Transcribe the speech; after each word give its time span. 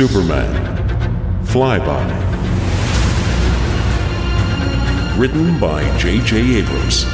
Superman 0.00 0.50
Flyby. 1.44 2.06
Written 5.18 5.60
by 5.60 5.82
J.J. 5.98 6.56
Abrams. 6.56 7.04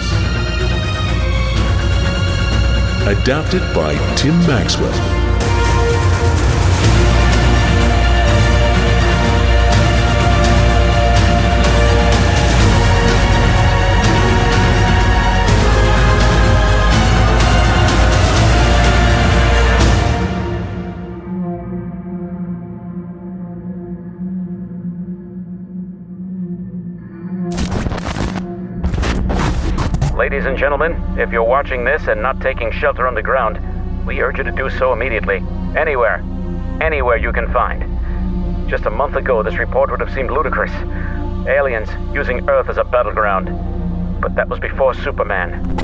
Adapted 3.09 3.62
by 3.75 3.96
Tim 4.14 4.38
Maxwell. 4.46 5.26
Ladies 30.16 30.47
and 30.47 30.56
gentlemen, 30.56 31.19
if 31.19 31.30
you're 31.30 31.45
watching 31.45 31.84
this 31.84 32.06
and 32.06 32.23
not 32.23 32.41
taking 32.41 32.73
shelter 32.73 33.06
on 33.06 33.15
the 33.15 33.23
ground, 33.23 33.61
we 34.06 34.23
urge 34.23 34.39
you 34.39 34.45
to 34.45 34.51
do 34.51 34.70
so 34.70 34.95
immediately. 34.95 35.42
Anywhere. 35.77 36.25
Anywhere 36.80 37.19
you 37.19 37.34
can 37.34 37.52
find. 37.52 37.84
Just 38.66 38.87
a 38.87 38.91
month 38.91 39.16
ago, 39.16 39.42
this 39.42 39.59
report 39.59 39.91
would 39.91 40.01
have 40.01 40.11
seemed 40.15 40.30
ludicrous. 40.30 40.73
Aliens 41.47 41.91
using 42.15 42.48
Earth 42.48 42.70
as 42.70 42.79
a 42.79 42.84
battleground. 42.84 43.51
But 44.19 44.34
that 44.37 44.48
was 44.48 44.59
before 44.59 44.95
Superman. 44.95 45.77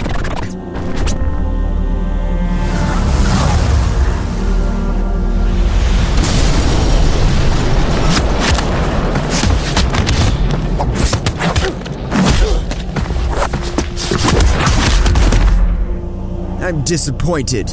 I'm 16.63 16.85
disappointed. 16.85 17.71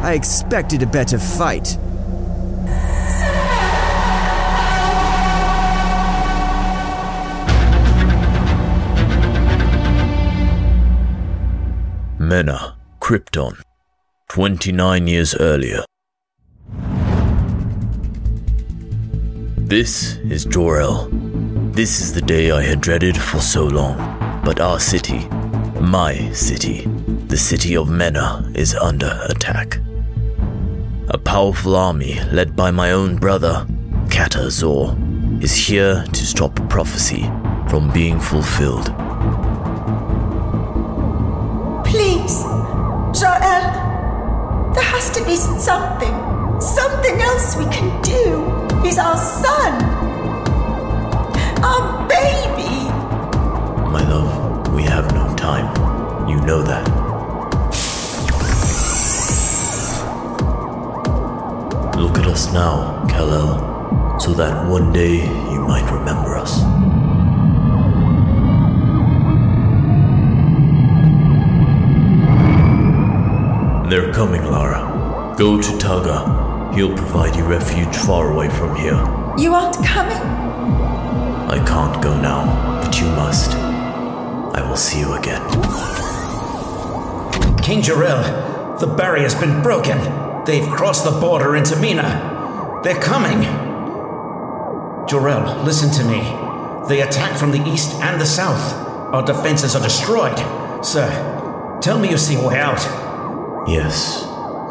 I 0.00 0.14
expected 0.14 0.82
a 0.82 0.86
better 0.86 1.18
fight. 1.18 1.76
Mena, 12.18 12.78
Krypton, 13.00 13.60
29 14.30 15.06
years 15.06 15.34
earlier. 15.34 15.84
This 19.58 20.16
is 20.30 20.46
Jor-El. 20.46 21.10
This 21.72 22.00
is 22.00 22.14
the 22.14 22.22
day 22.22 22.50
I 22.50 22.62
had 22.62 22.80
dreaded 22.80 23.18
for 23.18 23.40
so 23.40 23.66
long. 23.66 23.98
But 24.42 24.58
our 24.58 24.80
city, 24.80 25.28
my 25.80 26.32
city, 26.32 26.86
the 27.32 27.38
city 27.38 27.74
of 27.74 27.88
Mena, 27.88 28.46
is 28.54 28.74
under 28.74 29.18
attack. 29.30 29.78
A 31.08 31.16
powerful 31.16 31.74
army 31.74 32.20
led 32.30 32.54
by 32.54 32.70
my 32.70 32.92
own 32.92 33.16
brother, 33.16 33.66
Kata 34.10 34.50
Zor, 34.50 34.94
is 35.40 35.56
here 35.56 36.04
to 36.12 36.26
stop 36.26 36.54
prophecy 36.68 37.22
from 37.70 37.90
being 37.90 38.20
fulfilled. 38.20 38.84
Please, 41.86 42.42
Jor-El, 43.18 43.64
there 44.74 44.84
has 44.84 45.08
to 45.12 45.24
be 45.24 45.34
something, 45.34 46.14
something 46.60 47.18
else 47.18 47.56
we 47.56 47.64
can 47.72 47.88
do. 48.02 48.44
He's 48.82 48.98
our 48.98 49.16
son, 49.16 49.72
our 51.64 52.06
baby. 52.06 52.90
My 53.90 54.06
love, 54.06 54.74
we 54.74 54.82
have 54.82 55.10
no 55.14 55.34
time. 55.34 56.28
You 56.28 56.38
know 56.42 56.62
that. 56.64 57.01
Look 62.02 62.18
at 62.18 62.26
us 62.26 62.52
now, 62.52 63.06
Kal-El, 63.08 64.18
so 64.18 64.32
that 64.32 64.68
one 64.68 64.92
day 64.92 65.18
you 65.52 65.60
might 65.60 65.88
remember 65.88 66.34
us. 66.34 66.58
They're 73.88 74.12
coming, 74.12 74.44
Lara. 74.44 75.36
Go 75.38 75.62
to 75.62 75.68
Taga. 75.78 76.74
He'll 76.74 76.96
provide 76.96 77.36
you 77.36 77.44
refuge 77.44 77.94
far 77.94 78.32
away 78.32 78.50
from 78.50 78.74
here. 78.74 78.98
You 79.38 79.54
aren't 79.54 79.76
coming? 79.86 80.22
I 81.56 81.64
can't 81.64 82.02
go 82.02 82.20
now, 82.20 82.80
but 82.82 82.98
you 82.98 83.06
must. 83.10 83.52
I 83.52 84.68
will 84.68 84.76
see 84.76 84.98
you 84.98 85.12
again. 85.12 85.40
King 87.58 87.80
Jor-El, 87.80 88.76
the 88.78 88.88
barrier's 88.88 89.36
been 89.36 89.62
broken. 89.62 90.21
They've 90.44 90.68
crossed 90.68 91.04
the 91.04 91.12
border 91.12 91.54
into 91.54 91.76
Mena. 91.76 92.80
They're 92.82 93.00
coming. 93.00 93.42
Jor-El, 95.06 95.62
listen 95.62 95.90
to 95.92 96.04
me. 96.04 96.20
They 96.88 97.02
attack 97.02 97.38
from 97.38 97.52
the 97.52 97.62
east 97.68 97.94
and 98.02 98.20
the 98.20 98.26
south. 98.26 98.74
Our 99.14 99.24
defenses 99.24 99.76
are 99.76 99.82
destroyed. 99.82 100.36
Sir, 100.84 101.78
tell 101.80 101.98
me 101.98 102.10
you 102.10 102.16
see 102.16 102.34
a 102.34 102.48
way 102.48 102.58
out. 102.58 102.80
Yes, 103.68 104.24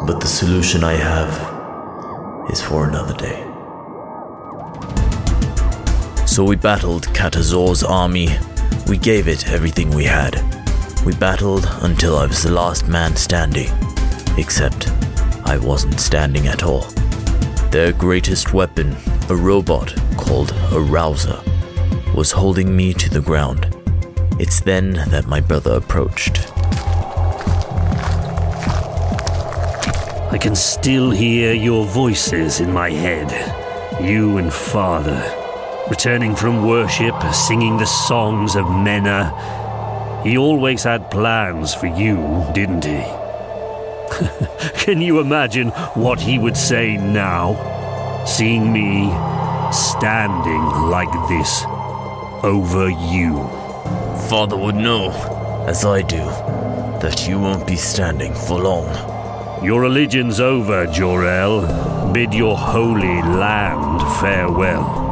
but 0.06 0.20
the 0.20 0.26
solution 0.26 0.84
I 0.84 0.92
have 0.92 2.50
is 2.50 2.60
for 2.60 2.86
another 2.86 3.14
day. 3.14 3.48
So 6.26 6.44
we 6.44 6.56
battled 6.56 7.06
Katazor's 7.14 7.82
army. 7.82 8.28
We 8.88 8.98
gave 8.98 9.26
it 9.26 9.48
everything 9.48 9.90
we 9.90 10.04
had. 10.04 10.34
We 11.06 11.14
battled 11.14 11.66
until 11.80 12.16
I 12.18 12.26
was 12.26 12.42
the 12.42 12.50
last 12.50 12.88
man 12.88 13.16
standing. 13.16 13.70
Except 14.36 14.88
I 15.52 15.58
wasn't 15.58 16.00
standing 16.00 16.46
at 16.46 16.62
all. 16.62 16.86
Their 17.72 17.92
greatest 17.92 18.54
weapon, 18.54 18.96
a 19.28 19.36
robot 19.36 19.94
called 20.16 20.50
a 20.72 20.80
Rouser, 20.80 21.38
was 22.16 22.32
holding 22.32 22.74
me 22.74 22.94
to 22.94 23.10
the 23.10 23.20
ground. 23.20 23.66
It's 24.40 24.60
then 24.60 24.94
that 25.10 25.26
my 25.26 25.42
brother 25.42 25.72
approached. 25.72 26.50
I 30.32 30.38
can 30.40 30.56
still 30.56 31.10
hear 31.10 31.52
your 31.52 31.84
voices 31.84 32.60
in 32.60 32.72
my 32.72 32.88
head. 32.88 33.30
You 34.02 34.38
and 34.38 34.50
Father, 34.50 35.20
returning 35.90 36.34
from 36.34 36.66
worship, 36.66 37.22
singing 37.34 37.76
the 37.76 37.84
songs 37.84 38.56
of 38.56 38.70
Mena. 38.70 40.22
He 40.24 40.38
always 40.38 40.84
had 40.84 41.10
plans 41.10 41.74
for 41.74 41.88
you, 41.88 42.42
didn't 42.54 42.86
he? 42.86 43.21
can 44.74 45.00
you 45.00 45.20
imagine 45.20 45.68
what 45.94 46.20
he 46.20 46.38
would 46.38 46.56
say 46.56 46.96
now? 46.96 48.24
Seeing 48.26 48.72
me 48.72 49.10
standing 49.72 50.62
like 50.90 51.12
this 51.28 51.64
over 52.44 52.88
you. 52.88 53.36
Father 54.28 54.56
would 54.56 54.74
know, 54.74 55.10
as 55.66 55.84
I 55.84 56.02
do, 56.02 56.24
that 57.00 57.26
you 57.28 57.38
won't 57.38 57.66
be 57.66 57.76
standing 57.76 58.34
for 58.34 58.60
long. 58.60 59.64
Your 59.64 59.82
religion's 59.82 60.40
over, 60.40 60.86
Jor-El. 60.86 62.12
Bid 62.12 62.34
your 62.34 62.56
holy 62.56 63.22
land 63.22 64.00
farewell. 64.20 65.02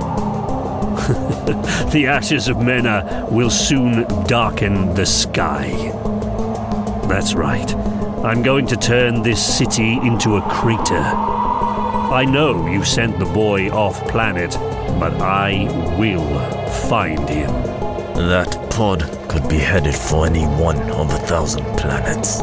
the 1.93 2.07
ashes 2.07 2.49
of 2.49 2.59
Mena 2.59 3.27
will 3.31 3.51
soon 3.51 4.05
darken 4.25 4.95
the 4.95 5.07
sky. 5.07 5.71
That's 7.09 7.35
right. 7.35 7.69
I'm 8.23 8.43
going 8.43 8.67
to 8.67 8.77
turn 8.77 9.23
this 9.23 9.43
city 9.57 9.95
into 9.95 10.37
a 10.37 10.43
crater. 10.43 11.01
I 12.13 12.27
know 12.27 12.67
you 12.67 12.85
sent 12.85 13.19
the 13.19 13.25
boy 13.25 13.71
off 13.71 14.07
planet, 14.09 14.51
but 15.01 15.15
I 15.23 15.65
will 15.99 16.39
find 16.91 17.27
him. 17.27 17.51
That 18.29 18.69
pod 18.71 19.01
could 19.31 19.49
be 19.49 19.57
headed 19.57 19.95
for 19.95 20.27
any 20.27 20.45
one 20.45 20.79
of 20.91 21.11
a 21.15 21.19
thousand 21.21 21.65
planets. 21.79 22.43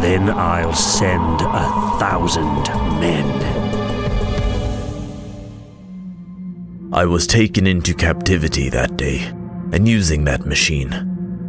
Then 0.00 0.30
I'll 0.30 0.72
send 0.72 1.42
a 1.42 1.98
thousand 1.98 2.62
men. 2.98 3.42
I 6.94 7.04
was 7.04 7.26
taken 7.26 7.66
into 7.66 7.92
captivity 7.92 8.70
that 8.70 8.96
day, 8.96 9.18
and 9.72 9.86
using 9.86 10.24
that 10.24 10.46
machine, 10.46 10.94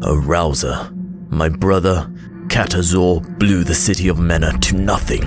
a 0.03 0.17
rouser, 0.17 0.91
my 1.29 1.47
brother, 1.47 2.11
Kata 2.49 2.81
Zor, 2.81 3.21
blew 3.21 3.63
the 3.63 3.75
city 3.75 4.07
of 4.07 4.19
Mena 4.19 4.57
to 4.59 4.75
nothing. 4.75 5.23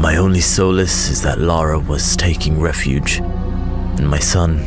My 0.00 0.16
only 0.16 0.40
solace 0.40 1.10
is 1.10 1.20
that 1.22 1.40
Lara 1.40 1.78
was 1.78 2.16
taking 2.16 2.60
refuge, 2.60 3.18
and 3.18 4.08
my 4.08 4.18
son 4.18 4.58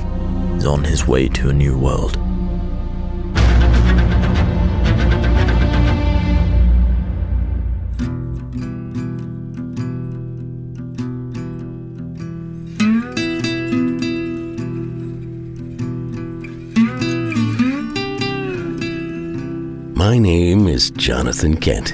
is 0.57 0.65
on 0.65 0.83
his 0.83 1.07
way 1.07 1.29
to 1.29 1.49
a 1.49 1.53
new 1.53 1.77
world. 1.77 2.17
My 20.01 20.17
name 20.17 20.67
is 20.67 20.89
Jonathan 20.89 21.55
Kent. 21.55 21.93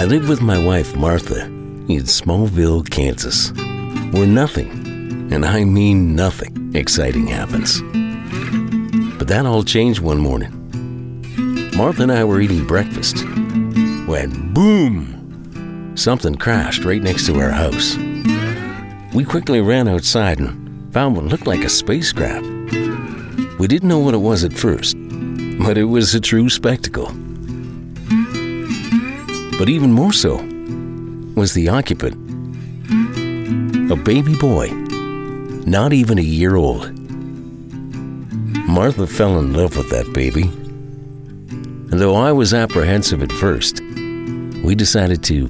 I 0.00 0.06
live 0.06 0.30
with 0.30 0.40
my 0.40 0.56
wife, 0.56 0.96
Martha, 0.96 1.44
in 1.44 2.04
Smallville, 2.04 2.88
Kansas, 2.88 3.52
where 4.12 4.26
nothing, 4.26 4.70
and 5.30 5.44
I 5.44 5.64
mean 5.64 6.16
nothing, 6.16 6.72
exciting 6.74 7.26
happens. 7.26 7.82
But 9.18 9.28
that 9.28 9.44
all 9.44 9.62
changed 9.62 10.00
one 10.00 10.16
morning. 10.16 10.50
Martha 11.76 12.04
and 12.04 12.10
I 12.10 12.24
were 12.24 12.40
eating 12.40 12.66
breakfast 12.66 13.18
when 14.06 14.54
boom! 14.54 15.92
Something 15.96 16.34
crashed 16.34 16.86
right 16.86 17.02
next 17.02 17.26
to 17.26 17.38
our 17.38 17.50
house. 17.50 17.98
We 19.12 19.26
quickly 19.26 19.60
ran 19.60 19.86
outside 19.86 20.38
and 20.38 20.90
found 20.94 21.14
what 21.14 21.26
looked 21.26 21.46
like 21.46 21.62
a 21.62 21.68
spacecraft. 21.68 22.46
We 23.58 23.66
didn't 23.68 23.90
know 23.90 23.98
what 23.98 24.14
it 24.14 24.18
was 24.18 24.44
at 24.44 24.54
first, 24.54 24.95
but 25.58 25.78
it 25.78 25.84
was 25.84 26.14
a 26.14 26.20
true 26.20 26.48
spectacle. 26.48 27.06
But 29.58 29.68
even 29.68 29.92
more 29.92 30.12
so 30.12 30.36
was 31.34 31.54
the 31.54 31.68
occupant 31.68 32.26
a 33.88 33.94
baby 33.94 34.34
boy, 34.36 34.68
not 35.64 35.92
even 35.92 36.18
a 36.18 36.22
year 36.22 36.56
old. 36.56 36.92
Martha 38.68 39.06
fell 39.06 39.38
in 39.38 39.52
love 39.52 39.76
with 39.76 39.88
that 39.90 40.12
baby. 40.12 40.42
And 40.42 42.00
though 42.00 42.16
I 42.16 42.32
was 42.32 42.52
apprehensive 42.52 43.22
at 43.22 43.30
first, 43.30 43.80
we 44.64 44.74
decided 44.74 45.22
to, 45.24 45.48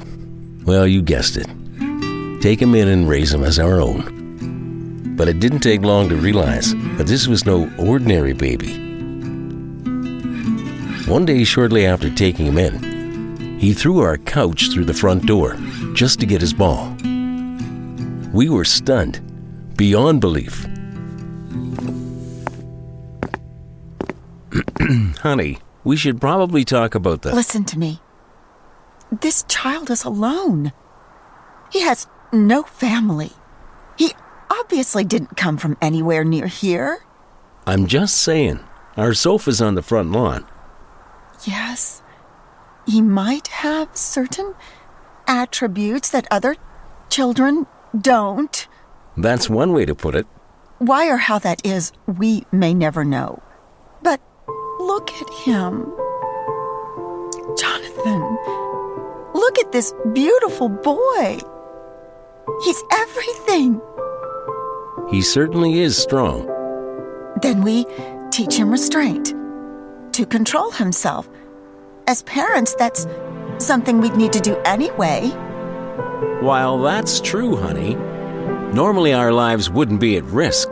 well, 0.66 0.86
you 0.86 1.00
guessed 1.00 1.38
it, 1.38 1.46
take 2.42 2.60
him 2.60 2.74
in 2.74 2.88
and 2.88 3.08
raise 3.08 3.32
him 3.32 3.42
as 3.42 3.58
our 3.58 3.80
own. 3.80 5.14
But 5.16 5.28
it 5.28 5.40
didn't 5.40 5.60
take 5.60 5.80
long 5.80 6.10
to 6.10 6.16
realize 6.16 6.74
that 6.98 7.06
this 7.06 7.26
was 7.26 7.46
no 7.46 7.72
ordinary 7.78 8.34
baby. 8.34 8.85
One 11.06 11.24
day, 11.24 11.44
shortly 11.44 11.86
after 11.86 12.12
taking 12.12 12.46
him 12.46 12.58
in, 12.58 13.58
he 13.60 13.72
threw 13.72 14.00
our 14.00 14.18
couch 14.18 14.72
through 14.72 14.86
the 14.86 14.92
front 14.92 15.24
door 15.24 15.56
just 15.94 16.18
to 16.18 16.26
get 16.26 16.40
his 16.40 16.52
ball. 16.52 16.92
We 18.32 18.48
were 18.48 18.64
stunned 18.64 19.20
beyond 19.76 20.20
belief. 20.20 20.66
Honey, 25.20 25.58
we 25.84 25.96
should 25.96 26.20
probably 26.20 26.64
talk 26.64 26.96
about 26.96 27.22
this. 27.22 27.34
Listen 27.34 27.64
to 27.66 27.78
me. 27.78 28.00
This 29.12 29.44
child 29.44 29.90
is 29.90 30.02
alone. 30.02 30.72
He 31.70 31.82
has 31.82 32.08
no 32.32 32.64
family. 32.64 33.30
He 33.96 34.10
obviously 34.50 35.04
didn't 35.04 35.36
come 35.36 35.56
from 35.56 35.76
anywhere 35.80 36.24
near 36.24 36.48
here. 36.48 36.98
I'm 37.64 37.86
just 37.86 38.16
saying, 38.16 38.58
our 38.96 39.14
sofa's 39.14 39.62
on 39.62 39.76
the 39.76 39.82
front 39.82 40.10
lawn. 40.10 40.44
Yes, 41.44 42.02
he 42.86 43.02
might 43.02 43.48
have 43.48 43.96
certain 43.96 44.54
attributes 45.26 46.10
that 46.10 46.26
other 46.30 46.56
children 47.10 47.66
don't. 47.98 48.66
That's 49.16 49.50
one 49.50 49.72
way 49.72 49.84
to 49.86 49.94
put 49.94 50.14
it. 50.14 50.26
Why 50.78 51.08
or 51.08 51.16
how 51.16 51.38
that 51.40 51.64
is, 51.64 51.92
we 52.06 52.44
may 52.52 52.74
never 52.74 53.04
know. 53.04 53.42
But 54.02 54.20
look 54.78 55.10
at 55.10 55.30
him. 55.44 55.92
Jonathan, 57.58 58.20
look 59.34 59.58
at 59.58 59.72
this 59.72 59.94
beautiful 60.12 60.68
boy. 60.68 61.38
He's 62.62 62.82
everything. 62.92 63.80
He 65.10 65.22
certainly 65.22 65.80
is 65.80 65.96
strong. 65.96 66.46
Then 67.42 67.62
we 67.62 67.86
teach 68.30 68.54
him 68.54 68.70
restraint 68.70 69.34
to 70.16 70.24
control 70.24 70.70
himself. 70.70 71.28
As 72.06 72.22
parents, 72.22 72.74
that's 72.78 73.06
something 73.58 74.00
we'd 74.00 74.16
need 74.16 74.32
to 74.32 74.40
do 74.40 74.56
anyway. 74.64 75.28
While 76.40 76.80
that's 76.80 77.20
true, 77.20 77.54
honey, 77.56 77.96
normally 78.72 79.12
our 79.12 79.30
lives 79.30 79.68
wouldn't 79.68 80.00
be 80.00 80.16
at 80.16 80.24
risk. 80.24 80.70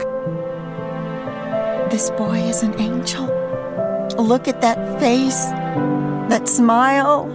This 1.91 2.09
boy 2.17 2.39
is 2.39 2.63
an 2.63 2.73
angel. 2.81 3.27
Look 4.17 4.47
at 4.47 4.61
that 4.61 4.99
face, 4.99 5.45
that 6.31 6.49
smile. 6.49 7.29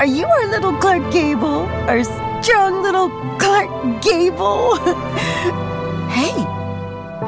Are 0.00 0.06
you 0.06 0.26
our 0.26 0.46
little 0.48 0.74
Clark 0.78 1.12
Gable? 1.12 1.68
Our 1.86 2.02
strong 2.42 2.82
little 2.82 3.10
Clark 3.38 4.02
Gable? 4.02 4.74
hey, 6.10 6.34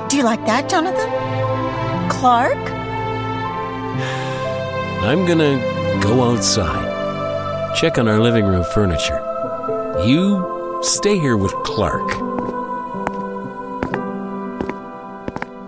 do 0.08 0.16
you 0.16 0.24
like 0.24 0.44
that, 0.46 0.68
Jonathan? 0.68 2.10
Clark? 2.10 2.71
I'm 5.04 5.26
gonna 5.26 5.58
go 6.00 6.22
outside, 6.22 7.74
check 7.74 7.98
on 7.98 8.06
our 8.06 8.20
living 8.20 8.46
room 8.46 8.64
furniture. 8.72 9.20
You 10.04 10.78
stay 10.82 11.18
here 11.18 11.36
with 11.36 11.52
Clark. 11.64 12.08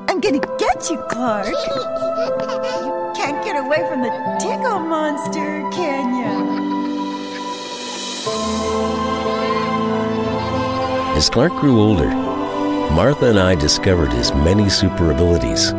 I'm 0.09 0.21
gonna 0.21 0.39
get 0.57 0.89
you, 0.89 0.99
Clark. 1.11 1.49
You 1.49 3.13
can't 3.17 3.45
get 3.45 3.57
away 3.57 3.85
from 3.91 4.03
the 4.03 4.11
tickle 4.41 4.79
monster, 4.79 5.69
can 5.73 6.15
you? 6.15 6.35
As 11.17 11.29
Clark 11.29 11.53
grew 11.57 11.81
older, 11.81 12.09
Martha 12.95 13.31
and 13.31 13.41
I 13.41 13.57
discovered 13.57 14.13
his 14.13 14.33
many 14.33 14.69
super 14.69 15.11
abilities. 15.11 15.73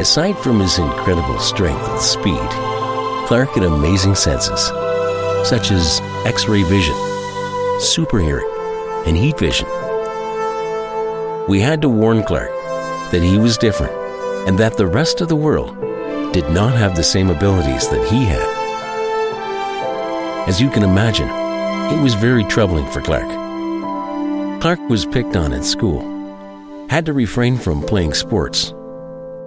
Aside 0.00 0.36
from 0.38 0.58
his 0.58 0.78
incredible 0.78 1.38
strength 1.38 1.86
and 1.88 2.00
speed, 2.00 2.50
Clark 3.30 3.50
had 3.50 3.62
amazing 3.62 4.16
senses, 4.16 4.60
such 5.48 5.70
as 5.70 6.00
X 6.26 6.48
ray 6.48 6.64
vision, 6.64 6.96
super 7.78 8.18
hearing, 8.18 8.50
and 9.06 9.16
heat 9.16 9.38
vision. 9.38 9.68
We 11.48 11.60
had 11.60 11.80
to 11.82 11.88
warn 11.88 12.24
Clark 12.24 12.50
that 13.12 13.22
he 13.22 13.38
was 13.38 13.56
different 13.56 13.92
and 14.48 14.58
that 14.58 14.76
the 14.76 14.88
rest 14.88 15.20
of 15.20 15.28
the 15.28 15.36
world 15.36 15.80
did 16.32 16.50
not 16.50 16.74
have 16.74 16.96
the 16.96 17.04
same 17.04 17.30
abilities 17.30 17.88
that 17.90 18.04
he 18.08 18.24
had. 18.24 18.48
As 20.48 20.60
you 20.60 20.68
can 20.68 20.82
imagine, 20.82 21.28
it 21.96 22.02
was 22.02 22.14
very 22.14 22.42
troubling 22.42 22.90
for 22.90 23.00
Clark. 23.00 23.30
Clark 24.60 24.80
was 24.88 25.06
picked 25.06 25.36
on 25.36 25.52
in 25.52 25.62
school, 25.62 26.02
had 26.90 27.06
to 27.06 27.12
refrain 27.12 27.58
from 27.58 27.80
playing 27.80 28.14
sports, 28.14 28.70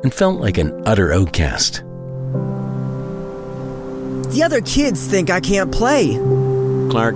and 0.04 0.14
felt 0.14 0.40
like 0.40 0.58
an 0.58 0.72
utter 0.86 1.12
outcast. 1.12 1.84
The 4.34 4.42
other 4.42 4.62
kids 4.62 5.06
think 5.06 5.30
I 5.30 5.40
can't 5.40 5.72
play. 5.72 6.16
Clark, 6.90 7.14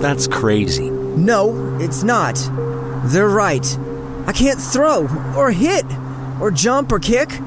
that's 0.00 0.28
crazy. 0.28 0.90
No, 0.90 1.76
it's 1.80 2.04
not. 2.04 2.36
They're 3.06 3.28
right. 3.28 3.66
I 4.28 4.32
can't 4.32 4.60
throw, 4.60 5.08
or 5.36 5.50
hit, 5.50 5.84
or 6.40 6.52
jump, 6.52 6.92
or 6.92 7.00
kick. 7.00 7.40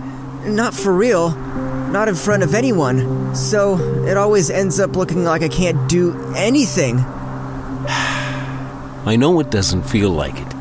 Not 0.43 0.73
for 0.73 0.93
real. 0.93 1.29
Not 1.29 2.09
in 2.09 2.15
front 2.15 2.43
of 2.43 2.53
anyone. 2.53 3.33
So 3.33 3.77
it 4.05 4.17
always 4.17 4.49
ends 4.49 4.81
up 4.81 4.97
looking 4.97 5.23
like 5.23 5.43
I 5.43 5.47
can't 5.47 5.89
do 5.89 6.13
anything. 6.35 6.97
I 7.87 9.15
know 9.17 9.39
it 9.39 9.49
doesn't 9.49 9.83
feel 9.83 10.09
like 10.09 10.35
it, 10.35 10.53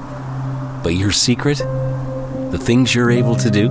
but 0.84 0.90
your 0.90 1.11
secret, 1.11 1.58
the 1.58 2.61
things 2.62 2.94
you're 2.94 3.11
able 3.11 3.34
to 3.34 3.50
do, 3.50 3.68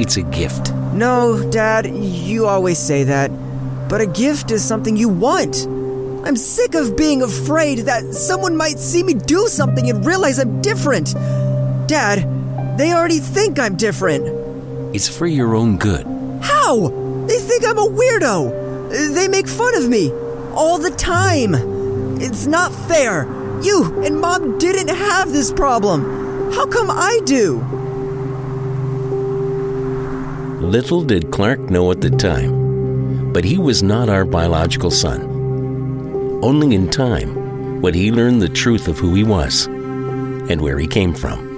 it's 0.00 0.16
a 0.16 0.22
gift. 0.22 0.72
No, 0.94 1.46
Dad, 1.50 1.86
you 1.94 2.46
always 2.46 2.78
say 2.78 3.04
that. 3.04 3.30
But 3.90 4.00
a 4.00 4.06
gift 4.06 4.52
is 4.52 4.64
something 4.64 4.96
you 4.96 5.08
want. 5.08 5.66
I'm 6.24 6.36
sick 6.36 6.74
of 6.74 6.96
being 6.96 7.22
afraid 7.22 7.80
that 7.80 8.14
someone 8.14 8.56
might 8.56 8.78
see 8.78 9.02
me 9.02 9.14
do 9.14 9.48
something 9.48 9.90
and 9.90 10.06
realize 10.06 10.38
I'm 10.38 10.62
different. 10.62 11.14
Dad, 11.88 12.78
they 12.78 12.92
already 12.92 13.18
think 13.18 13.58
I'm 13.58 13.76
different. 13.76 14.24
It's 14.94 15.08
for 15.08 15.26
your 15.26 15.56
own 15.56 15.76
good. 15.76 16.06
How? 16.40 16.88
They 17.26 17.38
think 17.38 17.64
I'm 17.64 17.78
a 17.78 17.86
weirdo. 17.86 19.12
They 19.14 19.28
make 19.28 19.48
fun 19.48 19.74
of 19.74 19.88
me 19.88 20.12
all 20.52 20.78
the 20.78 20.90
time. 20.90 21.54
It's 22.20 22.46
not 22.46 22.72
fair. 22.86 23.24
You 23.62 24.02
and 24.04 24.20
Mom 24.20 24.58
didn't 24.58 24.88
have 24.88 25.32
this 25.32 25.52
problem. 25.52 26.52
How 26.52 26.66
come 26.66 26.90
I 26.90 27.20
do? 27.24 27.58
Little 30.60 31.02
did 31.02 31.30
Clark 31.30 31.70
know 31.70 31.90
at 31.90 32.00
the 32.00 32.10
time, 32.10 32.59
but 33.32 33.44
he 33.44 33.58
was 33.58 33.82
not 33.82 34.08
our 34.08 34.24
biological 34.24 34.90
son. 34.90 35.22
Only 36.42 36.74
in 36.74 36.90
time 36.90 37.80
would 37.80 37.94
he 37.94 38.10
learn 38.10 38.38
the 38.38 38.48
truth 38.48 38.88
of 38.88 38.98
who 38.98 39.14
he 39.14 39.24
was 39.24 39.66
and 39.66 40.60
where 40.60 40.78
he 40.78 40.86
came 40.86 41.14
from. 41.14 41.48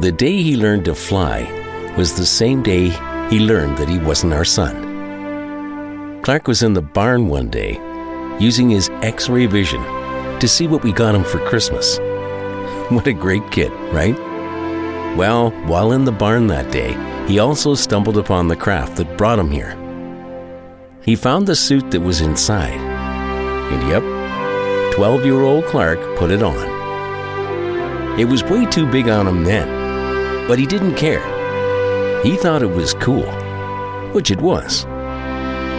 The 0.00 0.12
day 0.12 0.42
he 0.42 0.56
learned 0.56 0.84
to 0.84 0.94
fly 0.94 1.48
was 1.96 2.14
the 2.14 2.26
same 2.26 2.62
day 2.62 2.90
he 3.30 3.38
learned 3.38 3.78
that 3.78 3.88
he 3.88 3.98
wasn't 3.98 4.34
our 4.34 4.44
son. 4.44 6.20
Clark 6.22 6.46
was 6.46 6.62
in 6.62 6.74
the 6.74 6.82
barn 6.82 7.28
one 7.28 7.48
day 7.48 7.80
using 8.38 8.68
his 8.68 8.90
x 9.02 9.28
ray 9.28 9.46
vision 9.46 9.82
to 10.40 10.48
see 10.48 10.66
what 10.66 10.82
we 10.82 10.92
got 10.92 11.14
him 11.14 11.24
for 11.24 11.38
Christmas. 11.46 11.98
What 13.04 13.08
a 13.08 13.12
great 13.12 13.50
kid, 13.50 13.72
right? 13.92 14.16
Well, 15.16 15.50
while 15.66 15.90
in 15.90 16.04
the 16.04 16.12
barn 16.12 16.46
that 16.46 16.70
day, 16.70 16.92
he 17.26 17.40
also 17.40 17.74
stumbled 17.74 18.16
upon 18.16 18.46
the 18.46 18.54
craft 18.54 18.96
that 18.96 19.18
brought 19.18 19.40
him 19.40 19.50
here. 19.50 19.76
He 21.02 21.16
found 21.16 21.48
the 21.48 21.56
suit 21.56 21.90
that 21.90 22.00
was 22.00 22.20
inside. 22.20 22.78
And 23.72 23.88
yep, 23.88 24.94
12 24.94 25.24
year 25.24 25.42
old 25.42 25.64
Clark 25.64 25.98
put 26.18 26.30
it 26.30 26.40
on. 26.40 28.20
It 28.20 28.26
was 28.26 28.44
way 28.44 28.64
too 28.66 28.88
big 28.88 29.08
on 29.08 29.26
him 29.26 29.42
then, 29.42 30.46
but 30.46 30.60
he 30.60 30.64
didn't 30.64 30.94
care. 30.94 31.24
He 32.22 32.36
thought 32.36 32.62
it 32.62 32.70
was 32.70 32.94
cool, 32.94 33.26
which 34.12 34.30
it 34.30 34.40
was. 34.40 34.84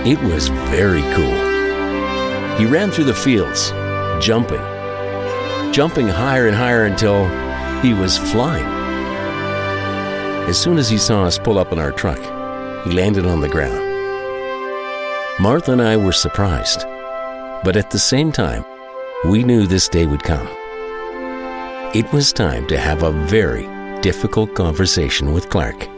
It 0.05 0.21
was 0.21 0.49
very 0.69 1.01
cool. 1.13 1.39
He 2.57 2.65
ran 2.65 2.91
through 2.91 3.05
the 3.05 3.13
fields, 3.13 3.71
jumping, 4.19 4.74
jumping 5.75 6.07
higher 6.07 6.47
and 6.47 6.55
higher 6.55 6.85
until 6.85 7.27
he 7.81 7.93
was 7.93 8.17
flying. 8.17 8.65
As 10.47 10.57
soon 10.57 10.77
as 10.77 10.89
he 10.89 10.97
saw 10.97 11.25
us 11.25 11.37
pull 11.37 11.59
up 11.59 11.73
in 11.73 11.79
our 11.79 11.91
truck, 11.91 12.21
he 12.85 12.91
landed 12.91 13.25
on 13.25 13.41
the 13.41 13.49
ground. 13.49 13.83
Martha 15.37 15.73
and 15.73 15.81
I 15.81 15.97
were 15.97 16.13
surprised, 16.13 16.83
but 17.65 17.75
at 17.75 17.91
the 17.91 17.99
same 17.99 18.31
time, 18.31 18.63
we 19.25 19.43
knew 19.43 19.67
this 19.67 19.89
day 19.89 20.05
would 20.05 20.23
come. 20.23 20.47
It 21.93 22.09
was 22.13 22.31
time 22.31 22.65
to 22.67 22.77
have 22.77 23.03
a 23.03 23.11
very 23.11 23.67
difficult 23.99 24.55
conversation 24.55 25.33
with 25.33 25.49
Clark. 25.49 25.89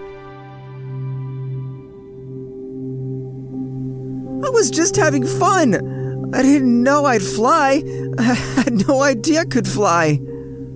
I 4.44 4.50
was 4.50 4.72
just 4.72 4.96
having 4.96 5.24
fun. 5.24 5.97
I 6.34 6.42
didn't 6.42 6.84
know 6.84 7.06
I'd 7.06 7.22
fly. 7.22 7.84
I 8.20 8.24
had 8.24 8.88
no 8.88 9.02
idea 9.02 9.42
I 9.42 9.46
could 9.46 9.68
fly. 9.68 10.20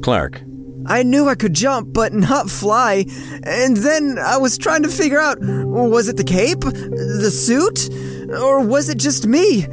Clark, 0.01 0.41
I 0.85 1.03
knew 1.03 1.27
I 1.27 1.35
could 1.35 1.53
jump, 1.53 1.93
but 1.93 2.13
not 2.13 2.49
fly. 2.49 3.05
And 3.43 3.77
then 3.77 4.17
I 4.17 4.37
was 4.37 4.57
trying 4.57 4.83
to 4.83 4.89
figure 4.89 5.19
out 5.19 5.37
was 5.41 6.07
it 6.07 6.17
the 6.17 6.23
cape? 6.23 6.61
The 6.61 7.31
suit? 7.31 7.89
Or 8.39 8.65
was 8.65 8.89
it 8.89 8.97
just 8.97 9.27
me? 9.27 9.65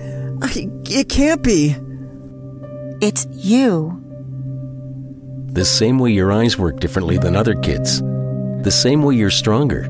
I, 0.42 0.68
it 0.90 1.08
can't 1.08 1.42
be. 1.42 1.76
It's 3.00 3.26
you. 3.30 3.94
the 5.52 5.64
same 5.64 5.98
way 5.98 6.10
your 6.10 6.32
eyes 6.32 6.58
work 6.58 6.78
differently 6.80 7.18
than 7.18 7.34
other 7.34 7.54
kids, 7.54 8.00
the 8.62 8.70
same 8.70 9.02
way 9.02 9.14
you're 9.14 9.30
stronger. 9.30 9.84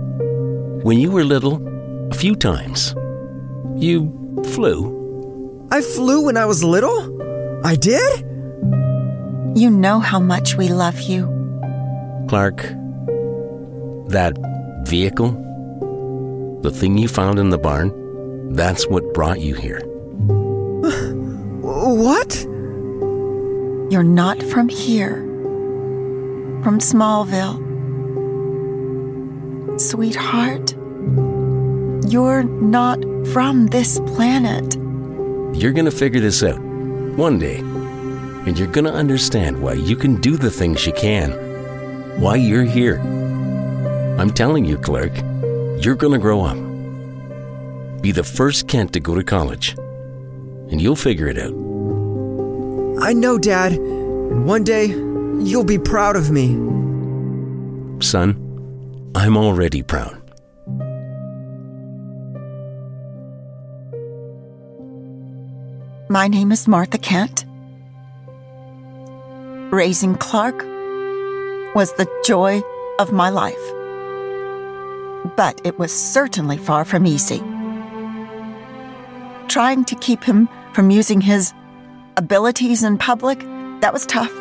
When 0.83 0.99
you 0.99 1.11
were 1.11 1.25
little, 1.25 1.57
a 2.11 2.14
few 2.14 2.35
times, 2.35 2.95
you 3.76 4.12
flew. 4.54 4.98
I 5.70 5.82
flew 5.82 6.25
when 6.25 6.37
I 6.37 6.46
was 6.46 6.64
little? 6.64 7.20
I 7.64 7.75
did? 7.76 8.20
You 9.54 9.70
know 9.70 10.00
how 10.00 10.18
much 10.18 10.56
we 10.56 10.68
love 10.68 11.00
you. 11.00 11.26
Clark, 12.28 12.62
that 14.08 14.32
vehicle, 14.87 15.32
the 16.62 16.70
thing 16.70 16.96
you 16.96 17.08
found 17.08 17.38
in 17.38 17.50
the 17.50 17.58
barn, 17.58 17.92
that's 18.54 18.87
what 18.88 19.12
brought 19.14 19.40
you 19.40 19.54
here. 19.54 19.82
What? 21.60 22.44
You're 23.90 24.02
not 24.02 24.42
from 24.42 24.68
here. 24.68 25.16
From 26.62 26.78
Smallville. 26.78 27.58
Sweetheart, 29.78 30.72
you're 32.10 32.42
not 32.42 32.98
from 33.32 33.66
this 33.68 34.00
planet. 34.00 34.76
You're 35.58 35.72
gonna 35.72 35.90
figure 35.90 36.20
this 36.20 36.44
out 36.44 36.60
one 36.60 37.40
day, 37.40 37.58
and 37.58 38.56
you're 38.56 38.68
gonna 38.68 38.92
understand 38.92 39.60
why 39.60 39.72
you 39.72 39.96
can 39.96 40.20
do 40.20 40.36
the 40.36 40.52
things 40.52 40.86
you 40.86 40.92
can, 40.92 41.32
why 42.20 42.36
you're 42.36 42.62
here. 42.62 43.00
I'm 44.20 44.30
telling 44.30 44.64
you, 44.64 44.78
Clark, 44.78 45.16
you're 45.82 45.96
gonna 45.96 46.20
grow 46.20 46.44
up. 46.44 46.56
Be 48.00 48.12
the 48.12 48.22
first 48.22 48.68
Kent 48.68 48.92
to 48.92 49.00
go 49.00 49.16
to 49.16 49.24
college, 49.24 49.76
and 50.70 50.80
you'll 50.80 50.94
figure 50.94 51.26
it 51.26 51.38
out. 51.38 51.54
I 53.02 53.12
know, 53.12 53.36
Dad. 53.36 53.72
And 53.72 54.46
one 54.46 54.62
day, 54.62 54.86
you'll 54.86 55.64
be 55.64 55.78
proud 55.78 56.14
of 56.14 56.30
me. 56.30 56.54
Son, 58.00 58.36
I'm 59.16 59.36
already 59.36 59.82
proud. 59.82 60.17
My 66.10 66.26
name 66.26 66.52
is 66.52 66.66
Martha 66.66 66.96
Kent. 66.96 67.44
Raising 69.70 70.14
Clark 70.14 70.64
was 71.74 71.92
the 71.92 72.08
joy 72.24 72.62
of 72.98 73.12
my 73.12 73.28
life. 73.28 73.54
But 75.36 75.60
it 75.64 75.78
was 75.78 75.92
certainly 75.92 76.56
far 76.56 76.86
from 76.86 77.04
easy. 77.04 77.40
Trying 79.48 79.84
to 79.84 79.94
keep 79.96 80.24
him 80.24 80.48
from 80.72 80.90
using 80.90 81.20
his 81.20 81.52
abilities 82.16 82.82
in 82.82 82.96
public, 82.96 83.40
that 83.82 83.92
was 83.92 84.06
tough. 84.06 84.32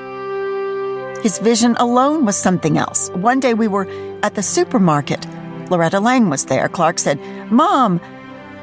His 1.22 1.38
vision 1.40 1.76
alone 1.80 2.26
was 2.26 2.38
something 2.38 2.78
else. 2.78 3.10
One 3.10 3.42
day 3.42 3.54
we 3.54 3.68
were 3.68 3.90
at 4.24 4.36
the 4.36 4.44
supermarket. 4.44 5.28
Loretta 5.70 6.00
Lang 6.00 6.30
was 6.30 6.46
there. 6.46 6.70
Clark 6.70 6.98
said, 6.98 7.20
Mom, 7.52 8.00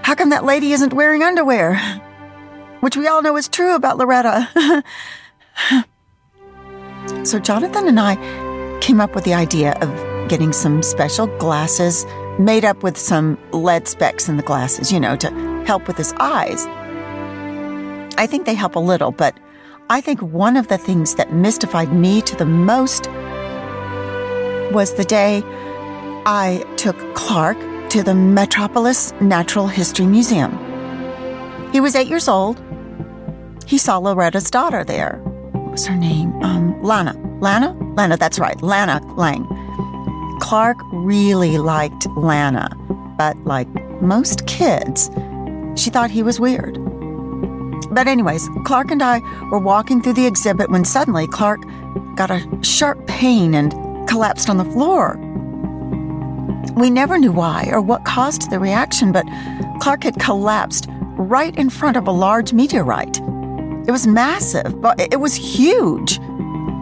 how 0.00 0.14
come 0.14 0.30
that 0.30 0.46
lady 0.46 0.72
isn't 0.72 0.94
wearing 0.94 1.22
underwear? 1.22 1.78
Which 2.84 2.98
we 2.98 3.08
all 3.08 3.22
know 3.22 3.34
is 3.38 3.48
true 3.48 3.74
about 3.74 3.96
Loretta. 3.96 4.84
so 7.24 7.38
Jonathan 7.38 7.88
and 7.88 7.98
I 7.98 8.78
came 8.82 9.00
up 9.00 9.14
with 9.14 9.24
the 9.24 9.32
idea 9.32 9.72
of 9.80 10.28
getting 10.28 10.52
some 10.52 10.82
special 10.82 11.26
glasses 11.38 12.04
made 12.38 12.62
up 12.62 12.82
with 12.82 12.98
some 12.98 13.38
lead 13.52 13.88
specks 13.88 14.28
in 14.28 14.36
the 14.36 14.42
glasses, 14.42 14.92
you 14.92 15.00
know, 15.00 15.16
to 15.16 15.30
help 15.64 15.88
with 15.88 15.96
his 15.96 16.12
eyes. 16.20 16.66
I 18.18 18.26
think 18.26 18.44
they 18.44 18.52
help 18.52 18.76
a 18.76 18.80
little, 18.80 19.12
but 19.12 19.34
I 19.88 20.02
think 20.02 20.20
one 20.20 20.54
of 20.54 20.68
the 20.68 20.76
things 20.76 21.14
that 21.14 21.32
mystified 21.32 21.90
me 21.90 22.20
to 22.20 22.36
the 22.36 22.44
most 22.44 23.06
was 24.74 24.92
the 24.92 25.06
day 25.08 25.42
I 26.26 26.62
took 26.76 26.98
Clark 27.14 27.56
to 27.88 28.02
the 28.02 28.14
Metropolis 28.14 29.14
Natural 29.22 29.68
History 29.68 30.04
Museum. 30.04 30.52
He 31.74 31.80
was 31.80 31.96
eight 31.96 32.06
years 32.06 32.28
old. 32.28 32.60
He 33.66 33.78
saw 33.78 33.98
Loretta's 33.98 34.50
daughter 34.50 34.84
there. 34.84 35.20
What 35.52 35.72
was 35.72 35.86
her 35.86 35.96
name? 35.96 36.32
Um, 36.42 36.80
Lana. 36.82 37.14
Lana? 37.40 37.76
Lana, 37.94 38.16
that's 38.16 38.38
right. 38.38 38.60
Lana 38.62 39.00
Lang. 39.16 39.46
Clark 40.40 40.76
really 40.92 41.58
liked 41.58 42.06
Lana, 42.16 42.68
but 43.16 43.36
like 43.44 43.68
most 44.00 44.46
kids, 44.46 45.10
she 45.74 45.90
thought 45.90 46.10
he 46.10 46.22
was 46.22 46.38
weird. 46.38 46.78
But, 47.90 48.08
anyways, 48.08 48.48
Clark 48.64 48.90
and 48.90 49.02
I 49.02 49.20
were 49.50 49.58
walking 49.58 50.02
through 50.02 50.14
the 50.14 50.26
exhibit 50.26 50.70
when 50.70 50.84
suddenly 50.84 51.26
Clark 51.26 51.62
got 52.16 52.30
a 52.30 52.46
sharp 52.62 53.06
pain 53.06 53.54
and 53.54 53.72
collapsed 54.08 54.50
on 54.50 54.56
the 54.56 54.64
floor. 54.64 55.16
We 56.76 56.90
never 56.90 57.18
knew 57.18 57.30
why 57.32 57.68
or 57.70 57.80
what 57.80 58.04
caused 58.04 58.50
the 58.50 58.58
reaction, 58.58 59.12
but 59.12 59.24
Clark 59.80 60.02
had 60.04 60.18
collapsed 60.18 60.88
right 61.16 61.54
in 61.56 61.70
front 61.70 61.96
of 61.96 62.08
a 62.08 62.12
large 62.12 62.52
meteorite. 62.52 63.20
It 63.86 63.90
was 63.90 64.06
massive, 64.06 64.80
but 64.80 64.98
it 65.00 65.20
was 65.20 65.34
huge, 65.34 66.18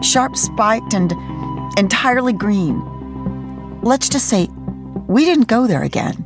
sharp 0.03 0.37
spiked 0.37 0.93
and 0.93 1.11
entirely 1.77 2.33
green. 2.33 2.81
Let's 3.81 4.07
just 4.07 4.29
say 4.29 4.47
we 5.07 5.25
didn't 5.25 5.47
go 5.47 5.67
there 5.67 5.83
again. 5.83 6.25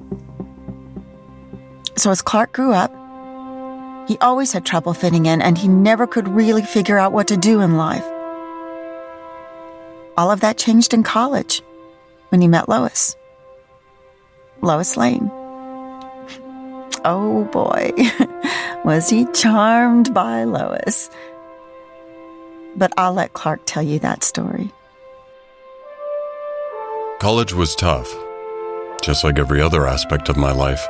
So, 1.95 2.11
as 2.11 2.21
Clark 2.21 2.53
grew 2.53 2.73
up, 2.73 2.93
he 4.07 4.17
always 4.19 4.53
had 4.53 4.65
trouble 4.65 4.93
fitting 4.93 5.25
in, 5.25 5.41
and 5.41 5.57
he 5.57 5.67
never 5.67 6.05
could 6.05 6.27
really 6.27 6.61
figure 6.61 6.97
out 6.97 7.11
what 7.11 7.27
to 7.29 7.37
do 7.37 7.61
in 7.61 7.75
life. 7.75 8.05
All 10.15 10.31
of 10.31 10.39
that 10.41 10.57
changed 10.57 10.93
in 10.93 11.03
college 11.03 11.61
when 12.29 12.39
he 12.39 12.47
met 12.47 12.69
Lois. 12.69 13.15
Lois 14.61 14.95
Lane. 14.95 15.31
Oh 17.09 17.45
boy, 17.45 17.93
was 18.83 19.09
he 19.09 19.23
charmed 19.31 20.13
by 20.13 20.43
Lois. 20.43 21.09
But 22.75 22.91
I'll 22.97 23.13
let 23.13 23.31
Clark 23.31 23.61
tell 23.65 23.81
you 23.81 23.97
that 23.99 24.25
story. 24.25 24.73
College 27.21 27.53
was 27.53 27.75
tough, 27.75 28.13
just 29.01 29.23
like 29.23 29.39
every 29.39 29.61
other 29.61 29.87
aspect 29.87 30.27
of 30.27 30.35
my 30.35 30.51
life. 30.51 30.85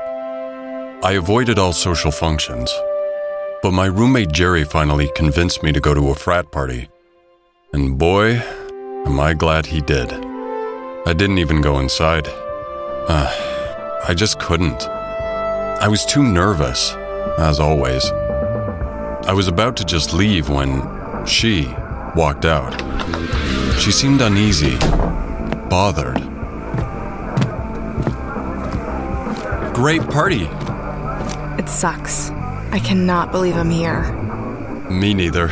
I 1.03 1.11
avoided 1.19 1.59
all 1.59 1.71
social 1.71 2.09
functions, 2.09 2.73
but 3.61 3.69
my 3.69 3.85
roommate 3.85 4.31
Jerry 4.31 4.63
finally 4.63 5.11
convinced 5.15 5.61
me 5.61 5.71
to 5.71 5.79
go 5.79 5.93
to 5.93 6.09
a 6.09 6.15
frat 6.15 6.51
party. 6.51 6.89
And 7.73 7.99
boy, 7.99 8.41
am 9.05 9.19
I 9.19 9.35
glad 9.35 9.67
he 9.67 9.81
did. 9.81 10.11
I 11.05 11.13
didn't 11.13 11.37
even 11.37 11.61
go 11.61 11.77
inside. 11.77 12.27
Uh, 12.27 13.31
I 14.07 14.15
just 14.15 14.39
couldn't. 14.39 14.96
I 15.79 15.87
was 15.87 16.05
too 16.05 16.23
nervous, 16.23 16.93
as 17.37 17.59
always. 17.59 18.09
I 18.11 19.33
was 19.33 19.47
about 19.47 19.77
to 19.77 19.85
just 19.85 20.11
leave 20.11 20.49
when 20.49 20.81
she 21.25 21.67
walked 22.15 22.45
out. 22.45 22.73
She 23.79 23.91
seemed 23.91 24.21
uneasy, 24.21 24.75
bothered. 25.69 26.15
Great 29.75 30.01
party. 30.09 30.49
It 31.61 31.69
sucks. 31.69 32.31
I 32.71 32.79
cannot 32.83 33.31
believe 33.31 33.55
I'm 33.55 33.69
here. 33.69 34.11
Me 34.89 35.13
neither. 35.13 35.49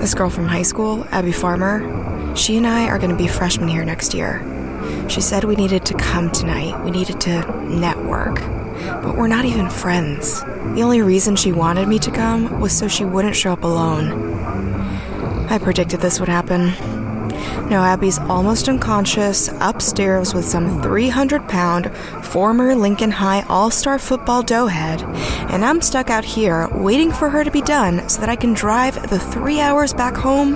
This 0.00 0.14
girl 0.14 0.30
from 0.30 0.48
high 0.48 0.62
school, 0.62 1.06
Abby 1.12 1.32
Farmer, 1.32 2.34
she 2.34 2.56
and 2.56 2.66
I 2.66 2.88
are 2.88 2.98
going 2.98 3.10
to 3.10 3.16
be 3.16 3.28
freshmen 3.28 3.68
here 3.68 3.84
next 3.84 4.14
year. 4.14 4.44
She 5.08 5.20
said 5.20 5.44
we 5.44 5.54
needed 5.54 5.86
to 5.86 5.94
come 5.94 6.32
tonight. 6.32 6.82
We 6.84 6.90
needed 6.90 7.20
to 7.20 7.40
network. 7.68 8.40
But 9.02 9.16
we're 9.16 9.28
not 9.28 9.44
even 9.44 9.70
friends. 9.70 10.40
The 10.42 10.82
only 10.82 11.02
reason 11.02 11.36
she 11.36 11.52
wanted 11.52 11.88
me 11.88 11.98
to 12.00 12.10
come 12.10 12.60
was 12.60 12.76
so 12.76 12.88
she 12.88 13.04
wouldn't 13.04 13.36
show 13.36 13.52
up 13.52 13.64
alone. 13.64 14.30
I 15.48 15.58
predicted 15.58 16.00
this 16.00 16.20
would 16.20 16.28
happen. 16.28 16.74
Now, 17.70 17.84
Abby's 17.84 18.18
almost 18.18 18.68
unconscious, 18.68 19.48
upstairs 19.60 20.34
with 20.34 20.44
some 20.44 20.82
300 20.82 21.48
pound, 21.48 21.94
former 22.24 22.74
Lincoln 22.74 23.12
High 23.12 23.42
all 23.48 23.70
star 23.70 23.98
football 23.98 24.42
doughhead, 24.42 25.02
and 25.52 25.64
I'm 25.64 25.80
stuck 25.80 26.10
out 26.10 26.24
here 26.24 26.68
waiting 26.72 27.12
for 27.12 27.30
her 27.30 27.44
to 27.44 27.50
be 27.50 27.62
done 27.62 28.08
so 28.08 28.20
that 28.20 28.28
I 28.28 28.36
can 28.36 28.54
drive 28.54 29.08
the 29.08 29.20
three 29.20 29.60
hours 29.60 29.94
back 29.94 30.16
home 30.16 30.54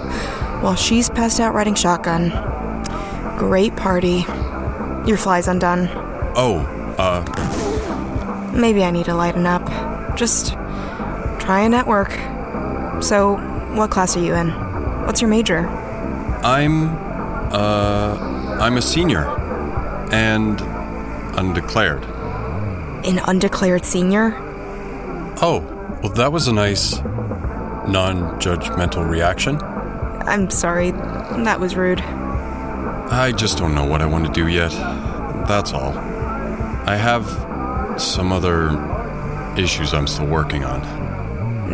while 0.61 0.75
she's 0.75 1.09
passed 1.09 1.38
out 1.38 1.54
riding 1.54 1.75
shotgun. 1.75 2.31
Great 3.38 3.76
party. 3.76 4.25
Your 5.07 5.16
fly's 5.16 5.47
undone. 5.47 5.88
Oh, 6.37 6.59
uh, 6.99 7.23
Maybe 8.55 8.85
I 8.85 8.91
need 8.91 9.07
to 9.07 9.15
lighten 9.15 9.47
up. 9.47 9.67
Just 10.17 10.53
try 11.41 11.63
a 11.63 11.69
network. 11.69 12.13
So, 13.03 13.37
what 13.75 13.91
class 13.91 14.17
are 14.17 14.21
you 14.21 14.35
in? 14.35 14.51
What's 15.07 15.21
your 15.21 15.29
major? 15.29 15.67
I'm, 16.45 16.89
uh, 17.53 18.59
I'm 18.61 18.77
a 18.77 18.83
senior. 18.83 19.25
And 20.13 20.61
undeclared. 21.37 22.05
An 23.05 23.19
undeclared 23.19 23.85
senior? 23.85 24.35
Oh, 25.43 25.61
well, 26.03 26.13
that 26.13 26.33
was 26.33 26.47
a 26.49 26.53
nice, 26.53 26.99
non 26.99 28.39
judgmental 28.41 29.09
reaction. 29.09 29.61
I'm 29.63 30.49
sorry, 30.49 30.93
that 30.93 31.59
was 31.61 31.77
rude. 31.77 32.01
I 32.01 33.33
just 33.33 33.59
don't 33.59 33.75
know 33.75 33.85
what 33.85 34.01
I 34.01 34.07
want 34.07 34.27
to 34.27 34.33
do 34.33 34.49
yet. 34.49 34.71
That's 35.47 35.73
all. 35.73 35.93
I 36.87 36.97
have 36.97 37.27
some 37.99 38.33
other 38.33 38.71
issues 39.59 39.95
I'm 39.95 40.07
still 40.07 40.27
working 40.27 40.65
on. 40.65 40.81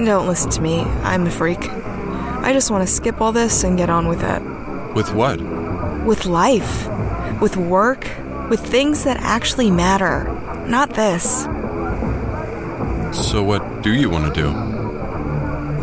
Don't 0.05 0.27
listen 0.27 0.51
to 0.51 0.61
me, 0.61 0.81
I'm 0.81 1.27
a 1.27 1.31
freak. 1.31 1.69
I 1.69 2.53
just 2.53 2.71
want 2.71 2.87
to 2.87 2.93
skip 2.93 3.21
all 3.21 3.33
this 3.33 3.65
and 3.65 3.77
get 3.77 3.91
on 3.91 4.09
with 4.09 4.23
it. 4.23 4.43
With 4.95 5.13
what? 5.13 5.41
With 6.05 6.27
life, 6.27 6.89
with 7.41 7.57
work, 7.57 8.09
with 8.49 8.61
things 8.61 9.05
that 9.05 9.19
actually 9.19 9.71
matter. 9.71 10.25
Not 10.67 10.91
this. 10.95 11.43
So, 13.13 13.43
what 13.43 13.83
do 13.83 13.93
you 13.93 14.09
want 14.09 14.33
to 14.33 14.41
do? 14.41 14.49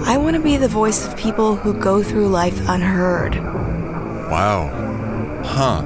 I 0.05 0.17
want 0.17 0.35
to 0.35 0.41
be 0.41 0.57
the 0.57 0.67
voice 0.67 1.05
of 1.05 1.17
people 1.17 1.55
who 1.55 1.73
go 1.73 2.01
through 2.01 2.27
life 2.27 2.59
unheard. 2.69 3.35
Wow. 3.35 4.69
Huh. 5.43 5.83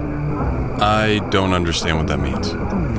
I 0.80 1.20
don't 1.30 1.54
understand 1.54 1.98
what 1.98 2.08
that 2.08 2.20
means. 2.20 2.54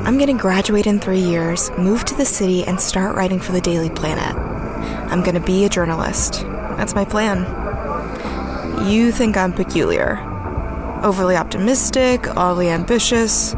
I'm 0.04 0.18
gonna 0.18 0.34
graduate 0.34 0.88
in 0.88 0.98
three 0.98 1.20
years, 1.20 1.70
move 1.78 2.04
to 2.06 2.16
the 2.16 2.24
city, 2.24 2.64
and 2.64 2.80
start 2.80 3.14
writing 3.14 3.38
for 3.38 3.52
the 3.52 3.60
Daily 3.60 3.88
Planet. 3.88 4.36
I'm 5.12 5.22
gonna 5.22 5.38
be 5.38 5.64
a 5.64 5.68
journalist. 5.68 6.42
That's 6.76 6.96
my 6.96 7.04
plan. 7.04 7.46
You 8.84 9.12
think 9.12 9.36
I'm 9.36 9.52
peculiar, 9.52 10.18
overly 11.04 11.36
optimistic, 11.36 12.26
oddly 12.36 12.68
ambitious. 12.68 13.54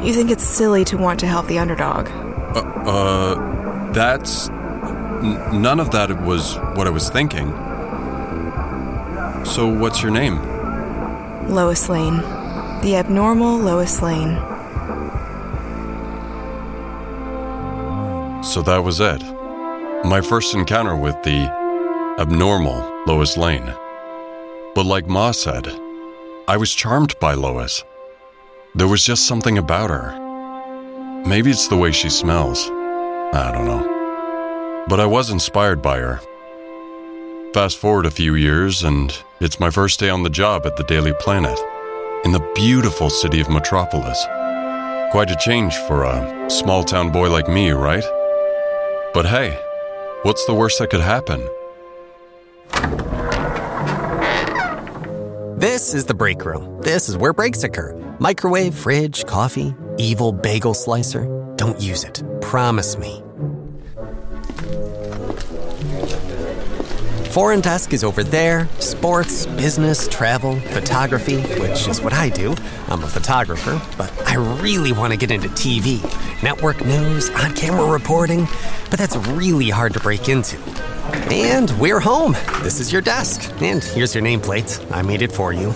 You 0.00 0.14
think 0.14 0.30
it's 0.30 0.44
silly 0.44 0.82
to 0.86 0.96
want 0.96 1.20
to 1.20 1.26
help 1.26 1.46
the 1.46 1.58
underdog. 1.58 2.08
Uh, 2.08 2.60
uh 2.90 3.92
that's. 3.92 4.48
N- 4.48 5.60
none 5.60 5.78
of 5.78 5.90
that 5.90 6.22
was 6.22 6.56
what 6.74 6.86
I 6.86 6.90
was 6.90 7.10
thinking. 7.10 7.48
So, 9.44 9.66
what's 9.68 10.00
your 10.00 10.10
name? 10.10 10.40
Lois 11.50 11.90
Lane. 11.90 12.16
The 12.80 12.96
abnormal 12.96 13.58
Lois 13.58 14.00
Lane. 14.00 14.40
So 18.46 18.62
that 18.62 18.84
was 18.84 19.00
it. 19.00 19.22
My 20.04 20.20
first 20.20 20.54
encounter 20.54 20.94
with 20.94 21.20
the 21.24 21.50
abnormal 22.18 23.02
Lois 23.04 23.36
Lane. 23.36 23.74
But 24.74 24.86
like 24.86 25.08
Ma 25.08 25.32
said, 25.32 25.66
I 26.46 26.56
was 26.56 26.72
charmed 26.72 27.18
by 27.18 27.34
Lois. 27.34 27.82
There 28.74 28.86
was 28.86 29.04
just 29.04 29.26
something 29.26 29.58
about 29.58 29.90
her. 29.90 31.24
Maybe 31.26 31.50
it's 31.50 31.66
the 31.66 31.76
way 31.76 31.90
she 31.90 32.08
smells. 32.08 32.70
I 32.70 33.50
don't 33.52 33.66
know. 33.66 34.84
But 34.88 35.00
I 35.00 35.06
was 35.06 35.28
inspired 35.28 35.82
by 35.82 35.98
her. 35.98 36.20
Fast 37.52 37.78
forward 37.78 38.06
a 38.06 38.12
few 38.12 38.36
years, 38.36 38.84
and 38.84 39.12
it's 39.40 39.58
my 39.58 39.70
first 39.70 39.98
day 39.98 40.08
on 40.08 40.22
the 40.22 40.30
job 40.30 40.66
at 40.66 40.76
the 40.76 40.84
Daily 40.84 41.14
Planet 41.18 41.58
in 42.24 42.30
the 42.30 42.52
beautiful 42.54 43.10
city 43.10 43.40
of 43.40 43.50
Metropolis. 43.50 44.24
Quite 45.10 45.32
a 45.32 45.36
change 45.36 45.74
for 45.88 46.04
a 46.04 46.48
small 46.48 46.84
town 46.84 47.10
boy 47.10 47.28
like 47.28 47.48
me, 47.48 47.72
right? 47.72 48.04
But 49.16 49.24
hey, 49.24 49.58
what's 50.24 50.44
the 50.44 50.52
worst 50.52 50.78
that 50.78 50.90
could 50.90 51.00
happen? 51.00 51.40
This 55.58 55.94
is 55.94 56.04
the 56.04 56.12
break 56.12 56.44
room. 56.44 56.82
This 56.82 57.08
is 57.08 57.16
where 57.16 57.32
breaks 57.32 57.64
occur. 57.64 57.94
Microwave, 58.18 58.74
fridge, 58.74 59.24
coffee, 59.24 59.74
evil 59.96 60.32
bagel 60.32 60.74
slicer. 60.74 61.24
Don't 61.56 61.80
use 61.80 62.04
it. 62.04 62.22
Promise 62.42 62.98
me. 62.98 63.22
Foreign 67.36 67.60
desk 67.60 67.92
is 67.92 68.02
over 68.02 68.24
there. 68.24 68.66
Sports, 68.78 69.44
business, 69.44 70.08
travel, 70.08 70.58
photography, 70.58 71.42
which 71.60 71.86
is 71.86 72.00
what 72.00 72.14
I 72.14 72.30
do. 72.30 72.54
I'm 72.88 73.02
a 73.04 73.06
photographer, 73.06 73.78
but 73.98 74.10
I 74.26 74.36
really 74.36 74.92
want 74.92 75.12
to 75.12 75.18
get 75.18 75.30
into 75.30 75.48
TV, 75.48 76.02
network 76.42 76.82
news, 76.86 77.28
on 77.28 77.54
camera 77.54 77.92
reporting, 77.92 78.48
but 78.88 78.98
that's 78.98 79.16
really 79.16 79.68
hard 79.68 79.92
to 79.92 80.00
break 80.00 80.30
into. 80.30 80.56
And 81.30 81.70
we're 81.78 82.00
home. 82.00 82.32
This 82.62 82.80
is 82.80 82.90
your 82.90 83.02
desk. 83.02 83.52
And 83.60 83.84
here's 83.84 84.14
your 84.14 84.24
nameplate. 84.24 84.90
I 84.90 85.02
made 85.02 85.20
it 85.20 85.30
for 85.30 85.52
you. 85.52 85.74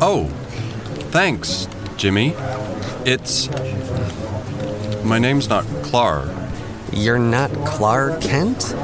Oh, 0.00 0.28
thanks, 1.10 1.66
Jimmy. 1.96 2.32
It's. 3.04 3.48
My 5.02 5.18
name's 5.18 5.48
not 5.48 5.64
Clark. 5.82 6.30
You're 6.92 7.18
not 7.18 7.50
Clark 7.66 8.20
Kent? 8.20 8.76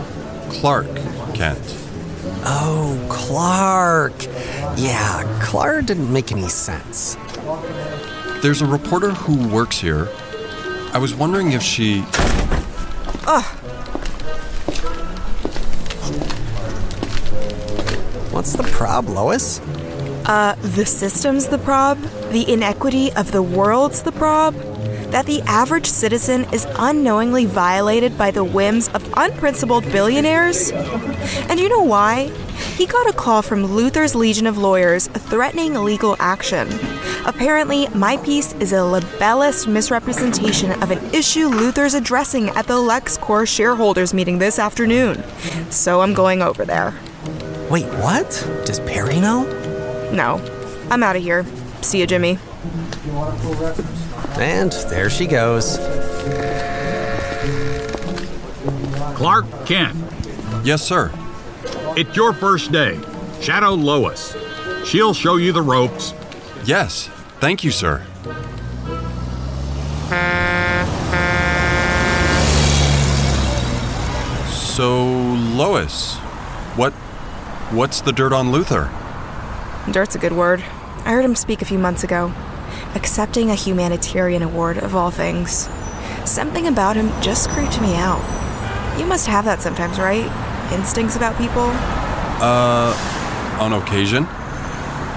Clark 0.51 0.89
Kent. 1.35 1.82
Oh, 2.45 3.07
Clark. 3.09 4.15
Yeah, 4.77 5.41
Clark 5.43 5.87
didn't 5.87 6.13
make 6.13 6.33
any 6.33 6.49
sense. 6.49 7.17
There's 8.43 8.63
a 8.63 8.67
reporter 8.67 9.11
who 9.11 9.49
works 9.49 9.79
here. 9.79 10.09
I 10.93 10.99
was 10.99 11.15
wondering 11.15 11.53
if 11.53 11.63
she. 11.63 12.05
Ugh. 13.27 13.45
What's 18.33 18.55
the 18.55 18.65
prob, 18.65 19.09
Lois? 19.09 19.61
Uh, 20.27 20.55
the 20.61 20.87
system's 20.87 21.49
the 21.49 21.59
prob, 21.59 21.99
the 22.31 22.51
inequity 22.51 23.13
of 23.13 23.31
the 23.33 23.43
world's 23.43 24.03
the 24.03 24.13
prob, 24.13 24.55
that 25.13 25.27
the 25.27 25.41
average 25.43 25.87
citizen 25.87 26.45
is 26.53 26.67
unknowingly 26.79 27.47
violated 27.47 28.19
by 28.19 28.31
the 28.31 28.43
whims 28.43 28.89
of 28.89 29.09
unprincipled 29.17 29.85
billionaires? 29.93 30.73
And 30.73 31.61
you 31.61 31.69
know 31.69 31.83
why? 31.83 32.29
He 32.77 32.87
got 32.87 33.09
a 33.09 33.13
call 33.13 33.43
from 33.43 33.65
Luthor's 33.65 34.15
Legion 34.15 34.47
of 34.47 34.59
Lawyers 34.59 35.07
threatening 35.09 35.75
legal 35.75 36.17
action. 36.19 36.69
Apparently, 37.27 37.87
my 37.89 38.17
piece 38.17 38.55
is 38.55 38.73
a 38.73 38.83
libellous 38.83 39.67
misrepresentation 39.67 40.73
of 40.83 40.91
an 40.91 40.99
issue 41.15 41.49
Luthor's 41.49 41.95
addressing 41.95 42.49
at 42.51 42.67
the 42.67 42.75
LexCorp 42.75 43.47
shareholders 43.47 44.13
meeting 44.13 44.39
this 44.39 44.59
afternoon. 44.59 45.23
So 45.71 46.01
I'm 46.01 46.15
going 46.15 46.43
over 46.43 46.65
there. 46.65 46.95
Wait, 47.71 47.87
what? 48.01 48.29
Does 48.65 48.81
Perry 48.81 49.21
know? 49.21 49.45
No. 50.11 50.41
I'm 50.91 51.03
out 51.03 51.17
of 51.17 51.23
here. 51.23 51.47
See 51.83 52.01
you, 52.01 52.07
Jimmy. 52.07 52.39
And 54.39 54.73
there 54.91 55.11
she 55.11 55.27
goes. 55.27 55.77
Clark 59.17 59.47
Kent, 59.67 59.97
Yes, 60.65 60.83
sir. 60.83 61.13
it's 61.97 62.17
your 62.17 62.33
first 62.33 62.73
day. 62.73 62.99
Shadow 63.41 63.71
Lois. 63.75 64.37
She'll 64.85 65.15
show 65.15 65.37
you 65.37 65.53
the 65.53 65.63
ropes. 65.63 66.15
Yes. 66.65 67.09
Thank 67.41 67.63
you, 67.65 67.71
sir. 67.71 68.05
So, 74.75 75.05
Lois, 75.55 76.15
what 76.77 76.93
what's 77.73 78.01
the 78.01 78.13
dirt 78.13 78.33
on 78.33 78.47
Luthor? 78.49 78.89
Dirt's 79.93 80.15
a 80.15 80.19
good 80.19 80.33
word. 80.33 80.61
I 81.05 81.11
heard 81.13 81.25
him 81.25 81.35
speak 81.37 81.61
a 81.63 81.65
few 81.65 81.79
months 81.79 82.05
ago, 82.05 82.29
accepting 82.95 83.51
a 83.51 83.55
humanitarian 83.55 84.43
award 84.43 84.79
of 84.79 84.95
all 84.95 85.11
things. 85.11 85.69
Something 86.25 86.67
about 86.67 86.97
him 86.97 87.11
just 87.21 87.49
creeped 87.51 87.81
me 87.81 87.97
out. 87.97 88.21
You 88.99 89.07
must 89.07 89.27
have 89.27 89.45
that 89.47 89.61
sometimes, 89.61 89.99
right? 89.99 90.27
Instincts 90.73 91.17
about 91.17 91.37
people? 91.39 91.71
Uh, 92.41 92.95
on 93.61 93.73
occasion? 93.73 94.25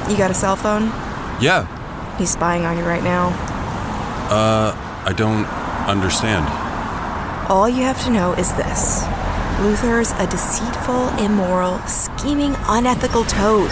You 0.10 0.18
got 0.18 0.32
a 0.32 0.34
cell 0.34 0.56
phone? 0.56 0.84
Yeah. 1.42 1.68
He's 2.18 2.32
spying 2.32 2.66
on 2.66 2.78
you 2.78 2.84
right 2.84 3.04
now. 3.04 3.28
Uh, 4.30 4.74
I 5.06 5.14
don't 5.14 5.46
understand. 5.88 6.46
All 7.50 7.70
you 7.70 7.84
have 7.84 8.04
to 8.06 8.10
know 8.10 8.34
is 8.34 8.52
this 8.54 9.04
Luthor's 9.60 10.12
a 10.14 10.28
deceitful, 10.28 11.10
immoral, 11.24 11.80
scheming, 11.88 12.56
unethical 12.68 13.24
toad. 13.24 13.72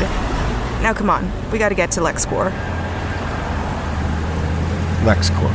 Now 0.82 0.94
come 0.94 1.10
on, 1.10 1.32
we 1.52 1.58
gotta 1.58 1.76
get 1.76 1.92
to 1.92 2.02
LexCorp. 2.02 2.73
LexCorp. 5.04 5.52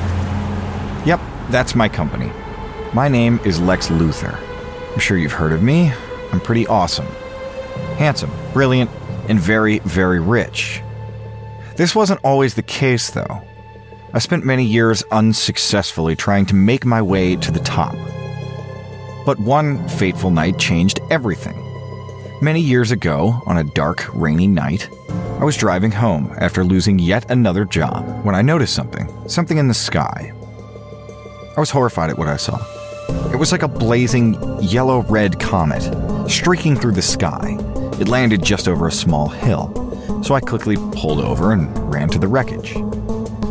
Yep, 1.07 1.21
that's 1.49 1.75
my 1.75 1.89
company. 1.89 2.31
My 2.93 3.09
name 3.09 3.41
is 3.47 3.59
Lex 3.59 3.89
Luthor. 3.89 4.39
I'm 4.93 4.99
sure 4.99 5.17
you've 5.17 5.33
heard 5.33 5.53
of 5.53 5.63
me. 5.63 5.91
I'm 6.33 6.41
pretty 6.41 6.67
awesome. 6.67 7.07
Handsome, 7.97 8.31
brilliant, 8.53 8.91
and 9.29 9.41
very, 9.41 9.79
very 9.81 10.21
rich. 10.21 10.83
This 11.77 11.95
wasn't 11.95 12.21
always 12.23 12.55
the 12.55 12.63
case, 12.63 13.11
though. 13.11 13.43
I 14.13 14.19
spent 14.19 14.45
many 14.45 14.65
years 14.65 15.03
unsuccessfully 15.11 16.15
trying 16.15 16.45
to 16.47 16.55
make 16.55 16.85
my 16.85 17.01
way 17.01 17.37
to 17.37 17.51
the 17.51 17.61
top. 17.61 17.95
But 19.25 19.39
one 19.39 19.87
fateful 19.89 20.31
night 20.31 20.59
changed 20.59 21.01
everything. 21.11 21.57
Many 22.43 22.61
years 22.61 22.91
ago, 22.91 23.43
on 23.47 23.57
a 23.57 23.65
dark, 23.65 24.07
rainy 24.15 24.47
night, 24.47 24.91
I 25.39 25.45
was 25.45 25.57
driving 25.57 25.93
home 25.93 26.35
after 26.41 26.65
losing 26.65 26.99
yet 26.99 27.31
another 27.31 27.65
job 27.65 28.25
when 28.25 28.35
I 28.35 28.43
noticed 28.43 28.75
something, 28.75 29.09
something 29.29 29.57
in 29.57 29.69
the 29.69 29.75
sky. 29.75 30.33
I 31.57 31.61
was 31.61 31.71
horrified 31.71 32.11
at 32.11 32.19
what 32.19 32.27
I 32.27 32.37
saw. 32.37 32.59
It 33.33 33.37
was 33.37 33.53
like 33.53 33.63
a 33.63 33.69
blazing 33.69 34.37
yellow 34.61 35.03
red 35.03 35.39
comet 35.39 36.29
streaking 36.29 36.75
through 36.75 36.93
the 36.93 37.03
sky. 37.03 37.57
It 38.01 38.09
landed 38.09 38.43
just 38.43 38.67
over 38.67 38.89
a 38.89 38.93
small 38.93 39.29
hill, 39.29 39.73
so 40.25 40.35
I 40.35 40.41
quickly 40.41 40.75
pulled 40.77 41.21
over 41.21 41.53
and 41.53 41.71
ran 41.89 42.09
to 42.09 42.19
the 42.19 42.27
wreckage. 42.27 42.75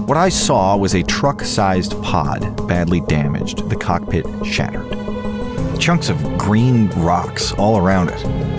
What 0.08 0.18
I 0.18 0.28
saw 0.28 0.76
was 0.76 0.94
a 0.94 1.04
truck 1.04 1.42
sized 1.42 1.94
pod 2.04 2.68
badly 2.68 3.00
damaged, 3.00 3.70
the 3.70 3.78
cockpit 3.78 4.26
shattered. 4.46 4.92
Chunks 5.80 6.10
of 6.10 6.38
green 6.38 6.90
rocks 7.00 7.54
all 7.54 7.78
around 7.78 8.10
it. 8.10 8.57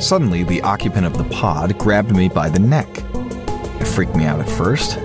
Suddenly, 0.00 0.44
the 0.44 0.62
occupant 0.62 1.06
of 1.06 1.18
the 1.18 1.24
pod 1.24 1.76
grabbed 1.76 2.16
me 2.16 2.30
by 2.30 2.48
the 2.48 2.58
neck. 2.58 2.88
It 3.80 3.86
freaked 3.86 4.16
me 4.16 4.24
out 4.24 4.40
at 4.40 4.48
first, 4.48 4.98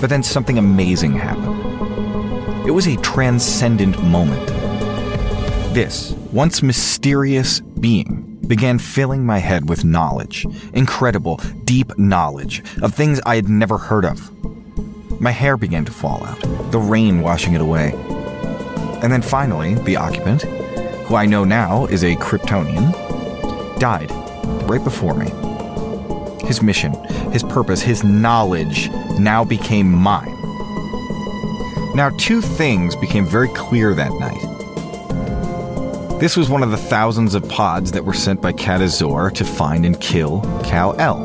but 0.00 0.08
then 0.08 0.22
something 0.22 0.56
amazing 0.56 1.12
happened. 1.12 2.66
It 2.66 2.70
was 2.70 2.86
a 2.86 2.96
transcendent 2.96 4.02
moment. 4.02 4.46
This, 5.74 6.12
once 6.32 6.62
mysterious 6.62 7.60
being, 7.60 8.38
began 8.46 8.78
filling 8.78 9.24
my 9.24 9.38
head 9.38 9.68
with 9.68 9.84
knowledge, 9.84 10.46
incredible, 10.72 11.38
deep 11.64 11.96
knowledge 11.98 12.62
of 12.82 12.94
things 12.94 13.20
I 13.26 13.36
had 13.36 13.50
never 13.50 13.76
heard 13.76 14.06
of. 14.06 14.30
My 15.20 15.30
hair 15.30 15.58
began 15.58 15.84
to 15.84 15.92
fall 15.92 16.24
out, 16.24 16.40
the 16.72 16.78
rain 16.78 17.20
washing 17.20 17.52
it 17.52 17.60
away. 17.60 17.92
And 19.02 19.12
then 19.12 19.22
finally, 19.22 19.74
the 19.74 19.96
occupant, 19.96 20.42
who 20.42 21.16
I 21.16 21.26
know 21.26 21.44
now 21.44 21.84
is 21.86 22.02
a 22.02 22.16
Kryptonian, 22.16 23.10
died 23.80 24.12
right 24.68 24.84
before 24.84 25.14
me. 25.14 25.30
His 26.46 26.62
mission, 26.62 26.92
his 27.32 27.42
purpose, 27.42 27.80
his 27.80 28.04
knowledge 28.04 28.90
now 29.18 29.44
became 29.44 29.90
mine. 29.90 30.36
Now, 31.94 32.10
two 32.18 32.40
things 32.40 32.94
became 32.94 33.26
very 33.26 33.48
clear 33.48 33.94
that 33.94 34.12
night. 34.12 34.40
This 36.20 36.36
was 36.36 36.48
one 36.48 36.62
of 36.62 36.70
the 36.70 36.76
thousands 36.76 37.34
of 37.34 37.48
pods 37.48 37.90
that 37.92 38.04
were 38.04 38.14
sent 38.14 38.42
by 38.42 38.52
Katazor 38.52 39.32
to 39.34 39.44
find 39.44 39.86
and 39.86 40.00
kill 40.00 40.42
Kal-El. 40.62 41.24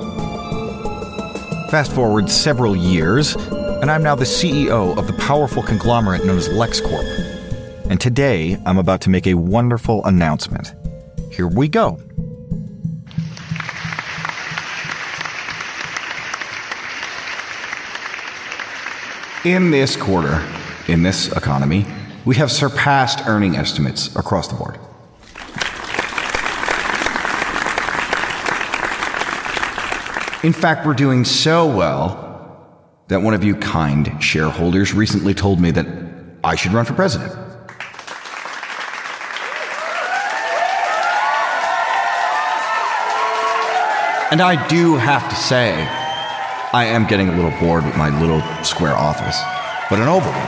Fast 1.69 1.91
forward 1.91 2.29
several 2.29 2.75
years, 2.75 3.35
and 3.35 3.91
I'm 3.91 4.01
now 4.01 4.15
the 4.15 4.25
CEO 4.25 4.97
of 4.97 5.07
the 5.07 5.13
powerful 5.13 5.61
conglomerate 5.61 6.23
known 6.25 6.37
as 6.37 6.47
LexCorp. 6.49 7.89
And 7.89 7.99
today, 7.99 8.57
I'm 8.65 8.77
about 8.77 9.01
to 9.01 9.09
make 9.09 9.27
a 9.27 9.33
wonderful 9.33 10.03
announcement. 10.05 10.73
Here 11.31 11.47
we 11.47 11.67
go. 11.67 11.99
In 19.45 19.69
this 19.69 19.95
quarter, 19.95 20.43
in 20.87 21.03
this 21.03 21.31
economy, 21.31 21.85
we 22.25 22.35
have 22.37 22.51
surpassed 22.51 23.27
earning 23.27 23.55
estimates 23.55 24.07
across 24.15 24.47
the 24.47 24.55
board. 24.55 24.79
In 30.43 30.51
fact, 30.51 30.83
we're 30.83 30.95
doing 30.95 31.23
so 31.25 31.67
well 31.67 32.75
that 33.07 33.21
one 33.21 33.35
of 33.35 33.43
you 33.43 33.55
kind 33.55 34.17
shareholders 34.19 34.95
recently 34.95 35.35
told 35.35 35.61
me 35.61 35.69
that 35.69 35.85
I 36.43 36.55
should 36.55 36.71
run 36.71 36.85
for 36.85 36.93
president. 36.93 37.31
And 44.31 44.41
I 44.41 44.65
do 44.67 44.95
have 44.95 45.29
to 45.29 45.35
say, 45.35 46.04
I 46.75 46.83
am 46.83 47.07
getting 47.07 47.29
a 47.29 47.31
little 47.33 47.57
bored 47.57 47.85
with 47.85 47.95
my 47.95 48.09
little 48.19 48.41
square 48.61 48.97
office, 48.97 49.39
but 49.89 49.97
an 49.97 50.09
oval 50.09 50.29
one. 50.29 50.41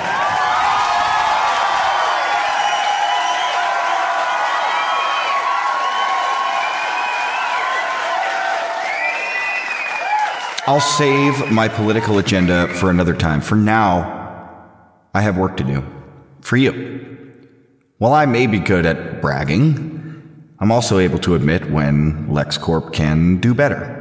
I'll 10.67 10.81
save 10.81 11.49
my 11.49 11.69
political 11.69 12.17
agenda 12.17 12.67
for 12.73 12.89
another 12.89 13.15
time. 13.15 13.39
For 13.39 13.55
now, 13.55 14.69
I 15.13 15.21
have 15.21 15.37
work 15.37 15.55
to 15.55 15.63
do. 15.63 15.81
For 16.41 16.57
you. 16.57 17.29
While 17.99 18.11
I 18.11 18.25
may 18.25 18.47
be 18.47 18.59
good 18.59 18.85
at 18.85 19.21
bragging, 19.21 20.51
I'm 20.59 20.73
also 20.73 20.99
able 20.99 21.19
to 21.19 21.35
admit 21.35 21.71
when 21.71 22.27
LexCorp 22.27 22.91
can 22.91 23.37
do 23.37 23.53
better. 23.53 23.96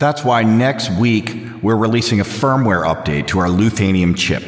That's 0.00 0.24
why 0.24 0.44
next 0.44 0.90
week 0.92 1.36
we're 1.60 1.76
releasing 1.76 2.20
a 2.20 2.24
firmware 2.24 2.86
update 2.86 3.26
to 3.28 3.38
our 3.38 3.48
Luthanium 3.48 4.16
chip, 4.16 4.42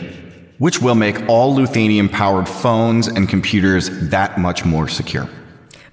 which 0.57 0.81
will 0.81 0.95
make 0.95 1.29
all 1.29 1.55
Luthanium 1.55 2.11
powered 2.11 2.49
phones 2.49 3.07
and 3.07 3.29
computers 3.29 3.91
that 4.09 4.39
much 4.39 4.65
more 4.65 4.89
secure. 4.89 5.29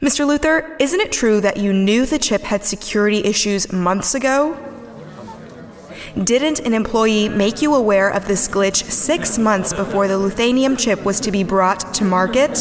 Mr. 0.01 0.25
Luthor, 0.25 0.79
isn't 0.79 1.01
it 1.01 1.11
true 1.11 1.41
that 1.41 1.57
you 1.57 1.73
knew 1.73 2.05
the 2.05 2.17
chip 2.17 2.41
had 2.41 2.63
security 2.63 3.17
issues 3.25 3.69
months 3.73 4.15
ago? 4.15 4.57
Didn't 6.23 6.61
an 6.61 6.73
employee 6.73 7.27
make 7.27 7.61
you 7.61 7.75
aware 7.75 8.09
of 8.09 8.29
this 8.29 8.47
glitch 8.47 8.89
six 8.89 9.37
months 9.37 9.73
before 9.73 10.07
the 10.07 10.13
Luthanium 10.13 10.79
chip 10.79 11.03
was 11.03 11.19
to 11.19 11.31
be 11.31 11.43
brought 11.43 11.93
to 11.95 12.05
market? 12.05 12.51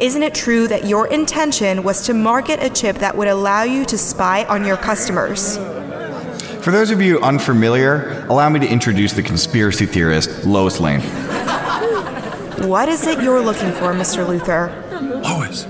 Isn't 0.00 0.22
it 0.22 0.34
true 0.34 0.68
that 0.68 0.86
your 0.86 1.06
intention 1.08 1.82
was 1.82 2.00
to 2.06 2.14
market 2.14 2.62
a 2.62 2.70
chip 2.70 2.96
that 2.96 3.14
would 3.14 3.28
allow 3.28 3.64
you 3.64 3.84
to 3.84 3.98
spy 3.98 4.46
on 4.46 4.64
your 4.64 4.78
customers? 4.78 5.58
For 6.64 6.70
those 6.70 6.90
of 6.90 7.02
you 7.02 7.20
unfamiliar, 7.20 8.24
allow 8.30 8.48
me 8.48 8.58
to 8.58 8.66
introduce 8.66 9.12
the 9.12 9.22
conspiracy 9.22 9.84
theorist, 9.84 10.46
Lois 10.46 10.80
Lane. 10.80 11.02
What 12.66 12.88
is 12.88 13.06
it 13.06 13.22
you're 13.22 13.42
looking 13.42 13.70
for, 13.72 13.92
Mr. 13.92 14.24
Luthor? 14.24 14.72
Lois, 15.22 15.64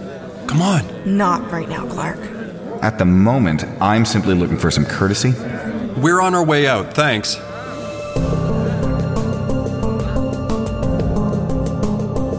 come 0.46 0.62
on. 0.62 0.84
Not 1.04 1.50
right 1.50 1.68
now, 1.68 1.84
Clark. 1.88 2.20
At 2.80 2.98
the 2.98 3.04
moment, 3.04 3.64
I'm 3.82 4.04
simply 4.04 4.36
looking 4.36 4.56
for 4.56 4.70
some 4.70 4.84
courtesy. 4.84 5.32
We're 6.00 6.20
on 6.20 6.32
our 6.32 6.44
way 6.44 6.68
out, 6.68 6.94
thanks. 6.94 7.34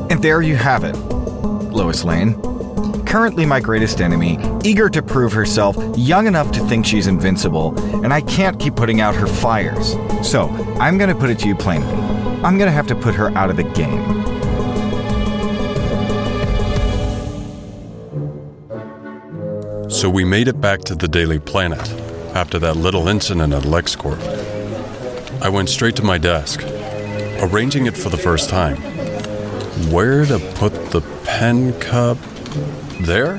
And 0.10 0.24
there 0.24 0.42
you 0.42 0.56
have 0.56 0.86
it, 0.86 0.96
Lois 0.96 2.06
Lane. 2.06 2.55
Currently 3.06 3.46
my 3.46 3.60
greatest 3.60 4.02
enemy, 4.02 4.38
eager 4.64 4.90
to 4.90 5.02
prove 5.02 5.32
herself, 5.32 5.78
young 5.98 6.28
enough 6.28 6.52
to 6.54 6.60
think 6.68 6.86
she's 6.86 7.08
invincible, 7.08 7.78
and 8.04 8.14
I 8.14 8.22
can't 8.22 8.60
keep 8.60 8.76
putting 8.76 9.00
out 9.00 9.16
her 9.16 9.28
fires. 9.28 9.96
So, 10.22 10.50
I'm 10.80 10.98
gonna 10.98 11.16
put 11.16 11.30
it 11.30 11.40
to 11.40 11.48
you 11.48 11.56
plainly. 11.56 11.94
I'm 12.44 12.58
gonna 12.58 12.72
have 12.72 12.88
to 12.88 12.96
put 12.96 13.16
her 13.16 13.30
out 13.38 13.50
of 13.50 13.58
the 13.58 13.64
game. 13.64 14.26
So 19.90 20.10
we 20.10 20.26
made 20.26 20.48
it 20.48 20.60
back 20.60 20.82
to 20.82 20.96
the 20.96 21.08
Daily 21.08 21.40
Planet 21.40 21.90
after 22.36 22.60
that 22.60 22.76
little 22.76 23.08
incident 23.08 23.54
at 23.54 23.64
LexCorp. 23.64 24.22
I 25.42 25.48
went 25.48 25.70
straight 25.70 25.96
to 25.96 26.04
my 26.04 26.18
desk, 26.18 26.62
arranging 27.40 27.86
it 27.86 27.96
for 27.96 28.10
the 28.10 28.18
first 28.18 28.50
time. 28.50 28.76
Where 29.90 30.26
to 30.26 30.40
put 30.56 30.74
the 30.92 31.02
pen 31.24 31.80
cup? 31.80 32.18
There? 33.00 33.38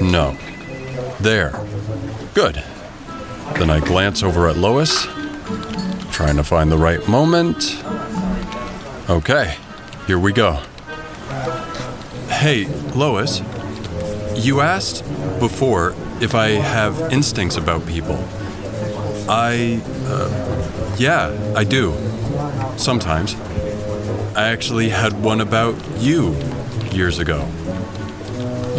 No. 0.00 0.36
There. 1.20 1.52
Good. 2.34 2.62
Then 3.54 3.68
I 3.70 3.80
glance 3.80 4.22
over 4.22 4.48
at 4.48 4.56
Lois, 4.56 5.06
trying 6.12 6.36
to 6.36 6.44
find 6.44 6.70
the 6.70 6.78
right 6.78 7.06
moment. 7.08 7.82
Okay, 9.10 9.56
here 10.06 10.18
we 10.18 10.32
go. 10.32 10.62
Hey, 12.28 12.66
Lois, 12.94 13.42
you 14.34 14.60
asked 14.60 15.02
before 15.40 15.94
if 16.20 16.34
I 16.34 16.50
have 16.50 17.12
instincts 17.12 17.56
about 17.56 17.86
people. 17.86 18.16
I, 19.28 19.82
uh, 20.06 20.94
yeah, 20.98 21.54
I 21.56 21.64
do. 21.64 21.92
Sometimes. 22.76 23.34
I 24.36 24.48
actually 24.48 24.88
had 24.88 25.22
one 25.22 25.40
about 25.40 25.74
you 25.98 26.36
years 26.92 27.18
ago. 27.18 27.46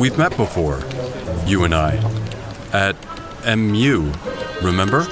We've 0.02 0.18
met 0.18 0.36
before, 0.36 0.82
you 1.46 1.64
and 1.64 1.76
I, 1.76 1.98
at 2.74 2.96
MU, 3.56 4.12
remember? 4.64 5.04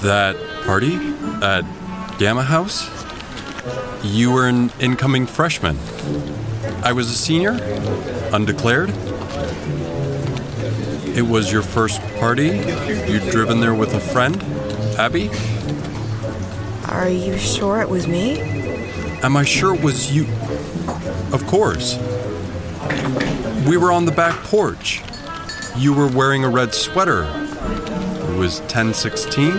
That 0.00 0.34
party 0.64 0.96
at 1.40 1.62
Gamma 2.18 2.42
House? 2.42 2.90
You 4.02 4.32
were 4.32 4.48
an 4.48 4.72
incoming 4.80 5.26
freshman. 5.26 5.78
I 6.82 6.90
was 6.90 7.10
a 7.10 7.14
senior, 7.14 7.52
undeclared. 8.32 8.90
It 11.16 11.24
was 11.24 11.52
your 11.52 11.62
first 11.62 12.02
party? 12.18 12.46
You'd 13.06 13.30
driven 13.30 13.60
there 13.60 13.72
with 13.72 13.94
a 13.94 14.00
friend? 14.00 14.42
Abby? 14.98 15.30
Are 16.88 17.08
you 17.08 17.38
sure 17.38 17.82
it 17.82 17.88
was 17.88 18.08
me? 18.08 18.40
Am 19.22 19.36
I 19.36 19.44
sure 19.44 19.76
it 19.76 19.80
was 19.80 20.10
you? 20.10 20.26
Of 21.32 21.46
course. 21.46 21.96
We 23.68 23.76
were 23.76 23.92
on 23.92 24.06
the 24.06 24.12
back 24.12 24.34
porch. 24.44 25.02
You 25.76 25.92
were 25.92 26.08
wearing 26.08 26.42
a 26.42 26.48
red 26.48 26.72
sweater. 26.72 27.24
It 27.24 28.38
was 28.38 28.60
1016? 28.60 29.52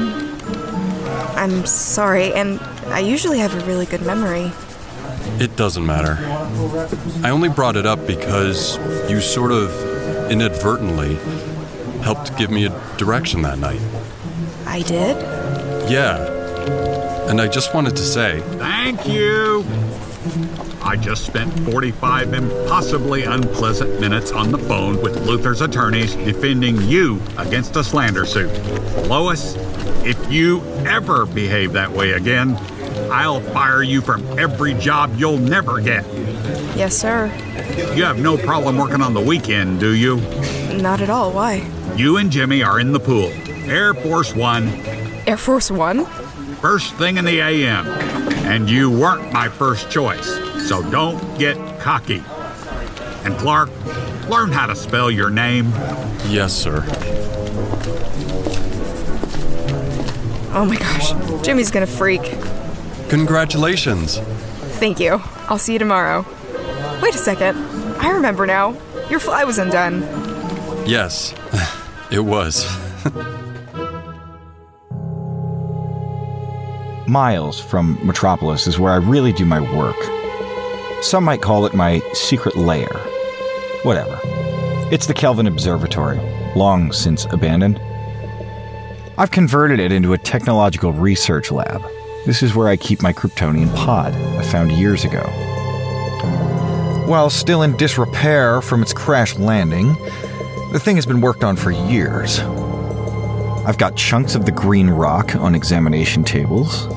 I'm 1.38 1.64
sorry, 1.68 2.34
and 2.34 2.60
I 2.88 3.02
usually 3.02 3.38
have 3.38 3.54
a 3.54 3.64
really 3.68 3.86
good 3.86 4.02
memory. 4.02 4.52
It 5.40 5.56
doesn't 5.56 5.86
matter. 5.86 6.18
I 7.24 7.30
only 7.30 7.50
brought 7.50 7.76
it 7.76 7.86
up 7.86 8.08
because 8.08 8.80
you 9.12 9.22
sort 9.22 9.52
of 9.52 9.70
inadvertently 10.32 11.14
helped 12.02 12.36
give 12.36 12.50
me 12.50 12.66
a 12.66 12.70
direction 12.98 13.44
that 13.44 13.60
night. 13.60 13.82
I 14.66 14.82
did? 14.82 15.18
Yeah. 15.88 16.18
And 17.30 17.40
I 17.40 17.48
just 17.48 17.76
wanted 17.76 17.96
to 17.96 18.04
say 18.04 18.42
Thank 18.58 19.08
you. 19.08 19.64
I 20.90 20.96
just 20.96 21.24
spent 21.24 21.54
45 21.70 22.34
impossibly 22.34 23.24
unpleasant 23.24 24.02
minutes 24.02 24.32
on 24.32 24.52
the 24.52 24.58
phone 24.58 25.00
with 25.04 25.24
Luthor's 25.24 25.62
attorneys 25.62 26.16
defending 26.16 26.82
you 26.82 27.22
against 27.38 27.76
a 27.76 27.84
slander 27.84 28.26
suit. 28.26 28.52
Lois, 29.08 29.54
if 30.04 30.18
you 30.32 30.64
ever 30.88 31.28
behave 31.28 31.74
that 31.74 31.92
way 31.92 32.14
again, 32.14 32.58
I'll 33.12 33.40
fire 33.40 33.84
you 33.84 34.02
from 34.02 34.26
every 34.40 34.74
job 34.74 35.14
you'll 35.16 35.38
never 35.38 35.80
get. 35.80 36.08
Yes, 36.76 36.98
sir. 36.98 37.28
You 37.94 38.04
have 38.04 38.20
no 38.20 38.36
problem 38.36 38.76
working 38.76 39.04
on 39.04 39.14
the 39.14 39.22
weekend, 39.22 39.80
do 39.80 39.94
you? 39.94 40.16
Not 40.82 41.02
at 41.02 41.12
all. 41.12 41.32
Why? 41.32 41.70
You 41.98 42.18
and 42.18 42.32
Jimmy 42.32 42.64
are 42.64 42.80
in 42.80 42.94
the 42.94 43.00
pool. 43.00 43.32
Air 43.70 43.94
Force 43.94 44.34
One, 44.34 44.68
Air 45.28 45.38
Force 45.38 45.70
One? 45.70 46.06
first 46.62 46.96
thing 46.96 47.18
in 47.18 47.26
the 47.26 47.42
AM. 47.42 47.86
And 48.50 48.68
you 48.68 48.90
weren't 48.90 49.32
my 49.32 49.48
first 49.48 49.92
choice, 49.92 50.49
so 50.70 50.88
don't 50.92 51.20
get 51.40 51.58
cocky. 51.80 52.22
And 53.26 53.36
Clark, 53.40 53.72
learn 54.30 54.52
how 54.52 54.68
to 54.68 54.76
spell 54.76 55.10
your 55.10 55.32
name. 55.32 55.72
Yes, 56.28 56.54
sir. 56.54 56.84
Oh 60.54 60.66
my 60.70 60.76
gosh. 60.76 61.14
Jimmy's 61.44 61.72
gonna 61.72 61.88
freak. 61.88 62.22
Congratulations. 63.10 64.20
Thank 64.78 65.00
you. 65.00 65.20
I'll 65.48 65.58
see 65.58 65.74
you 65.74 65.80
tomorrow. 65.80 66.24
Wait 67.02 67.16
a 67.16 67.18
second. 67.18 67.58
I 67.98 68.12
remember 68.12 68.46
now. 68.46 68.78
Your 69.10 69.20
fly 69.20 69.46
was 69.46 69.58
undone. 69.58 70.02
Yes, 70.86 71.34
it 72.12 72.20
was. 72.20 72.68
Miles 77.08 77.60
from 77.60 77.98
Metropolis 78.06 78.68
is 78.68 78.78
where 78.78 78.94
I 78.94 78.98
really 78.98 79.34
do 79.34 79.46
my 79.46 79.62
work. 79.76 80.19
Some 81.02 81.24
might 81.24 81.42
call 81.42 81.66
it 81.66 81.74
my 81.74 82.00
secret 82.14 82.58
lair. 82.58 82.90
Whatever. 83.84 84.20
It's 84.92 85.08
the 85.08 85.14
Kelvin 85.14 85.48
Observatory, 85.48 86.20
long 86.56 86.92
since 86.92 87.26
abandoned. 87.26 87.80
I've 89.18 89.32
converted 89.32 89.80
it 89.80 89.94
into 89.94 90.12
a 90.12 90.18
technological 90.18 90.92
research 90.92 91.52
lab. 91.52 91.82
This 92.26 92.44
is 92.44 92.54
where 92.54 92.68
I 92.68 92.76
keep 92.76 93.02
my 93.02 93.14
Kryptonian 93.14 93.74
pod 93.76 94.14
I 94.14 94.44
found 94.44 94.74
years 94.74 95.06
ago. 95.06 95.24
While 97.08 97.30
still 97.30 97.64
in 97.64 97.78
disrepair 97.78 98.62
from 98.62 98.82
its 98.82 98.92
crash 98.92 99.38
landing, 99.38 99.94
the 100.74 100.82
thing 100.84 100.98
has 100.98 101.06
been 101.06 101.22
worked 101.22 101.46
on 101.46 101.56
for 101.56 101.72
years. 101.72 102.40
I've 103.66 103.78
got 103.78 103.96
chunks 103.96 104.36
of 104.36 104.46
the 104.46 104.52
green 104.52 104.90
rock 104.90 105.36
on 105.36 105.56
examination 105.56 106.26
tables. 106.26 106.88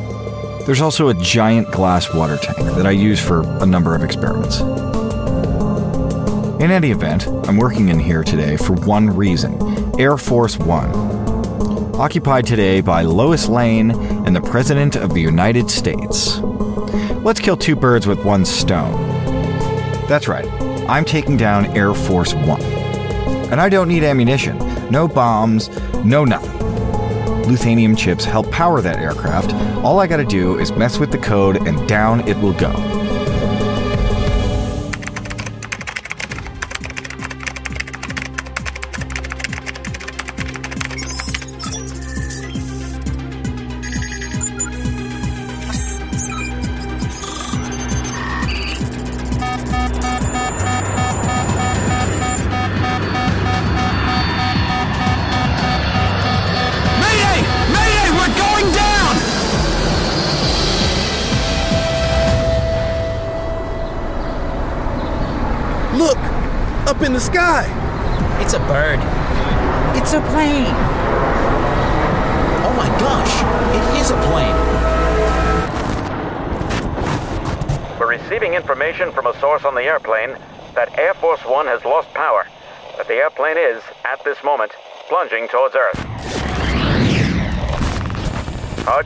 There's 0.64 0.81
also 0.81 1.09
a 1.09 1.14
giant 1.14 1.72
glass 1.72 2.14
water 2.14 2.37
tank 2.37 2.59
that 2.77 2.87
I 2.87 2.92
use 2.92 3.18
for 3.18 3.40
a 3.61 3.66
number 3.66 3.96
of 3.96 4.05
experiments. 4.05 4.61
In 6.62 6.70
any 6.70 6.92
event, 6.92 7.27
I'm 7.48 7.57
working 7.57 7.88
in 7.88 7.98
here 7.98 8.22
today 8.22 8.57
for 8.57 8.75
one 8.75 9.09
reason 9.09 9.59
Air 9.98 10.16
Force 10.16 10.57
One. 10.59 10.90
Occupied 11.96 12.46
today 12.46 12.81
by 12.81 13.03
Lois 13.03 13.48
Lane 13.48 13.90
and 14.25 14.37
the 14.37 14.40
President 14.40 14.94
of 14.94 15.14
the 15.14 15.20
United 15.20 15.68
States. 15.68 16.38
Let's 17.25 17.40
kill 17.40 17.57
two 17.57 17.75
birds 17.75 18.07
with 18.07 18.25
one 18.25 18.44
stone. 18.44 18.92
That's 20.07 20.29
right, 20.29 20.46
I'm 20.88 21.05
taking 21.05 21.37
down 21.37 21.66
Air 21.77 21.92
Force 21.92 22.35
One. 22.35 22.62
And 23.51 23.61
I 23.61 23.68
don't 23.68 23.88
need 23.88 24.05
ammunition, 24.05 24.59
no 24.92 25.09
bombs, 25.09 25.68
no 26.05 26.25
nothing. 26.25 26.62
Luthanium 27.42 27.96
chips 27.96 28.24
help 28.24 28.50
power 28.50 28.81
that 28.81 28.98
aircraft. 28.98 29.52
All 29.85 29.98
I 29.98 30.07
gotta 30.07 30.24
do 30.24 30.59
is 30.59 30.72
mess 30.72 30.98
with 30.98 31.11
the 31.11 31.18
code 31.18 31.66
and 31.66 31.88
down 31.88 32.26
it 32.28 32.37
will 32.38 32.52
go. 32.55 32.72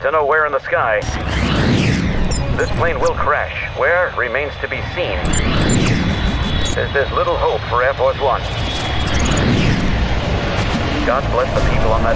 To 0.06 0.12
know 0.12 0.24
where 0.24 0.46
in 0.46 0.52
the 0.52 0.60
sky. 0.60 1.00
This 2.56 2.70
plane 2.78 3.00
will 3.00 3.14
crash. 3.14 3.76
Where 3.76 4.14
remains 4.16 4.52
to 4.60 4.68
be 4.68 4.80
seen. 4.94 5.18
There's, 6.76 6.92
there's 6.92 7.10
little 7.10 7.36
hope 7.36 7.60
for 7.62 7.82
Air 7.82 7.92
Force 7.94 8.16
One. 8.20 8.40
God 11.04 11.28
bless 11.32 11.52
the 11.60 11.70
people 11.74 11.90
on 11.90 12.04
that 12.04 12.14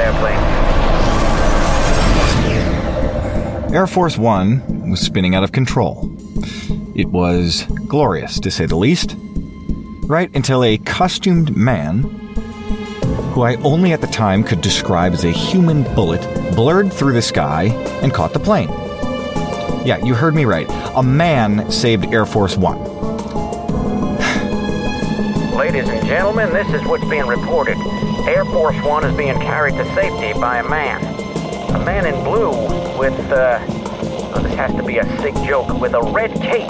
airplane. 3.66 3.74
Air 3.74 3.88
Force 3.88 4.16
One 4.16 4.88
was 4.88 5.00
spinning 5.00 5.34
out 5.34 5.42
of 5.42 5.50
control. 5.50 6.16
It 6.94 7.08
was 7.08 7.64
glorious, 7.88 8.38
to 8.38 8.52
say 8.52 8.66
the 8.66 8.76
least. 8.76 9.16
Right 10.04 10.30
until 10.36 10.62
a 10.62 10.78
costumed 10.78 11.56
man, 11.56 12.19
who 13.30 13.42
I 13.42 13.54
only 13.56 13.92
at 13.92 14.00
the 14.00 14.06
time 14.06 14.42
could 14.42 14.60
describe 14.60 15.12
as 15.12 15.24
a 15.24 15.30
human 15.30 15.82
bullet, 15.94 16.20
blurred 16.54 16.92
through 16.92 17.12
the 17.12 17.22
sky 17.22 17.66
and 18.02 18.12
caught 18.12 18.32
the 18.32 18.40
plane. 18.40 18.68
Yeah, 19.86 20.04
you 20.04 20.14
heard 20.14 20.34
me 20.34 20.44
right. 20.44 20.66
A 20.96 21.02
man 21.02 21.70
saved 21.70 22.06
Air 22.06 22.26
Force 22.26 22.56
One. 22.56 22.78
Ladies 25.56 25.88
and 25.88 26.06
gentlemen, 26.06 26.52
this 26.52 26.68
is 26.68 26.82
what's 26.86 27.08
being 27.08 27.26
reported. 27.26 27.78
Air 28.26 28.44
Force 28.46 28.76
One 28.82 29.04
is 29.04 29.16
being 29.16 29.38
carried 29.40 29.74
to 29.76 29.84
safety 29.94 30.38
by 30.38 30.58
a 30.58 30.68
man. 30.68 31.02
A 31.74 31.84
man 31.84 32.06
in 32.06 32.24
blue 32.24 32.50
with, 32.98 33.18
uh, 33.30 33.60
oh, 34.34 34.40
this 34.42 34.54
has 34.54 34.74
to 34.74 34.82
be 34.82 34.98
a 34.98 35.18
sick 35.20 35.34
joke, 35.46 35.80
with 35.80 35.94
a 35.94 36.02
red 36.02 36.32
cape. 36.40 36.68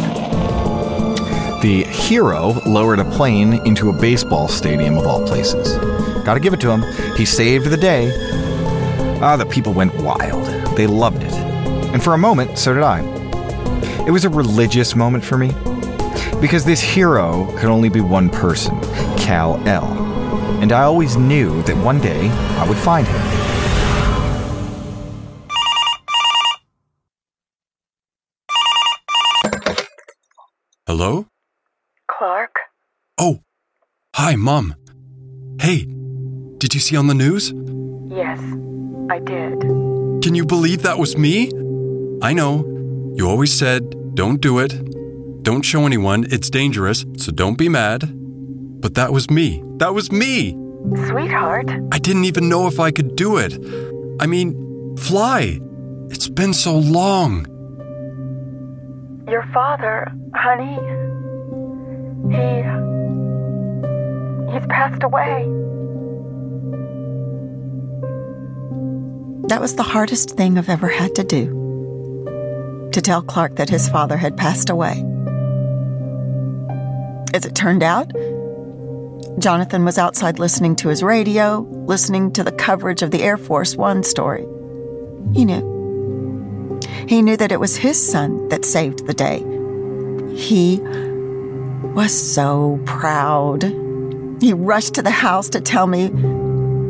The 1.63 1.85
hero 1.85 2.61
lowered 2.67 3.01
a 3.01 3.11
plane 3.11 3.55
into 3.67 3.91
a 3.91 3.93
baseball 3.93 4.49
stadium 4.49 4.99
of 4.99 5.07
all 5.07 5.27
places. 5.27 5.77
Gotta 6.25 6.41
give 6.41 6.53
it 6.53 6.61
to 6.61 6.71
him. 6.71 6.83
He 7.17 7.25
saved 7.25 7.67
the 7.67 7.77
day. 7.77 8.11
Ah, 9.23 9.37
the 9.37 9.47
people 9.47 9.73
went 9.73 9.95
wild. 9.97 10.45
They 10.77 10.87
loved 10.87 11.23
it. 11.23 11.33
And 11.33 12.03
for 12.03 12.15
a 12.15 12.19
moment, 12.19 12.59
so 12.59 12.73
did 12.73 12.83
I. 12.83 13.01
It 14.07 14.11
was 14.11 14.25
a 14.25 14.29
religious 14.29 14.95
moment 14.95 15.25
for 15.25 15.37
me. 15.37 15.53
Because 16.41 16.65
this 16.65 16.81
hero 16.81 17.47
could 17.59 17.69
only 17.69 17.89
be 17.89 18.01
one 18.01 18.31
person 18.31 18.81
Cal 19.19 19.57
L. 19.69 19.85
And 20.63 20.73
I 20.73 20.83
always 20.83 21.17
knew 21.17 21.63
that 21.63 21.77
one 21.77 22.01
day 22.01 22.29
I 22.31 22.69
would 22.69 22.79
find 22.79 23.07
him. 23.07 23.21
Hello? 30.87 31.27
Clark? 32.11 32.57
Oh, 33.17 33.41
hi, 34.15 34.35
Mom. 34.37 34.75
Hey, 35.61 35.87
did 36.61 36.75
you 36.75 36.81
see 36.81 36.95
on 36.95 37.07
the 37.07 37.15
news? 37.15 37.53
Yes, 38.15 38.39
I 39.11 39.19
did. 39.19 39.61
Can 40.23 40.35
you 40.35 40.45
believe 40.45 40.83
that 40.83 40.99
was 40.99 41.17
me? 41.17 41.51
I 42.23 42.35
know. 42.35 42.67
You 43.17 43.29
always 43.29 43.51
said, 43.51 44.15
don't 44.15 44.43
do 44.43 44.59
it. 44.59 44.73
Don't 45.43 45.63
show 45.63 45.87
anyone, 45.87 46.27
it's 46.31 46.51
dangerous, 46.51 47.07
so 47.17 47.33
don't 47.33 47.57
be 47.57 47.71
mad. 47.71 48.03
But 48.83 48.95
that 48.97 49.11
was 49.11 49.31
me. 49.31 49.65
That 49.79 49.95
was 49.95 50.13
me! 50.13 50.53
Sweetheart? 51.09 51.71
I 51.93 51.99
didn't 51.99 52.25
even 52.25 52.51
know 52.51 52.67
if 52.67 52.79
I 52.79 52.91
could 52.91 53.17
do 53.17 53.39
it. 53.39 53.55
I 54.21 54.27
mean, 54.27 54.97
fly. 54.99 55.59
It's 56.11 56.29
been 56.29 56.53
so 56.53 56.77
long. 56.77 57.47
Your 59.29 59.47
father, 59.55 60.13
honey. 60.35 60.77
He. 62.29 62.61
He's 64.53 64.67
passed 64.67 65.03
away. 65.03 65.70
That 69.49 69.61
was 69.61 69.75
the 69.75 69.83
hardest 69.83 70.31
thing 70.31 70.59
I've 70.59 70.69
ever 70.69 70.89
had 70.89 71.15
to 71.17 71.25
do. 71.25 72.91
To 72.93 73.01
tell 73.01 73.23
Clark 73.23 73.57
that 73.57 73.69
his 73.69 73.89
father 73.89 74.17
had 74.17 74.37
passed 74.37 74.71
away. 74.71 75.05
As 77.33 77.45
it 77.45 77.55
turned 77.55 77.83
out, 77.83 78.11
Jonathan 79.39 79.85
was 79.85 79.99
outside 79.99 80.39
listening 80.39 80.77
to 80.77 80.89
his 80.89 81.03
radio, 81.03 81.61
listening 81.87 82.33
to 82.33 82.43
the 82.43 82.53
coverage 82.53 83.03
of 83.03 83.11
the 83.11 83.23
Air 83.23 83.37
Force 83.37 83.77
One 83.77 84.03
story. 84.03 84.47
He 85.33 85.45
knew. 85.45 86.81
He 87.07 87.23
knew 87.23 87.37
that 87.37 87.53
it 87.53 87.61
was 87.61 87.77
his 87.77 88.11
son 88.11 88.49
that 88.49 88.65
saved 88.65 89.07
the 89.07 89.15
day. 89.15 89.39
He 90.37 90.81
was 91.95 92.13
so 92.13 92.81
proud. 92.85 93.63
He 94.41 94.53
rushed 94.53 94.95
to 94.95 95.03
the 95.03 95.11
house 95.11 95.49
to 95.51 95.61
tell 95.61 95.87
me, 95.87 96.09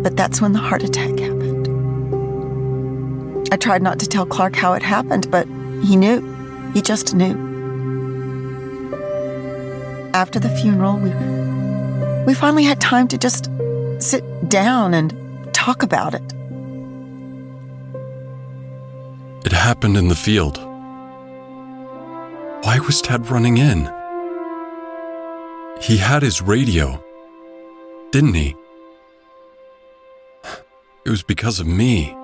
but 0.02 0.16
that's 0.16 0.40
when 0.40 0.52
the 0.52 0.58
heart 0.58 0.82
attack. 0.82 1.19
I 3.52 3.56
tried 3.56 3.82
not 3.82 3.98
to 3.98 4.08
tell 4.08 4.24
Clark 4.26 4.54
how 4.54 4.74
it 4.74 4.82
happened, 4.82 5.30
but 5.30 5.46
he 5.82 5.96
knew. 5.96 6.20
He 6.72 6.80
just 6.80 7.14
knew. 7.14 7.34
After 10.14 10.38
the 10.38 10.48
funeral, 10.50 10.96
we 10.98 11.10
we 12.26 12.34
finally 12.34 12.64
had 12.64 12.80
time 12.80 13.08
to 13.08 13.18
just 13.18 13.50
sit 13.98 14.22
down 14.48 14.94
and 14.94 15.12
talk 15.52 15.82
about 15.82 16.14
it. 16.14 16.22
It 19.44 19.52
happened 19.52 19.96
in 19.96 20.08
the 20.08 20.14
field. 20.14 20.58
Why 22.62 22.78
was 22.78 23.02
Dad 23.02 23.28
running 23.30 23.56
in? 23.56 23.90
He 25.80 25.96
had 25.96 26.22
his 26.22 26.42
radio, 26.42 27.02
didn't 28.12 28.34
he? 28.34 28.54
It 31.04 31.10
was 31.10 31.22
because 31.22 31.58
of 31.58 31.66
me. 31.66 32.14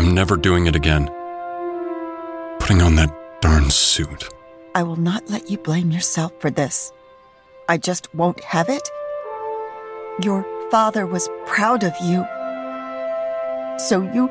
I'm 0.00 0.14
never 0.14 0.34
doing 0.34 0.66
it 0.66 0.74
again. 0.74 1.08
Putting 2.58 2.80
on 2.80 2.94
that 2.94 3.14
darn 3.42 3.68
suit. 3.68 4.30
I 4.74 4.82
will 4.82 4.96
not 4.96 5.28
let 5.28 5.50
you 5.50 5.58
blame 5.58 5.90
yourself 5.90 6.32
for 6.38 6.50
this. 6.50 6.90
I 7.68 7.76
just 7.76 8.14
won't 8.14 8.42
have 8.42 8.70
it. 8.70 8.88
Your 10.22 10.46
father 10.70 11.04
was 11.04 11.28
proud 11.44 11.84
of 11.84 11.92
you. 12.00 12.24
So 13.88 14.00
you 14.14 14.30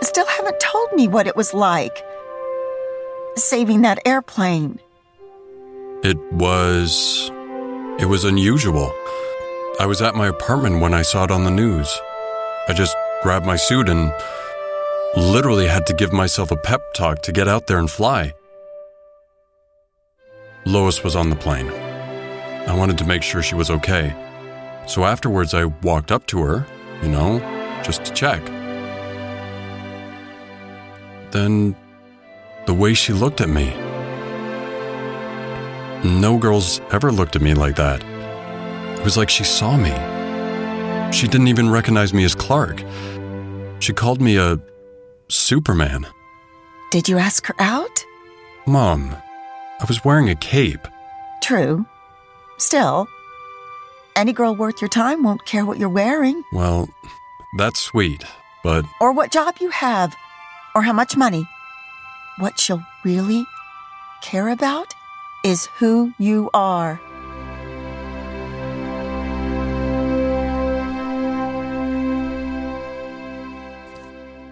still 0.00 0.26
haven't 0.26 0.58
told 0.58 0.90
me 0.94 1.06
what 1.06 1.26
it 1.26 1.36
was 1.36 1.52
like 1.52 2.02
saving 3.36 3.82
that 3.82 3.98
airplane. 4.06 4.80
It 6.02 6.16
was. 6.32 7.30
It 8.00 8.06
was 8.06 8.24
unusual. 8.24 8.90
I 9.78 9.84
was 9.84 10.00
at 10.00 10.14
my 10.14 10.28
apartment 10.28 10.80
when 10.80 10.94
I 10.94 11.02
saw 11.02 11.24
it 11.24 11.30
on 11.30 11.44
the 11.44 11.50
news. 11.50 11.94
I 12.68 12.72
just 12.72 12.96
grabbed 13.22 13.46
my 13.46 13.56
suit 13.56 13.88
and 13.88 14.12
literally 15.16 15.66
had 15.66 15.86
to 15.86 15.94
give 15.94 16.12
myself 16.12 16.50
a 16.50 16.56
pep 16.56 16.80
talk 16.94 17.22
to 17.22 17.32
get 17.32 17.48
out 17.48 17.66
there 17.66 17.78
and 17.78 17.90
fly. 17.90 18.32
Lois 20.64 21.02
was 21.02 21.16
on 21.16 21.30
the 21.30 21.36
plane. 21.36 21.70
I 21.70 22.74
wanted 22.74 22.98
to 22.98 23.04
make 23.04 23.22
sure 23.22 23.42
she 23.42 23.54
was 23.54 23.70
okay. 23.70 24.14
So 24.86 25.04
afterwards, 25.04 25.54
I 25.54 25.64
walked 25.64 26.12
up 26.12 26.26
to 26.26 26.42
her, 26.42 26.66
you 27.02 27.08
know, 27.08 27.38
just 27.82 28.04
to 28.04 28.12
check. 28.12 28.44
Then, 31.30 31.74
the 32.66 32.74
way 32.74 32.94
she 32.94 33.12
looked 33.12 33.40
at 33.40 33.48
me. 33.48 33.74
No 36.04 36.38
girls 36.38 36.80
ever 36.92 37.10
looked 37.10 37.34
at 37.34 37.42
me 37.42 37.54
like 37.54 37.76
that. 37.76 38.02
It 38.98 39.04
was 39.04 39.16
like 39.16 39.30
she 39.30 39.44
saw 39.44 39.76
me. 39.76 40.17
She 41.10 41.26
didn't 41.26 41.48
even 41.48 41.70
recognize 41.70 42.12
me 42.14 42.24
as 42.24 42.34
Clark. 42.34 42.82
She 43.80 43.92
called 43.92 44.20
me 44.20 44.36
a 44.36 44.60
Superman. 45.28 46.06
Did 46.90 47.08
you 47.08 47.18
ask 47.18 47.46
her 47.46 47.54
out? 47.58 48.04
Mom, 48.66 49.16
I 49.80 49.84
was 49.86 50.04
wearing 50.04 50.28
a 50.30 50.36
cape. 50.36 50.86
True. 51.42 51.86
Still, 52.58 53.08
any 54.16 54.32
girl 54.32 54.54
worth 54.54 54.80
your 54.80 54.88
time 54.88 55.22
won't 55.22 55.44
care 55.44 55.64
what 55.64 55.78
you're 55.78 55.88
wearing, 55.88 56.42
Well, 56.52 56.88
that's 57.56 57.80
sweet, 57.80 58.24
but 58.62 58.84
or 59.00 59.12
what 59.12 59.30
job 59.32 59.56
you 59.60 59.70
have, 59.70 60.14
or 60.74 60.82
how 60.82 60.92
much 60.92 61.16
money. 61.16 61.48
What 62.38 62.58
she'll 62.60 62.82
really 63.04 63.46
care 64.22 64.48
about 64.48 64.92
is 65.44 65.66
who 65.78 66.12
you 66.18 66.50
are. 66.52 67.00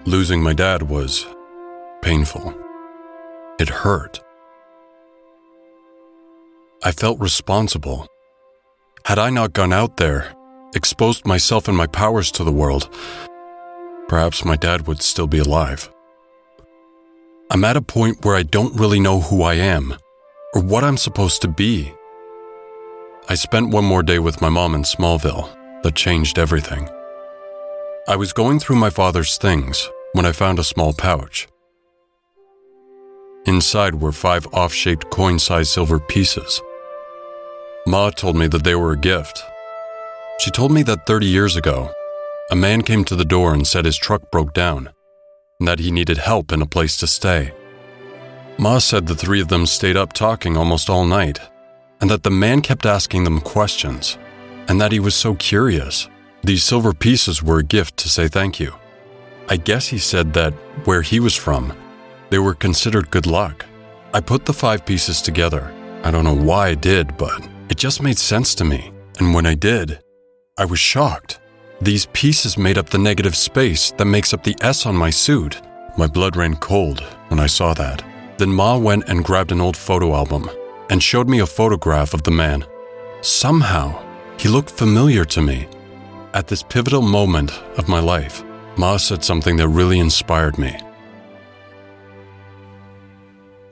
Losing 0.06 0.40
my 0.40 0.52
dad 0.52 0.82
was 0.82 1.26
painful. 2.00 2.54
It 3.58 3.68
hurt. 3.68 4.20
I 6.84 6.92
felt 6.92 7.18
responsible. 7.18 8.06
Had 9.04 9.18
I 9.18 9.30
not 9.30 9.52
gone 9.52 9.72
out 9.72 9.96
there, 9.96 10.32
exposed 10.76 11.26
myself 11.26 11.66
and 11.66 11.76
my 11.76 11.88
powers 11.88 12.30
to 12.32 12.44
the 12.44 12.52
world, 12.52 12.88
perhaps 14.06 14.44
my 14.44 14.54
dad 14.54 14.86
would 14.86 15.02
still 15.02 15.26
be 15.26 15.38
alive. 15.38 15.90
I'm 17.50 17.64
at 17.64 17.76
a 17.76 17.82
point 17.82 18.24
where 18.24 18.36
I 18.36 18.44
don't 18.44 18.78
really 18.78 19.00
know 19.00 19.20
who 19.20 19.42
I 19.42 19.54
am 19.54 19.96
or 20.54 20.62
what 20.62 20.84
I'm 20.84 20.96
supposed 20.96 21.42
to 21.42 21.48
be. 21.48 21.92
I 23.28 23.34
spent 23.34 23.70
one 23.70 23.84
more 23.84 24.04
day 24.04 24.20
with 24.20 24.40
my 24.40 24.50
mom 24.50 24.76
in 24.76 24.82
Smallville 24.82 25.82
that 25.82 25.96
changed 25.96 26.38
everything. 26.38 26.88
I 28.06 28.14
was 28.14 28.32
going 28.32 28.60
through 28.60 28.76
my 28.76 28.90
father's 28.90 29.36
things 29.36 29.90
when 30.16 30.24
I 30.24 30.32
found 30.32 30.58
a 30.58 30.64
small 30.64 30.94
pouch. 30.94 31.46
Inside 33.44 33.96
were 33.96 34.12
five 34.12 34.46
off 34.52 34.72
shaped 34.72 35.10
coin 35.10 35.38
sized 35.38 35.70
silver 35.70 36.00
pieces. 36.00 36.62
Ma 37.86 38.08
told 38.08 38.34
me 38.34 38.46
that 38.48 38.64
they 38.64 38.74
were 38.74 38.92
a 38.92 38.98
gift. 38.98 39.42
She 40.38 40.50
told 40.50 40.72
me 40.72 40.82
that 40.84 41.06
30 41.06 41.26
years 41.26 41.54
ago, 41.54 41.92
a 42.50 42.56
man 42.56 42.80
came 42.80 43.04
to 43.04 43.14
the 43.14 43.26
door 43.26 43.52
and 43.52 43.66
said 43.66 43.84
his 43.84 43.98
truck 43.98 44.30
broke 44.30 44.54
down 44.54 44.90
and 45.60 45.68
that 45.68 45.80
he 45.80 45.90
needed 45.90 46.18
help 46.18 46.50
and 46.50 46.62
a 46.62 46.66
place 46.66 46.96
to 46.96 47.06
stay. 47.06 47.52
Ma 48.58 48.78
said 48.78 49.06
the 49.06 49.14
three 49.14 49.42
of 49.42 49.48
them 49.48 49.66
stayed 49.66 49.98
up 49.98 50.14
talking 50.14 50.56
almost 50.56 50.88
all 50.88 51.04
night 51.04 51.38
and 52.00 52.08
that 52.08 52.22
the 52.22 52.30
man 52.30 52.62
kept 52.62 52.86
asking 52.86 53.24
them 53.24 53.40
questions 53.40 54.16
and 54.68 54.80
that 54.80 54.92
he 54.92 54.98
was 55.00 55.14
so 55.14 55.34
curious. 55.34 56.08
These 56.42 56.64
silver 56.64 56.94
pieces 56.94 57.42
were 57.42 57.58
a 57.58 57.64
gift 57.76 57.98
to 57.98 58.08
say 58.08 58.28
thank 58.28 58.58
you. 58.58 58.74
I 59.48 59.56
guess 59.56 59.86
he 59.86 59.98
said 59.98 60.32
that 60.32 60.52
where 60.86 61.02
he 61.02 61.20
was 61.20 61.36
from, 61.36 61.72
they 62.30 62.38
were 62.38 62.54
considered 62.54 63.10
good 63.10 63.26
luck. 63.26 63.64
I 64.12 64.20
put 64.20 64.44
the 64.44 64.52
five 64.52 64.84
pieces 64.84 65.22
together. 65.22 65.72
I 66.02 66.10
don't 66.10 66.24
know 66.24 66.34
why 66.34 66.68
I 66.68 66.74
did, 66.74 67.16
but 67.16 67.48
it 67.68 67.76
just 67.76 68.02
made 68.02 68.18
sense 68.18 68.54
to 68.56 68.64
me. 68.64 68.92
And 69.18 69.32
when 69.32 69.46
I 69.46 69.54
did, 69.54 70.00
I 70.58 70.64
was 70.64 70.80
shocked. 70.80 71.38
These 71.80 72.06
pieces 72.06 72.58
made 72.58 72.76
up 72.76 72.88
the 72.88 72.98
negative 72.98 73.36
space 73.36 73.92
that 73.92 74.06
makes 74.06 74.34
up 74.34 74.42
the 74.42 74.56
S 74.62 74.84
on 74.86 74.96
my 74.96 75.10
suit. 75.10 75.60
My 75.96 76.06
blood 76.06 76.36
ran 76.36 76.56
cold 76.56 77.00
when 77.28 77.38
I 77.38 77.46
saw 77.46 77.72
that. 77.74 78.02
Then 78.38 78.50
Ma 78.50 78.76
went 78.76 79.08
and 79.08 79.24
grabbed 79.24 79.52
an 79.52 79.60
old 79.60 79.76
photo 79.76 80.14
album 80.14 80.50
and 80.90 81.02
showed 81.02 81.28
me 81.28 81.40
a 81.40 81.46
photograph 81.46 82.14
of 82.14 82.22
the 82.22 82.30
man. 82.30 82.64
Somehow, 83.20 84.02
he 84.38 84.48
looked 84.48 84.70
familiar 84.70 85.24
to 85.24 85.40
me. 85.40 85.68
At 86.34 86.48
this 86.48 86.62
pivotal 86.62 87.02
moment 87.02 87.52
of 87.78 87.88
my 87.88 88.00
life, 88.00 88.42
Ma 88.76 88.96
said 88.96 89.24
something 89.24 89.56
that 89.56 89.68
really 89.68 89.98
inspired 89.98 90.58
me. 90.58 90.78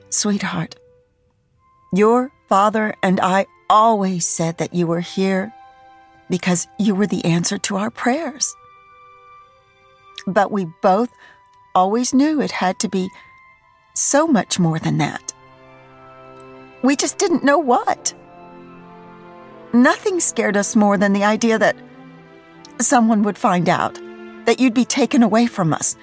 Sweetheart, 0.09 0.75
your 1.93 2.31
father 2.47 2.95
and 3.03 3.19
I 3.19 3.45
always 3.69 4.27
said 4.27 4.57
that 4.57 4.73
you 4.73 4.87
were 4.87 5.01
here 5.01 5.53
because 6.29 6.67
you 6.79 6.95
were 6.95 7.07
the 7.07 7.23
answer 7.25 7.57
to 7.59 7.75
our 7.77 7.91
prayers. 7.91 8.55
But 10.25 10.51
we 10.51 10.65
both 10.81 11.09
always 11.75 12.13
knew 12.13 12.41
it 12.41 12.51
had 12.51 12.79
to 12.79 12.89
be 12.89 13.09
so 13.93 14.25
much 14.27 14.59
more 14.59 14.79
than 14.79 14.97
that. 14.97 15.33
We 16.81 16.95
just 16.95 17.17
didn't 17.17 17.43
know 17.43 17.57
what. 17.59 18.13
Nothing 19.73 20.19
scared 20.19 20.57
us 20.57 20.75
more 20.75 20.97
than 20.97 21.13
the 21.13 21.23
idea 21.23 21.59
that 21.59 21.75
someone 22.79 23.23
would 23.23 23.37
find 23.37 23.67
out, 23.67 23.99
that 24.45 24.59
you'd 24.59 24.73
be 24.73 24.85
taken 24.85 25.23
away 25.23 25.47
from 25.47 25.73
us. 25.73 25.95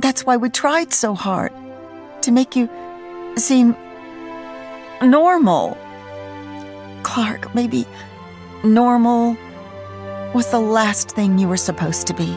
That's 0.00 0.24
why 0.26 0.36
we 0.36 0.50
tried 0.50 0.92
so 0.92 1.14
hard 1.14 1.52
to 2.22 2.32
make 2.32 2.56
you 2.56 2.68
seem 3.36 3.74
normal. 5.02 5.76
Clark, 7.02 7.54
maybe 7.54 7.86
normal 8.64 9.36
was 10.34 10.50
the 10.50 10.60
last 10.60 11.12
thing 11.12 11.38
you 11.38 11.48
were 11.48 11.56
supposed 11.56 12.06
to 12.08 12.14
be. 12.14 12.36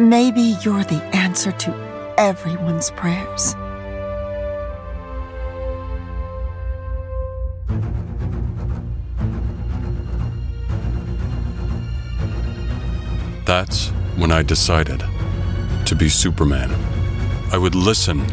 Maybe 0.00 0.56
you're 0.62 0.84
the 0.84 1.02
answer 1.12 1.52
to 1.52 2.14
everyone's 2.18 2.90
prayers. 2.92 3.54
That's 13.50 13.88
when 14.14 14.30
I 14.30 14.44
decided 14.44 15.02
to 15.84 15.96
be 15.96 16.08
Superman. 16.08 16.70
I 17.50 17.58
would 17.58 17.74
listen, 17.74 18.24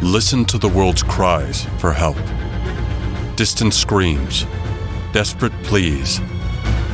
listen 0.00 0.44
to 0.44 0.56
the 0.56 0.68
world's 0.68 1.02
cries 1.02 1.64
for 1.78 1.92
help. 1.92 2.16
Distant 3.34 3.74
screams, 3.74 4.46
desperate 5.12 5.52
pleas, 5.64 6.20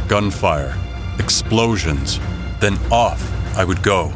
gunfire, 0.09 0.75
explosions, 1.19 2.19
then 2.59 2.79
off 2.91 3.23
I 3.55 3.65
would 3.67 3.83
go. 3.83 4.11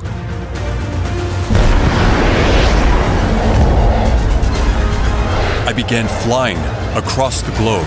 I 5.68 5.74
began 5.76 6.08
flying 6.24 6.56
across 6.96 7.42
the 7.42 7.52
globe, 7.58 7.86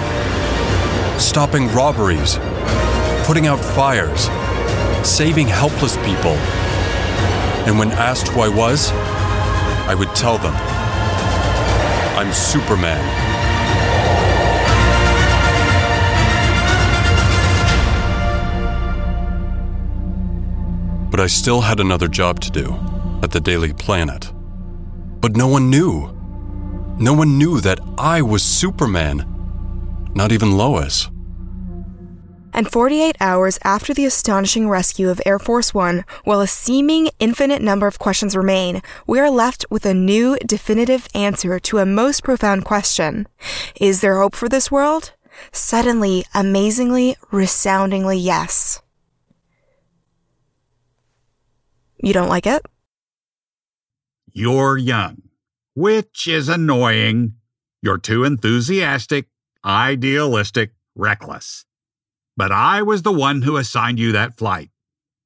stopping 1.20 1.68
robberies, 1.70 2.38
putting 3.26 3.48
out 3.48 3.60
fires, 3.60 4.30
saving 5.06 5.48
helpless 5.48 5.98
people. 5.98 6.36
And 7.68 7.78
when 7.78 7.92
asked 7.92 8.30
who 8.30 8.42
I 8.42 8.50
was, 8.50 8.92
I 9.90 9.96
would 9.96 10.14
tell 10.16 10.38
them 10.38 10.54
I'm 12.18 12.34
Superman. 12.34 13.04
But 21.10 21.20
I 21.20 21.28
still 21.28 21.62
had 21.62 21.80
another 21.80 22.08
job 22.08 22.40
to 22.42 22.52
do 22.52 22.74
at 23.24 23.32
the 23.32 23.40
Daily 23.40 23.74
Planet. 23.74 24.32
But 25.22 25.36
no 25.36 25.48
one 25.48 25.70
knew. 25.70 26.16
No 27.00 27.14
one 27.14 27.38
knew 27.38 27.62
that 27.62 27.80
I 27.98 28.22
was 28.22 28.44
Superman. 28.44 29.26
Not 30.14 30.32
even 30.32 30.58
Lois. 30.58 31.10
And 32.60 32.70
48 32.70 33.16
hours 33.22 33.58
after 33.64 33.94
the 33.94 34.04
astonishing 34.04 34.68
rescue 34.68 35.08
of 35.08 35.22
Air 35.26 35.40
Force 35.40 35.74
One, 35.74 36.04
while 36.26 36.42
a 36.42 36.46
seeming 36.46 37.08
infinite 37.18 37.62
number 37.62 37.88
of 37.88 38.00
questions 38.00 38.36
remain, 38.36 38.82
we 39.08 39.18
are 39.18 39.30
left 39.30 39.66
with 39.70 39.86
a 39.86 39.94
new 39.94 40.36
definitive 40.46 41.08
answer 41.16 41.58
to 41.58 41.78
a 41.78 41.86
most 41.86 42.22
profound 42.22 42.66
question 42.66 43.30
Is 43.80 44.02
there 44.02 44.18
hope 44.18 44.36
for 44.36 44.50
this 44.50 44.70
world? 44.70 45.14
Suddenly, 45.54 46.26
amazingly, 46.34 47.16
resoundingly 47.32 48.18
yes. 48.18 48.82
You 52.04 52.12
don't 52.12 52.28
like 52.28 52.46
it? 52.46 52.66
You're 54.34 54.78
young, 54.78 55.22
which 55.76 56.28
is 56.28 56.50
annoying. 56.50 57.36
You're 57.82 58.00
too 58.00 58.26
enthusiastic, 58.26 59.28
idealistic, 59.64 60.74
reckless. 60.94 61.64
But 62.40 62.54
I 62.54 62.82
was 62.84 63.02
the 63.02 63.12
one 63.12 63.42
who 63.42 63.58
assigned 63.58 64.00
you 64.00 64.14
that 64.14 64.38
flight. 64.38 64.70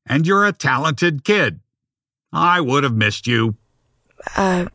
And 0.04 0.26
you're 0.26 0.48
a 0.48 0.52
talented 0.52 1.24
kid. 1.24 1.60
I 2.32 2.60
would 2.60 2.84
have 2.84 2.96
missed 2.96 3.28
you. 3.28 3.56
Uh, 4.36 4.66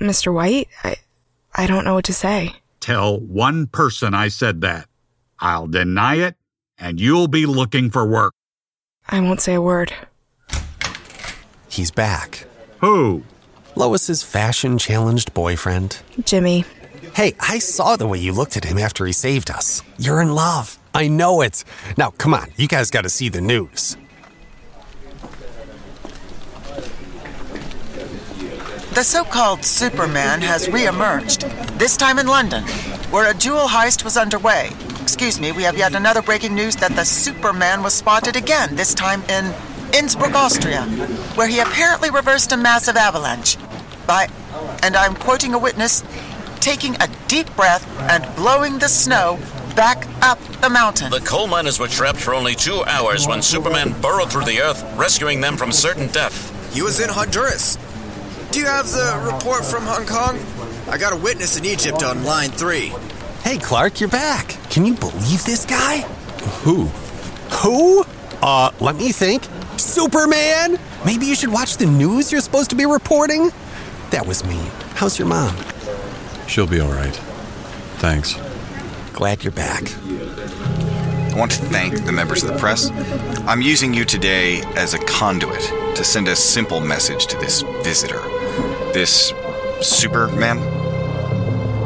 Mr. 0.00 0.32
White, 0.32 0.68
I, 0.82 0.96
I 1.54 1.66
don't 1.66 1.84
know 1.84 1.92
what 1.92 2.06
to 2.06 2.14
say. 2.14 2.54
Tell 2.80 3.20
one 3.20 3.66
person 3.66 4.14
I 4.14 4.28
said 4.28 4.62
that. 4.62 4.88
I'll 5.40 5.66
deny 5.66 6.14
it, 6.14 6.36
and 6.78 6.98
you'll 6.98 7.28
be 7.28 7.44
looking 7.44 7.90
for 7.90 8.08
work. 8.08 8.32
I 9.06 9.20
won't 9.20 9.42
say 9.42 9.52
a 9.52 9.60
word. 9.60 9.92
He's 11.68 11.90
back. 11.90 12.46
Who? 12.80 13.24
Lois's 13.76 14.22
fashion 14.22 14.78
challenged 14.78 15.34
boyfriend. 15.34 15.98
Jimmy. 16.24 16.64
Hey, 17.12 17.34
I 17.40 17.58
saw 17.58 17.96
the 17.96 18.06
way 18.06 18.20
you 18.20 18.32
looked 18.32 18.56
at 18.56 18.64
him 18.64 18.78
after 18.78 19.04
he 19.04 19.12
saved 19.12 19.50
us. 19.50 19.82
You're 19.98 20.22
in 20.22 20.34
love. 20.34 20.78
I 20.94 21.08
know 21.08 21.40
it. 21.40 21.64
Now, 21.96 22.10
come 22.10 22.32
on, 22.32 22.50
you 22.56 22.68
guys 22.68 22.90
got 22.90 23.02
to 23.02 23.08
see 23.08 23.28
the 23.28 23.40
news. 23.40 23.96
The 28.94 29.02
so 29.02 29.24
called 29.24 29.64
Superman 29.64 30.40
has 30.42 30.68
re 30.68 30.86
emerged, 30.86 31.40
this 31.80 31.96
time 31.96 32.20
in 32.20 32.28
London, 32.28 32.62
where 33.10 33.28
a 33.28 33.34
jewel 33.34 33.66
heist 33.66 34.04
was 34.04 34.16
underway. 34.16 34.70
Excuse 35.02 35.40
me, 35.40 35.50
we 35.50 35.64
have 35.64 35.76
yet 35.76 35.96
another 35.96 36.22
breaking 36.22 36.54
news 36.54 36.76
that 36.76 36.92
the 36.92 37.04
Superman 37.04 37.82
was 37.82 37.92
spotted 37.92 38.36
again, 38.36 38.76
this 38.76 38.94
time 38.94 39.24
in 39.24 39.52
Innsbruck, 39.92 40.34
Austria, 40.34 40.82
where 41.34 41.48
he 41.48 41.58
apparently 41.58 42.10
reversed 42.10 42.52
a 42.52 42.56
massive 42.56 42.96
avalanche 42.96 43.56
by, 44.06 44.28
and 44.84 44.94
I'm 44.94 45.16
quoting 45.16 45.54
a 45.54 45.58
witness, 45.58 46.04
taking 46.60 46.94
a 47.02 47.08
deep 47.26 47.54
breath 47.56 47.84
and 48.10 48.24
blowing 48.36 48.78
the 48.78 48.88
snow 48.88 49.40
back 49.74 50.06
up 50.22 50.38
the 50.60 50.70
mountain. 50.70 51.10
The 51.10 51.20
coal 51.20 51.46
miners 51.46 51.78
were 51.78 51.88
trapped 51.88 52.20
for 52.20 52.34
only 52.34 52.54
two 52.54 52.82
hours 52.84 53.26
when 53.26 53.42
Superman 53.42 53.98
burrowed 54.00 54.30
through 54.30 54.44
the 54.44 54.60
earth, 54.60 54.82
rescuing 54.96 55.40
them 55.40 55.56
from 55.56 55.72
certain 55.72 56.08
death. 56.08 56.74
He 56.74 56.82
was 56.82 57.00
in 57.00 57.08
Honduras. 57.08 57.76
Do 58.50 58.60
you 58.60 58.66
have 58.66 58.86
the 58.90 59.30
report 59.32 59.64
from 59.64 59.84
Hong 59.84 60.06
Kong? 60.06 60.38
I 60.88 60.98
got 60.98 61.12
a 61.12 61.16
witness 61.16 61.56
in 61.56 61.64
Egypt 61.64 62.02
on 62.02 62.24
line 62.24 62.50
three. 62.50 62.92
Hey, 63.42 63.58
Clark, 63.58 64.00
you're 64.00 64.08
back. 64.08 64.56
Can 64.70 64.84
you 64.86 64.94
believe 64.94 65.44
this 65.44 65.64
guy? 65.64 65.98
Who? 66.62 66.84
Who? 67.62 68.04
Uh, 68.42 68.70
let 68.80 68.96
me 68.96 69.12
think. 69.12 69.44
Superman? 69.76 70.78
Maybe 71.04 71.26
you 71.26 71.34
should 71.34 71.50
watch 71.50 71.76
the 71.76 71.86
news 71.86 72.30
you're 72.30 72.40
supposed 72.40 72.70
to 72.70 72.76
be 72.76 72.86
reporting? 72.86 73.50
That 74.10 74.26
was 74.26 74.44
me. 74.44 74.58
How's 74.94 75.18
your 75.18 75.28
mom? 75.28 75.56
She'll 76.46 76.66
be 76.66 76.80
all 76.80 76.92
right. 76.92 77.14
Thanks. 77.98 78.34
Glad 79.24 79.42
you're 79.42 79.52
back. 79.52 79.84
I 81.32 81.38
want 81.38 81.50
to 81.52 81.56
thank 81.56 82.04
the 82.04 82.12
members 82.12 82.42
of 82.42 82.50
the 82.50 82.58
press. 82.58 82.90
I'm 83.46 83.62
using 83.62 83.94
you 83.94 84.04
today 84.04 84.60
as 84.76 84.92
a 84.92 84.98
conduit 84.98 85.62
to 85.96 86.04
send 86.04 86.28
a 86.28 86.36
simple 86.36 86.78
message 86.78 87.24
to 87.28 87.38
this 87.38 87.62
visitor, 87.82 88.20
this 88.92 89.32
Superman. 89.80 90.58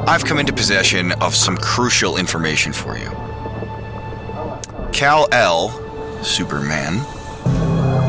I've 0.09 0.25
come 0.25 0.41
into 0.41 0.53
possession 0.53 1.13
of 1.21 1.37
some 1.37 1.57
crucial 1.57 2.17
information 2.17 2.73
for 2.73 2.99
you. 2.99 3.09
Kal-El, 4.91 6.25
Superman. 6.25 7.07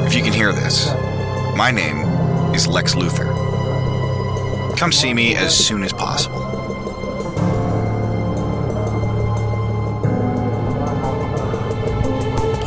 If 0.07 0.15
you 0.15 0.23
can 0.23 0.33
hear 0.33 0.51
this, 0.51 0.87
my 1.55 1.69
name 1.69 1.99
is 2.55 2.65
Lex 2.65 2.95
Luthor. 2.95 3.29
Come 4.75 4.91
see 4.91 5.13
me 5.13 5.35
as 5.35 5.55
soon 5.55 5.83
as 5.83 5.93
possible. 5.93 6.48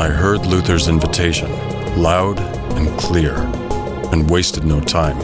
I 0.03 0.09
heard 0.09 0.40
Luthor's 0.40 0.88
invitation, 0.88 1.48
loud 1.96 2.40
and 2.76 2.88
clear, 2.98 3.36
and 4.11 4.28
wasted 4.28 4.64
no 4.64 4.80
time. 4.80 5.16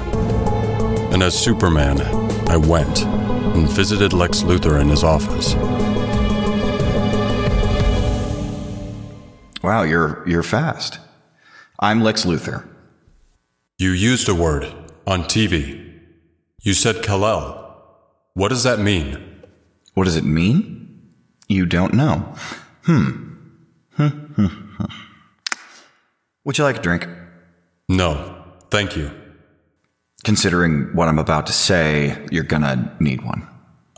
And 1.13 1.21
as 1.21 1.37
Superman, 1.37 2.01
I 2.49 2.59
went 2.59 3.03
and 3.03 3.69
visited 3.69 4.13
Lex 4.13 4.43
Luthor 4.43 4.81
in 4.81 4.89
his 4.89 5.03
office. 5.03 5.57
Wow, 9.65 9.83
you're 9.83 10.23
you're 10.29 10.45
fast. 10.45 11.01
I'm 11.81 12.01
Lex 12.01 12.25
Luthor. 12.25 12.65
You 13.79 13.91
used 13.91 14.29
a 14.29 14.35
word 14.35 14.73
on 15.09 15.25
TV. 15.25 15.93
You 16.63 16.73
said 16.73 17.03
Kal-El. 17.03 17.91
What 18.35 18.51
does 18.51 18.63
that 18.63 18.79
mean? 18.79 19.43
What 19.95 20.05
does 20.05 20.15
it 20.15 20.25
mean? 20.25 21.03
You 21.49 21.67
don't 21.67 21.95
know. 21.95 22.33
Hmm. 22.85 23.25
Hmm, 23.97 24.07
hmm, 24.07 24.47
hmm. 24.47 24.68
Would 26.45 26.59
you 26.59 26.65
like 26.65 26.79
a 26.79 26.83
drink? 26.83 27.07
No, 27.89 28.45
thank 28.71 28.97
you. 28.97 29.11
Considering 30.25 30.95
what 30.95 31.09
I'm 31.09 31.19
about 31.19 31.47
to 31.47 31.53
say, 31.53 32.27
you're 32.31 32.45
gonna 32.45 32.97
need 33.01 33.25
one. 33.25 33.47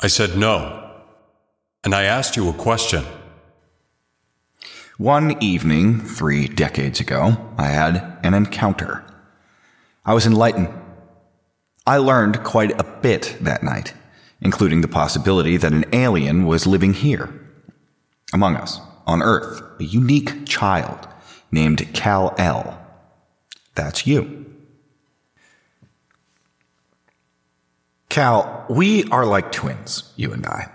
I 0.02 0.08
said 0.08 0.36
no. 0.36 0.76
And 1.84 1.94
I 1.94 2.04
asked 2.04 2.36
you 2.36 2.48
a 2.48 2.52
question. 2.52 3.04
One 4.98 5.42
evening, 5.42 6.00
three 6.00 6.46
decades 6.46 7.00
ago, 7.00 7.36
I 7.56 7.68
had 7.68 8.18
an 8.22 8.34
encounter. 8.34 9.02
I 10.04 10.12
was 10.12 10.26
enlightened. 10.26 10.68
I 11.86 11.96
learned 11.96 12.44
quite 12.44 12.78
a 12.78 12.84
bit 12.84 13.38
that 13.40 13.62
night, 13.62 13.94
including 14.42 14.82
the 14.82 14.88
possibility 14.88 15.56
that 15.56 15.72
an 15.72 15.86
alien 15.92 16.44
was 16.44 16.66
living 16.66 16.92
here, 16.92 17.32
among 18.32 18.56
us, 18.56 18.80
on 19.10 19.22
Earth, 19.22 19.60
a 19.80 19.84
unique 19.84 20.46
child 20.46 21.08
named 21.50 21.92
Kal-El. 21.92 22.78
That's 23.74 24.06
you. 24.06 24.46
Cal, 28.08 28.66
we 28.70 29.04
are 29.10 29.26
like 29.26 29.50
twins, 29.50 30.12
you 30.16 30.32
and 30.32 30.46
I. 30.46 30.70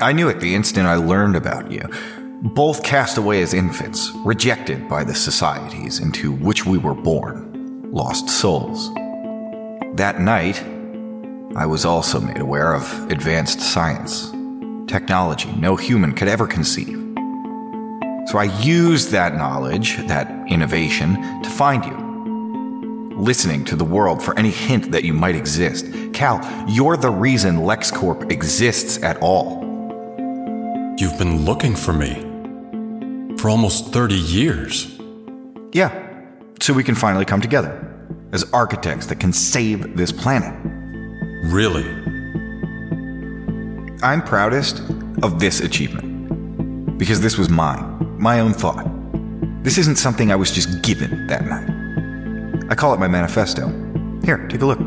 I 0.00 0.12
knew 0.12 0.28
it 0.28 0.40
the 0.40 0.54
instant 0.54 0.88
I 0.88 0.96
learned 0.96 1.36
about 1.36 1.70
you. 1.70 1.88
Both 2.42 2.82
cast 2.82 3.16
away 3.18 3.40
as 3.40 3.54
infants, 3.54 4.10
rejected 4.24 4.88
by 4.88 5.04
the 5.04 5.14
societies 5.14 6.00
into 6.00 6.32
which 6.32 6.66
we 6.66 6.76
were 6.76 6.94
born, 6.94 7.88
lost 7.92 8.28
souls. 8.28 8.92
That 9.94 10.20
night, 10.20 10.60
I 11.56 11.66
was 11.66 11.84
also 11.84 12.20
made 12.20 12.40
aware 12.40 12.74
of 12.74 13.10
advanced 13.10 13.60
science, 13.60 14.32
technology 14.86 15.50
no 15.52 15.76
human 15.76 16.14
could 16.14 16.28
ever 16.28 16.46
conceive. 16.46 16.96
So 18.26 18.38
I 18.38 18.50
used 18.60 19.10
that 19.12 19.36
knowledge, 19.36 19.96
that 20.08 20.28
innovation, 20.48 21.14
to 21.42 21.50
find 21.50 21.84
you. 21.84 23.16
Listening 23.16 23.64
to 23.66 23.76
the 23.76 23.84
world 23.84 24.22
for 24.22 24.36
any 24.38 24.50
hint 24.50 24.90
that 24.90 25.04
you 25.04 25.14
might 25.14 25.36
exist. 25.36 25.86
Kal, 26.12 26.40
you're 26.68 26.96
the 26.96 27.10
reason 27.10 27.58
LexCorp 27.58 28.30
exists 28.32 29.02
at 29.02 29.16
all. 29.18 29.62
You've 30.98 31.18
been 31.18 31.44
looking 31.44 31.76
for 31.76 31.92
me 31.92 32.14
for 33.38 33.48
almost 33.48 33.92
30 33.92 34.14
years. 34.14 34.98
Yeah, 35.72 35.92
so 36.60 36.72
we 36.72 36.82
can 36.82 36.94
finally 36.94 37.24
come 37.24 37.40
together 37.40 37.82
as 38.32 38.44
architects 38.52 39.06
that 39.06 39.20
can 39.20 39.32
save 39.32 39.96
this 39.96 40.10
planet. 40.10 40.54
Really? 41.44 42.15
I'm 44.02 44.22
proudest 44.22 44.80
of 45.22 45.40
this 45.40 45.60
achievement 45.60 46.98
because 46.98 47.20
this 47.20 47.38
was 47.38 47.48
mine, 47.48 48.16
my 48.20 48.40
own 48.40 48.52
thought. 48.52 48.86
This 49.62 49.78
isn't 49.78 49.96
something 49.96 50.30
I 50.30 50.36
was 50.36 50.50
just 50.50 50.82
given 50.82 51.26
that 51.28 51.46
night. 51.46 52.66
I 52.70 52.74
call 52.74 52.92
it 52.94 53.00
my 53.00 53.08
manifesto. 53.08 53.68
Here, 54.24 54.46
take 54.48 54.60
a 54.60 54.66
look. 54.66 54.78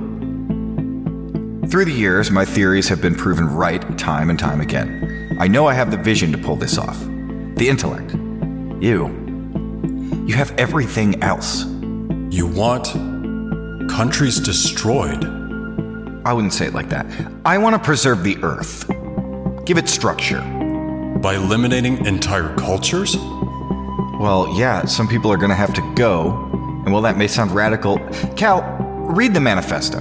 Through 1.71 1.85
the 1.85 1.93
years, 1.93 2.31
my 2.31 2.45
theories 2.45 2.87
have 2.89 3.01
been 3.01 3.15
proven 3.15 3.47
right 3.47 3.97
time 3.97 4.29
and 4.29 4.39
time 4.39 4.61
again. 4.61 5.37
I 5.39 5.47
know 5.47 5.67
I 5.67 5.73
have 5.73 5.91
the 5.91 5.97
vision 5.97 6.31
to 6.31 6.37
pull 6.37 6.55
this 6.55 6.77
off. 6.77 6.99
The 6.99 7.67
intellect. 7.67 8.13
You. 8.81 9.07
You 10.25 10.35
have 10.35 10.51
everything 10.57 11.21
else. 11.23 11.65
You 12.29 12.47
want 12.47 12.87
countries 13.89 14.39
destroyed? 14.39 15.23
I 16.25 16.33
wouldn't 16.33 16.53
say 16.53 16.67
it 16.67 16.73
like 16.73 16.89
that. 16.89 17.05
I 17.45 17.57
want 17.57 17.75
to 17.75 17.79
preserve 17.79 18.23
the 18.23 18.37
Earth, 18.43 18.89
give 19.69 19.77
it 19.77 19.87
structure. 19.87 20.41
By 21.21 21.35
eliminating 21.35 22.03
entire 22.07 22.55
cultures? 22.55 23.15
Well, 24.19 24.51
yeah, 24.57 24.85
some 24.85 25.07
people 25.07 25.31
are 25.31 25.37
going 25.37 25.51
to 25.51 25.55
have 25.55 25.75
to 25.75 25.93
go. 25.93 26.49
And 26.85 26.91
while 26.91 27.03
that 27.03 27.17
may 27.17 27.27
sound 27.27 27.51
radical, 27.51 27.99
Kal, 28.35 28.63
read 29.11 29.35
the 29.35 29.39
manifesto. 29.39 29.99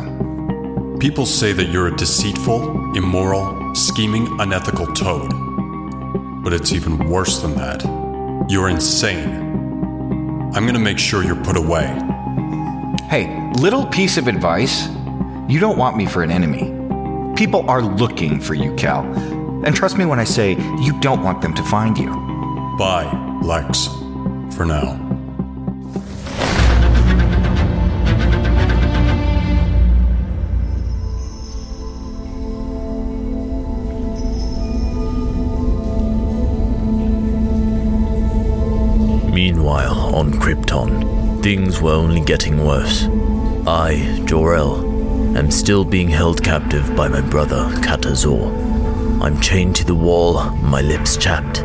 People 0.98 1.26
say 1.26 1.52
that 1.52 1.66
you're 1.66 1.88
a 1.88 1.94
deceitful, 1.94 2.96
immoral, 2.96 3.74
scheming, 3.74 4.40
unethical 4.40 4.86
toad. 4.94 5.30
But 6.42 6.54
it's 6.54 6.72
even 6.72 7.06
worse 7.06 7.40
than 7.40 7.54
that. 7.56 7.84
You're 8.48 8.70
insane. 8.70 9.28
I'm 10.54 10.64
gonna 10.64 10.78
make 10.78 10.98
sure 10.98 11.22
you're 11.22 11.44
put 11.44 11.58
away. 11.58 11.88
Hey, 13.10 13.52
little 13.58 13.84
piece 13.84 14.16
of 14.16 14.28
advice. 14.28 14.88
You 15.46 15.60
don't 15.60 15.76
want 15.76 15.98
me 15.98 16.06
for 16.06 16.22
an 16.22 16.30
enemy. 16.30 16.74
People 17.36 17.68
are 17.68 17.82
looking 17.82 18.40
for 18.40 18.54
you, 18.54 18.74
Kal. 18.76 19.04
And 19.64 19.74
trust 19.74 19.98
me 19.98 20.06
when 20.06 20.18
I 20.18 20.24
say 20.24 20.52
you 20.80 20.98
don't 21.00 21.22
want 21.22 21.42
them 21.42 21.54
to 21.54 21.62
find 21.64 21.98
you. 21.98 22.10
Bye, 22.78 23.10
Lex. 23.42 23.88
For 24.56 24.64
now. 24.64 25.04
Meanwhile, 39.32 40.14
on 40.14 40.32
Krypton, 40.32 41.42
things 41.42 41.80
were 41.80 41.92
only 41.92 42.20
getting 42.20 42.64
worse. 42.64 43.06
I, 43.66 44.22
Jor-El, 44.24 45.36
am 45.36 45.50
still 45.50 45.84
being 45.84 46.08
held 46.08 46.42
captive 46.42 46.96
by 46.96 47.08
my 47.08 47.20
brother, 47.20 47.68
Katazor. 47.76 48.77
I'm 49.20 49.40
chained 49.40 49.74
to 49.76 49.84
the 49.84 49.96
wall, 49.96 50.48
my 50.62 50.80
lips 50.80 51.16
chapped. 51.16 51.64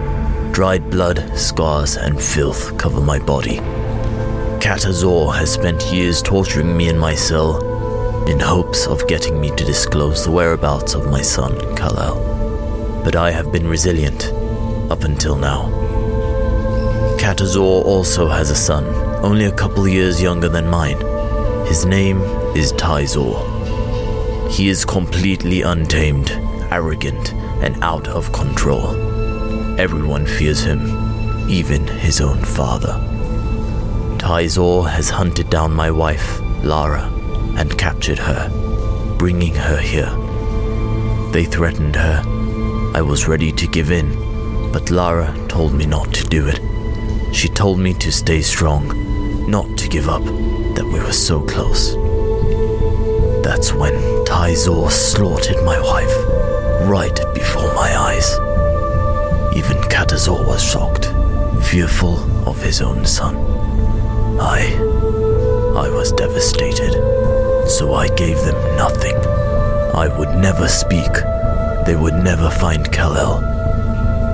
Dried 0.51 0.89
blood, 0.89 1.37
scars, 1.37 1.97
and 1.97 2.19
filth 2.19 2.75
cover 2.79 2.99
my 2.99 3.19
body. 3.19 3.57
Katazor 4.59 5.35
has 5.35 5.53
spent 5.53 5.93
years 5.93 6.23
torturing 6.23 6.75
me 6.75 6.89
in 6.89 6.97
my 6.97 7.13
cell 7.13 7.61
in 8.27 8.39
hopes 8.39 8.87
of 8.87 9.07
getting 9.07 9.39
me 9.39 9.49
to 9.51 9.63
disclose 9.63 10.25
the 10.25 10.31
whereabouts 10.31 10.95
of 10.95 11.11
my 11.11 11.21
son, 11.21 11.53
Kal-El. 11.75 13.01
But 13.03 13.15
I 13.15 13.29
have 13.29 13.51
been 13.51 13.67
resilient 13.67 14.31
up 14.89 15.03
until 15.03 15.35
now. 15.35 15.69
Katazor 17.19 17.85
also 17.85 18.29
has 18.29 18.49
a 18.49 18.55
son, 18.55 18.85
only 19.23 19.45
a 19.45 19.51
couple 19.51 19.87
years 19.87 20.19
younger 20.19 20.49
than 20.49 20.67
mine. 20.67 20.97
His 21.67 21.85
name 21.85 22.19
is 22.55 22.73
Tyzor. 22.73 23.37
He 24.49 24.69
is 24.69 24.85
completely 24.85 25.61
untamed, 25.61 26.31
arrogant, 26.71 27.33
and 27.63 27.81
out 27.83 28.07
of 28.09 28.31
control. 28.33 28.89
Everyone 29.79 30.25
fears 30.25 30.63
him, 30.63 31.49
even 31.49 31.87
his 31.87 32.21
own 32.21 32.39
father. 32.43 32.93
Tyzor 34.19 34.89
has 34.89 35.09
hunted 35.09 35.49
down 35.49 35.73
my 35.73 35.89
wife, 35.89 36.39
Lara, 36.63 37.09
and 37.57 37.77
captured 37.77 38.19
her, 38.19 38.49
bringing 39.17 39.55
her 39.55 39.77
here. 39.77 40.11
They 41.31 41.45
threatened 41.45 41.95
her. 41.95 42.21
I 42.95 43.01
was 43.01 43.27
ready 43.27 43.51
to 43.53 43.67
give 43.67 43.91
in, 43.91 44.71
but 44.71 44.91
Lara 44.91 45.33
told 45.47 45.73
me 45.73 45.85
not 45.85 46.13
to 46.13 46.23
do 46.25 46.47
it. 46.47 46.59
She 47.33 47.47
told 47.47 47.79
me 47.79 47.93
to 47.95 48.11
stay 48.11 48.41
strong, 48.41 49.49
not 49.49 49.77
to 49.77 49.87
give 49.87 50.07
up, 50.07 50.23
that 50.75 50.85
we 50.85 50.99
were 50.99 51.11
so 51.11 51.41
close. 51.41 51.95
That's 53.43 53.73
when 53.73 53.93
Tyzor 54.25 54.91
slaughtered 54.91 55.63
my 55.65 55.79
wife, 55.81 56.52
right 56.89 57.19
before 57.33 57.73
my 57.73 57.95
eyes. 57.97 58.33
Even 59.55 59.77
Katazor 59.89 60.45
was 60.45 60.63
shocked, 60.63 61.05
fearful 61.65 62.17
of 62.47 62.61
his 62.61 62.81
own 62.81 63.05
son. 63.05 63.35
I. 64.39 64.73
I 65.75 65.89
was 65.89 66.11
devastated, 66.11 66.93
so 67.67 67.93
I 67.93 68.07
gave 68.15 68.37
them 68.37 68.77
nothing. 68.77 69.15
I 69.95 70.07
would 70.17 70.35
never 70.35 70.67
speak. 70.67 71.13
They 71.85 71.95
would 71.95 72.15
never 72.15 72.49
find 72.49 72.91
Kal-El. 72.91 73.41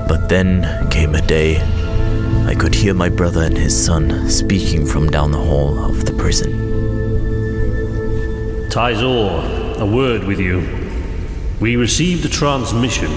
But 0.07 0.29
then 0.29 0.89
came 0.89 1.15
a 1.15 1.21
day 1.21 1.61
I 2.49 2.55
could 2.55 2.73
hear 2.73 2.95
my 2.95 3.09
brother 3.09 3.43
and 3.43 3.55
his 3.55 3.85
son 3.85 4.27
speaking 4.27 4.83
from 4.83 5.07
down 5.07 5.31
the 5.31 5.37
hall 5.37 5.85
of 5.85 6.05
the 6.05 6.13
prison. 6.13 6.51
Tyzor, 8.71 9.77
a 9.79 9.85
word 9.85 10.23
with 10.23 10.39
you. 10.39 10.78
We 11.59 11.75
received 11.75 12.23
a 12.23 12.29
transmission. 12.29 13.11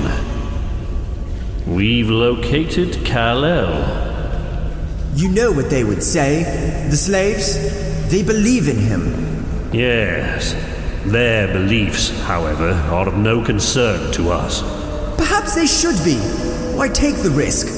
We've 1.65 2.11
located 2.11 3.05
Kal-El. 3.05 4.03
You 5.15 5.29
know 5.29 5.53
what 5.53 5.71
they 5.71 5.85
would 5.85 6.03
say. 6.03 6.43
The 6.91 6.97
slaves, 6.97 8.11
they 8.11 8.25
believe 8.25 8.69
in 8.69 8.79
him. 8.79 9.71
Yes. 9.73 10.55
Their 11.05 11.53
beliefs, 11.53 12.11
however, 12.23 12.71
are 12.71 13.07
of 13.07 13.17
no 13.17 13.45
concern 13.45 14.11
to 14.15 14.33
us. 14.33 14.63
Perhaps 15.17 15.55
they 15.55 15.67
should 15.67 16.03
be. 16.05 16.17
Why 16.77 16.89
take 16.89 17.17
the 17.17 17.31
risk? 17.31 17.69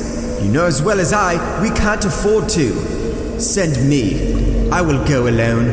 You 0.43 0.51
know 0.51 0.65
as 0.65 0.81
well 0.83 0.99
as 0.99 1.13
I, 1.13 1.61
we 1.63 1.69
can't 1.77 2.05
afford 2.07 2.49
to. 2.51 3.39
Send 3.39 3.87
me. 3.87 4.71
I 4.71 4.81
will 4.81 5.07
go 5.07 5.29
alone, 5.29 5.69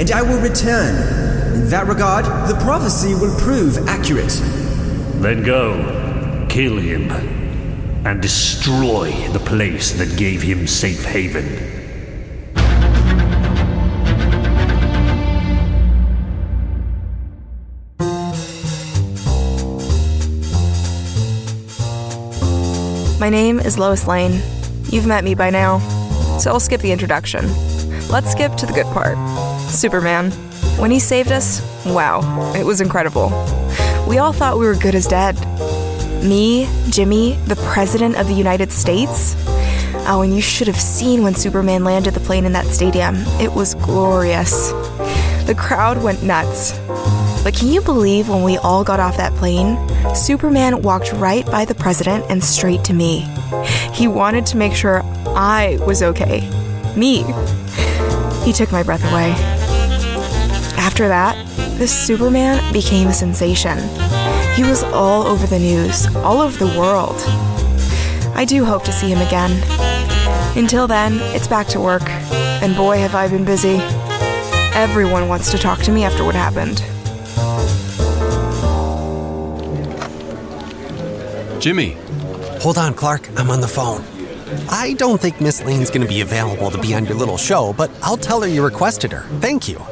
and 0.00 0.10
I 0.12 0.22
will 0.22 0.40
return. 0.40 1.25
In 1.56 1.70
that 1.70 1.86
regard, 1.86 2.26
the 2.48 2.54
prophecy 2.60 3.14
will 3.14 3.34
prove 3.40 3.78
accurate. 3.88 4.28
Then 5.22 5.42
go, 5.42 6.46
kill 6.50 6.76
him, 6.76 7.10
and 8.06 8.20
destroy 8.20 9.10
the 9.32 9.38
place 9.38 9.92
that 9.92 10.18
gave 10.18 10.42
him 10.42 10.66
safe 10.66 11.02
haven. 11.06 11.46
My 23.18 23.30
name 23.30 23.60
is 23.60 23.78
Lois 23.78 24.06
Lane. 24.06 24.42
You've 24.90 25.06
met 25.06 25.24
me 25.24 25.34
by 25.34 25.48
now, 25.48 25.78
so 26.38 26.50
I'll 26.50 26.60
skip 26.60 26.82
the 26.82 26.92
introduction. 26.92 27.48
Let's 28.10 28.30
skip 28.30 28.54
to 28.56 28.66
the 28.66 28.74
good 28.74 28.86
part. 28.92 29.16
Superman. 29.70 30.32
When 30.78 30.90
he 30.90 30.98
saved 30.98 31.32
us, 31.32 31.62
wow, 31.86 32.52
it 32.54 32.64
was 32.64 32.80
incredible. 32.80 33.30
We 34.06 34.18
all 34.18 34.32
thought 34.32 34.58
we 34.58 34.66
were 34.66 34.74
good 34.74 34.94
as 34.94 35.06
dead. 35.06 35.34
Me, 36.22 36.68
Jimmy, 36.90 37.36
the 37.46 37.56
President 37.72 38.16
of 38.16 38.28
the 38.28 38.34
United 38.34 38.70
States? 38.70 39.34
Oh, 40.08 40.20
and 40.22 40.34
you 40.34 40.42
should 40.42 40.66
have 40.66 40.80
seen 40.80 41.22
when 41.22 41.34
Superman 41.34 41.82
landed 41.82 42.14
the 42.14 42.20
plane 42.20 42.44
in 42.44 42.52
that 42.52 42.66
stadium. 42.66 43.16
It 43.40 43.52
was 43.52 43.74
glorious. 43.74 44.70
The 45.46 45.56
crowd 45.56 46.02
went 46.02 46.22
nuts. 46.22 46.78
But 47.42 47.54
can 47.54 47.68
you 47.68 47.80
believe 47.80 48.28
when 48.28 48.42
we 48.42 48.58
all 48.58 48.84
got 48.84 49.00
off 49.00 49.16
that 49.16 49.32
plane? 49.34 49.78
Superman 50.14 50.82
walked 50.82 51.12
right 51.14 51.46
by 51.46 51.64
the 51.64 51.74
president 51.74 52.26
and 52.28 52.44
straight 52.44 52.84
to 52.84 52.92
me. 52.92 53.20
He 53.92 54.08
wanted 54.08 54.44
to 54.46 54.56
make 54.56 54.74
sure 54.74 55.02
I 55.28 55.78
was 55.86 56.02
okay. 56.02 56.40
Me. 56.96 57.24
He 58.44 58.52
took 58.52 58.70
my 58.72 58.82
breath 58.82 59.04
away. 59.10 59.55
After 60.86 61.08
that, 61.08 61.34
this 61.78 61.90
Superman 61.90 62.72
became 62.72 63.08
a 63.08 63.12
sensation. 63.12 63.76
He 64.54 64.62
was 64.62 64.84
all 64.84 65.24
over 65.24 65.44
the 65.44 65.58
news, 65.58 66.06
all 66.18 66.40
over 66.40 66.56
the 66.64 66.78
world. 66.78 67.16
I 68.36 68.44
do 68.46 68.64
hope 68.64 68.84
to 68.84 68.92
see 68.92 69.10
him 69.10 69.18
again. 69.18 69.50
Until 70.56 70.86
then, 70.86 71.18
it's 71.34 71.48
back 71.48 71.66
to 71.68 71.80
work, 71.80 72.08
and 72.62 72.76
boy, 72.76 72.98
have 72.98 73.16
I 73.16 73.26
been 73.26 73.44
busy. 73.44 73.78
Everyone 74.74 75.26
wants 75.26 75.50
to 75.50 75.58
talk 75.58 75.80
to 75.80 75.90
me 75.90 76.04
after 76.04 76.24
what 76.24 76.36
happened. 76.36 76.78
Jimmy. 81.60 81.96
Hold 82.62 82.78
on, 82.78 82.94
Clark. 82.94 83.28
I'm 83.36 83.50
on 83.50 83.60
the 83.60 83.68
phone. 83.68 84.04
I 84.70 84.94
don't 84.94 85.20
think 85.20 85.40
Miss 85.40 85.64
Lane's 85.64 85.90
gonna 85.90 86.06
be 86.06 86.20
available 86.20 86.70
to 86.70 86.78
be 86.78 86.94
on 86.94 87.06
your 87.06 87.16
little 87.16 87.36
show, 87.36 87.72
but 87.72 87.90
I'll 88.02 88.16
tell 88.16 88.40
her 88.42 88.48
you 88.48 88.64
requested 88.64 89.10
her. 89.10 89.22
Thank 89.40 89.68
you. 89.68 89.84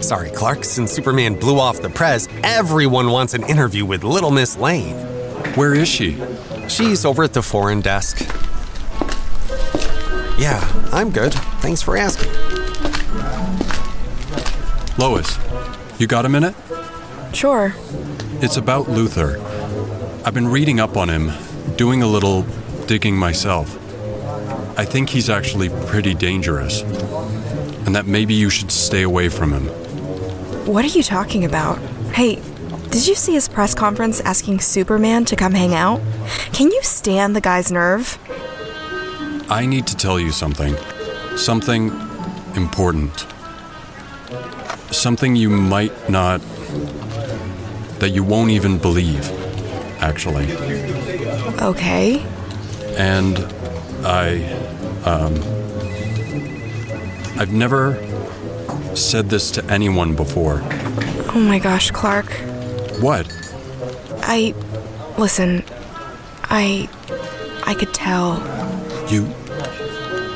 Sorry, 0.00 0.30
Clark, 0.30 0.64
since 0.64 0.92
Superman 0.92 1.34
blew 1.34 1.58
off 1.58 1.82
the 1.82 1.90
press, 1.90 2.28
everyone 2.42 3.10
wants 3.10 3.34
an 3.34 3.42
interview 3.44 3.84
with 3.84 4.04
Little 4.04 4.30
Miss 4.30 4.56
Lane. 4.56 4.96
Where 5.54 5.74
is 5.74 5.88
she? 5.88 6.16
She's 6.68 7.04
over 7.04 7.24
at 7.24 7.32
the 7.32 7.42
foreign 7.42 7.80
desk. 7.80 8.20
Yeah, 10.38 10.60
I'm 10.92 11.10
good. 11.10 11.34
Thanks 11.60 11.82
for 11.82 11.96
asking. 11.96 12.30
Lois, 14.98 15.38
you 15.98 16.06
got 16.06 16.24
a 16.24 16.28
minute? 16.28 16.54
Sure. 17.32 17.74
It's 18.40 18.56
about 18.56 18.86
Luthor. 18.86 19.42
I've 20.24 20.34
been 20.34 20.48
reading 20.48 20.78
up 20.80 20.96
on 20.96 21.08
him, 21.08 21.32
doing 21.76 22.02
a 22.02 22.06
little 22.06 22.42
digging 22.86 23.16
myself. 23.16 23.76
I 24.78 24.84
think 24.84 25.08
he's 25.10 25.28
actually 25.28 25.70
pretty 25.86 26.14
dangerous, 26.14 26.82
and 27.84 27.96
that 27.96 28.06
maybe 28.06 28.34
you 28.34 28.48
should 28.48 28.70
stay 28.70 29.02
away 29.02 29.28
from 29.28 29.52
him. 29.52 29.87
What 30.68 30.84
are 30.84 30.88
you 30.88 31.02
talking 31.02 31.46
about? 31.46 31.78
Hey, 32.12 32.34
did 32.90 33.06
you 33.06 33.14
see 33.14 33.32
his 33.32 33.48
press 33.48 33.74
conference 33.74 34.20
asking 34.20 34.60
Superman 34.60 35.24
to 35.24 35.34
come 35.34 35.52
hang 35.54 35.74
out? 35.74 35.98
Can 36.52 36.70
you 36.70 36.82
stand 36.82 37.34
the 37.34 37.40
guy's 37.40 37.72
nerve? 37.72 38.18
I 39.48 39.64
need 39.64 39.86
to 39.86 39.96
tell 39.96 40.20
you 40.20 40.30
something. 40.30 40.76
Something 41.38 41.90
important. 42.54 43.26
Something 44.90 45.36
you 45.36 45.48
might 45.48 46.10
not. 46.10 46.42
that 48.00 48.10
you 48.10 48.22
won't 48.22 48.50
even 48.50 48.76
believe, 48.76 49.26
actually. 50.02 50.52
Okay. 51.62 52.22
And 52.98 53.38
I. 54.04 54.42
um. 55.06 55.34
I've 57.40 57.52
never 57.52 57.94
said 58.98 59.30
this 59.30 59.50
to 59.52 59.64
anyone 59.70 60.14
before. 60.14 60.60
Oh 61.34 61.40
my 61.40 61.58
gosh, 61.58 61.90
Clark. 61.90 62.32
What? 63.00 63.26
I. 64.22 64.54
Listen. 65.18 65.64
I. 66.44 66.88
I 67.66 67.74
could 67.74 67.94
tell. 67.94 68.38
You. 69.08 69.26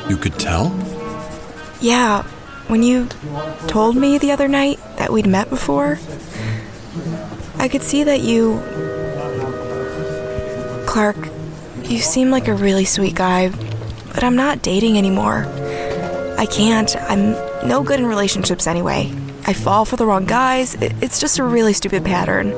You 0.09 0.17
could 0.17 0.37
tell? 0.39 0.75
Yeah, 1.81 2.23
when 2.67 2.83
you 2.83 3.07
told 3.67 3.95
me 3.95 4.17
the 4.17 4.31
other 4.31 4.47
night 4.47 4.79
that 4.97 5.11
we'd 5.11 5.27
met 5.27 5.49
before, 5.49 5.99
I 7.57 7.67
could 7.67 7.83
see 7.83 8.03
that 8.03 8.21
you. 8.21 8.61
Clark, 10.85 11.17
you 11.83 11.99
seem 11.99 12.29
like 12.29 12.47
a 12.47 12.53
really 12.53 12.85
sweet 12.85 13.15
guy, 13.15 13.49
but 14.13 14.23
I'm 14.23 14.35
not 14.35 14.61
dating 14.61 14.97
anymore. 14.97 15.45
I 16.37 16.45
can't. 16.45 16.95
I'm 16.95 17.35
no 17.65 17.83
good 17.83 17.99
in 17.99 18.05
relationships 18.05 18.67
anyway. 18.67 19.11
I 19.45 19.53
fall 19.53 19.85
for 19.85 19.95
the 19.95 20.05
wrong 20.05 20.25
guys. 20.25 20.75
It's 20.75 21.19
just 21.19 21.39
a 21.39 21.43
really 21.43 21.73
stupid 21.73 22.05
pattern. 22.05 22.53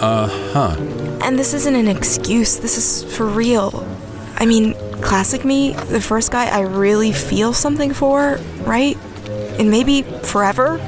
Uh 0.00 0.28
huh. 0.52 0.76
And 1.22 1.38
this 1.38 1.54
isn't 1.54 1.74
an 1.74 1.88
excuse, 1.88 2.56
this 2.56 2.76
is 2.76 3.16
for 3.16 3.26
real. 3.26 3.86
I 4.36 4.46
mean, 4.46 4.74
classic 5.00 5.44
me, 5.44 5.72
the 5.72 6.00
first 6.00 6.30
guy 6.30 6.46
I 6.46 6.60
really 6.60 7.12
feel 7.12 7.52
something 7.52 7.94
for, 7.94 8.38
right? 8.60 8.96
And 9.58 9.70
maybe 9.70 10.02
forever, 10.02 10.78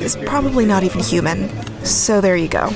is 0.00 0.16
probably 0.16 0.64
not 0.64 0.82
even 0.82 1.00
human. 1.00 1.48
So 1.84 2.20
there 2.20 2.36
you 2.36 2.48
go. 2.48 2.70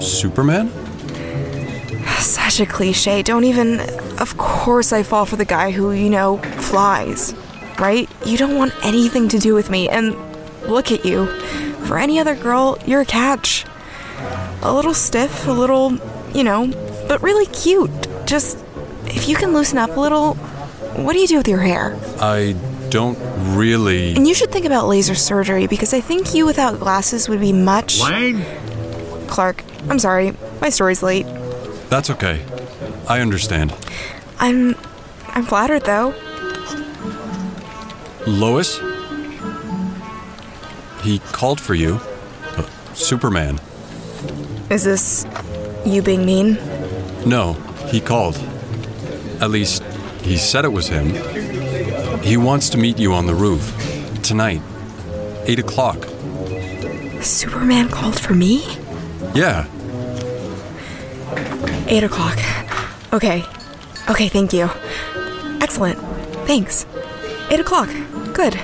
Superman? 0.00 0.68
Such 2.18 2.60
a 2.60 2.66
cliche. 2.66 3.22
Don't 3.22 3.44
even. 3.44 3.80
Of 4.18 4.36
course, 4.36 4.92
I 4.92 5.02
fall 5.02 5.24
for 5.24 5.36
the 5.36 5.46
guy 5.46 5.70
who, 5.70 5.92
you 5.92 6.10
know, 6.10 6.36
flies, 6.58 7.32
right? 7.80 8.08
You 8.24 8.36
don't 8.36 8.56
want 8.56 8.72
anything 8.84 9.28
to 9.30 9.38
do 9.38 9.54
with 9.54 9.70
me, 9.70 9.88
and 9.88 10.14
look 10.68 10.92
at 10.92 11.04
you. 11.04 11.26
For 11.86 11.98
any 11.98 12.18
other 12.18 12.36
girl, 12.36 12.78
you're 12.86 13.00
a 13.00 13.06
catch. 13.06 13.64
A 14.62 14.72
little 14.72 14.94
stiff, 14.94 15.48
a 15.48 15.52
little, 15.52 15.96
you 16.34 16.44
know, 16.44 16.68
but 17.08 17.22
really 17.22 17.46
cute. 17.46 17.90
Just, 18.26 18.58
if 19.06 19.28
you 19.28 19.34
can 19.34 19.52
loosen 19.54 19.78
up 19.78 19.96
a 19.96 20.00
little, 20.00 20.34
what 20.94 21.14
do 21.14 21.18
you 21.18 21.26
do 21.26 21.38
with 21.38 21.48
your 21.48 21.60
hair? 21.60 21.98
I 22.20 22.54
don't 22.90 23.18
really. 23.56 24.14
And 24.14 24.28
you 24.28 24.34
should 24.34 24.52
think 24.52 24.66
about 24.66 24.86
laser 24.86 25.14
surgery 25.14 25.66
because 25.66 25.94
I 25.94 26.00
think 26.00 26.34
you 26.34 26.44
without 26.44 26.78
glasses 26.78 27.28
would 27.28 27.40
be 27.40 27.52
much. 27.52 28.00
Lane? 28.00 28.44
Clark, 29.26 29.64
I'm 29.88 29.98
sorry. 29.98 30.34
My 30.60 30.68
story's 30.68 31.02
late. 31.02 31.26
That's 31.88 32.10
okay. 32.10 32.44
I 33.08 33.20
understand. 33.20 33.74
I'm. 34.38 34.74
I'm 35.28 35.44
flattered 35.44 35.84
though. 35.84 36.14
Lois? 38.26 38.78
He 41.02 41.18
called 41.32 41.60
for 41.60 41.74
you. 41.74 42.00
Uh, 42.56 42.62
Superman. 42.94 43.58
Is 44.70 44.84
this 44.84 45.26
you 45.84 46.02
being 46.02 46.24
mean? 46.24 46.54
No, 47.26 47.54
he 47.88 48.00
called. 48.00 48.36
At 49.40 49.50
least, 49.50 49.82
he 50.22 50.36
said 50.36 50.64
it 50.64 50.72
was 50.72 50.88
him. 50.88 51.08
He 52.22 52.36
wants 52.36 52.68
to 52.70 52.78
meet 52.78 52.98
you 52.98 53.14
on 53.14 53.26
the 53.26 53.34
roof. 53.34 53.74
Tonight. 54.22 54.60
8 55.46 55.58
o'clock. 55.58 56.04
Superman 57.22 57.88
called 57.88 58.18
for 58.18 58.34
me? 58.34 58.64
Yeah. 59.34 59.66
Eight 61.88 62.04
o'clock. 62.04 62.38
Okay. 63.12 63.44
Okay, 64.08 64.28
thank 64.28 64.52
you. 64.52 64.70
Excellent. 65.60 65.98
Thanks. 66.46 66.86
Eight 67.50 67.58
o'clock. 67.60 67.88
Good. 68.32 68.54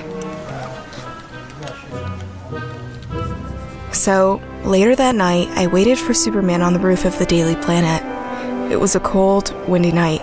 So, 3.93 4.41
later 4.63 4.95
that 4.95 5.15
night, 5.15 5.49
I 5.49 5.67
waited 5.67 5.99
for 5.99 6.13
Superman 6.13 6.61
on 6.61 6.71
the 6.71 6.79
roof 6.79 7.03
of 7.03 7.19
the 7.19 7.25
Daily 7.25 7.55
Planet. 7.55 8.01
It 8.71 8.77
was 8.77 8.95
a 8.95 9.01
cold, 9.01 9.53
windy 9.67 9.91
night. 9.91 10.21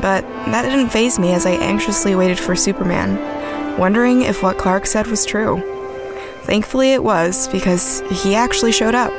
But 0.00 0.22
that 0.46 0.62
didn't 0.62 0.90
phase 0.90 1.18
me 1.18 1.32
as 1.32 1.44
I 1.44 1.52
anxiously 1.52 2.14
waited 2.14 2.38
for 2.38 2.54
Superman, 2.54 3.18
wondering 3.78 4.22
if 4.22 4.44
what 4.44 4.58
Clark 4.58 4.86
said 4.86 5.08
was 5.08 5.26
true. 5.26 5.60
Thankfully, 6.42 6.92
it 6.92 7.02
was, 7.02 7.48
because 7.48 8.02
he 8.22 8.36
actually 8.36 8.70
showed 8.70 8.94
up. 8.94 9.12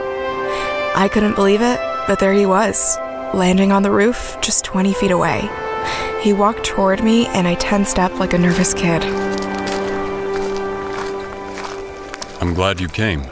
I 0.96 1.10
couldn't 1.12 1.36
believe 1.36 1.62
it, 1.62 1.80
but 2.08 2.20
there 2.20 2.34
he 2.34 2.46
was, 2.46 2.98
landing 3.34 3.74
on 3.74 3.84
the 3.84 3.92
roof 3.92 4.38
just 4.42 4.64
20 4.64 4.94
feet 4.94 5.12
away. 5.12 5.50
He 6.22 6.34
walked 6.34 6.66
toward 6.66 7.04
me, 7.04 7.28
and 7.28 7.48
I 7.48 7.56
tensed 7.56 7.98
up 7.98 8.20
like 8.20 8.34
a 8.34 8.38
nervous 8.38 8.74
kid. 8.74 9.04
I'm 12.42 12.54
glad 12.54 12.80
you 12.82 12.90
came. 12.90 13.24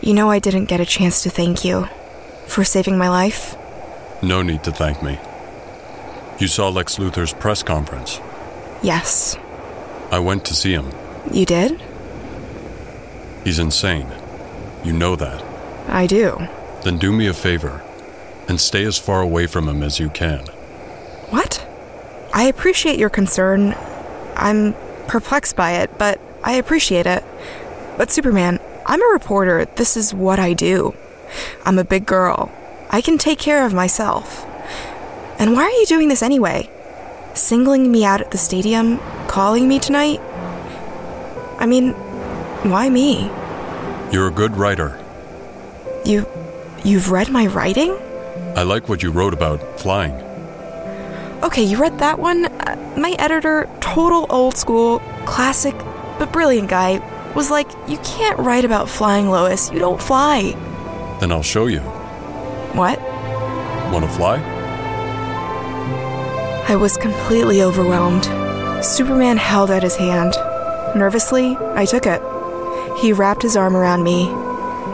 You 0.00 0.14
know, 0.14 0.30
I 0.30 0.38
didn't 0.38 0.66
get 0.66 0.80
a 0.80 0.86
chance 0.86 1.22
to 1.24 1.30
thank 1.30 1.64
you 1.64 1.88
for 2.46 2.62
saving 2.64 2.96
my 2.96 3.08
life. 3.08 3.56
No 4.22 4.42
need 4.42 4.62
to 4.64 4.72
thank 4.72 5.02
me. 5.02 5.18
You 6.38 6.46
saw 6.46 6.68
Lex 6.68 6.96
Luthor's 6.98 7.32
press 7.32 7.62
conference. 7.62 8.20
Yes. 8.82 9.36
I 10.10 10.18
went 10.18 10.44
to 10.46 10.54
see 10.54 10.72
him. 10.72 10.90
You 11.32 11.46
did? 11.46 11.80
He's 13.42 13.58
insane. 13.58 14.06
You 14.84 14.92
know 14.92 15.16
that. 15.16 15.42
I 15.88 16.06
do. 16.06 16.38
Then 16.82 16.98
do 16.98 17.12
me 17.12 17.26
a 17.26 17.34
favor 17.34 17.82
and 18.48 18.60
stay 18.60 18.84
as 18.84 18.98
far 18.98 19.22
away 19.22 19.46
from 19.46 19.68
him 19.68 19.82
as 19.82 19.98
you 19.98 20.10
can. 20.10 20.44
What? 21.30 21.63
I 22.34 22.44
appreciate 22.44 22.98
your 22.98 23.10
concern. 23.10 23.76
I'm 24.34 24.74
perplexed 25.06 25.54
by 25.54 25.74
it, 25.74 25.96
but 25.98 26.20
I 26.42 26.54
appreciate 26.54 27.06
it. 27.06 27.22
But 27.96 28.10
Superman, 28.10 28.58
I'm 28.84 29.00
a 29.00 29.12
reporter. 29.12 29.66
This 29.76 29.96
is 29.96 30.12
what 30.12 30.40
I 30.40 30.52
do. 30.52 30.96
I'm 31.64 31.78
a 31.78 31.84
big 31.84 32.06
girl. 32.06 32.50
I 32.90 33.00
can 33.00 33.18
take 33.18 33.38
care 33.38 33.64
of 33.64 33.72
myself. 33.72 34.44
And 35.38 35.52
why 35.52 35.62
are 35.62 35.70
you 35.70 35.86
doing 35.86 36.08
this 36.08 36.22
anyway? 36.22 36.68
Singling 37.34 37.92
me 37.92 38.04
out 38.04 38.20
at 38.20 38.32
the 38.32 38.38
stadium? 38.38 38.98
Calling 39.28 39.68
me 39.68 39.78
tonight? 39.78 40.20
I 41.58 41.66
mean, 41.66 41.92
why 42.64 42.90
me? 42.90 43.30
You're 44.12 44.26
a 44.26 44.32
good 44.32 44.56
writer. 44.56 45.00
You. 46.04 46.26
You've 46.84 47.12
read 47.12 47.30
my 47.30 47.46
writing? 47.46 47.96
I 48.56 48.64
like 48.64 48.88
what 48.88 49.04
you 49.04 49.12
wrote 49.12 49.34
about 49.34 49.60
flying. 49.78 50.23
Okay, 51.44 51.62
you 51.62 51.76
read 51.76 51.98
that 51.98 52.18
one? 52.18 52.46
Uh, 52.46 52.94
my 52.96 53.14
editor, 53.18 53.68
total 53.80 54.24
old 54.30 54.56
school, 54.56 55.00
classic, 55.26 55.74
but 56.18 56.32
brilliant 56.32 56.70
guy, 56.70 57.00
was 57.34 57.50
like, 57.50 57.68
You 57.86 57.98
can't 57.98 58.38
write 58.38 58.64
about 58.64 58.88
flying, 58.88 59.28
Lois. 59.28 59.70
You 59.70 59.78
don't 59.78 60.00
fly. 60.00 60.52
Then 61.20 61.30
I'll 61.30 61.42
show 61.42 61.66
you. 61.66 61.80
What? 62.72 62.98
Want 63.92 64.06
to 64.06 64.10
fly? 64.10 64.38
I 66.66 66.76
was 66.76 66.96
completely 66.96 67.60
overwhelmed. 67.60 68.24
Superman 68.82 69.36
held 69.36 69.70
out 69.70 69.82
his 69.82 69.96
hand. 69.96 70.32
Nervously, 70.96 71.58
I 71.74 71.84
took 71.84 72.06
it. 72.06 72.22
He 73.02 73.12
wrapped 73.12 73.42
his 73.42 73.54
arm 73.54 73.76
around 73.76 74.02
me. 74.02 74.28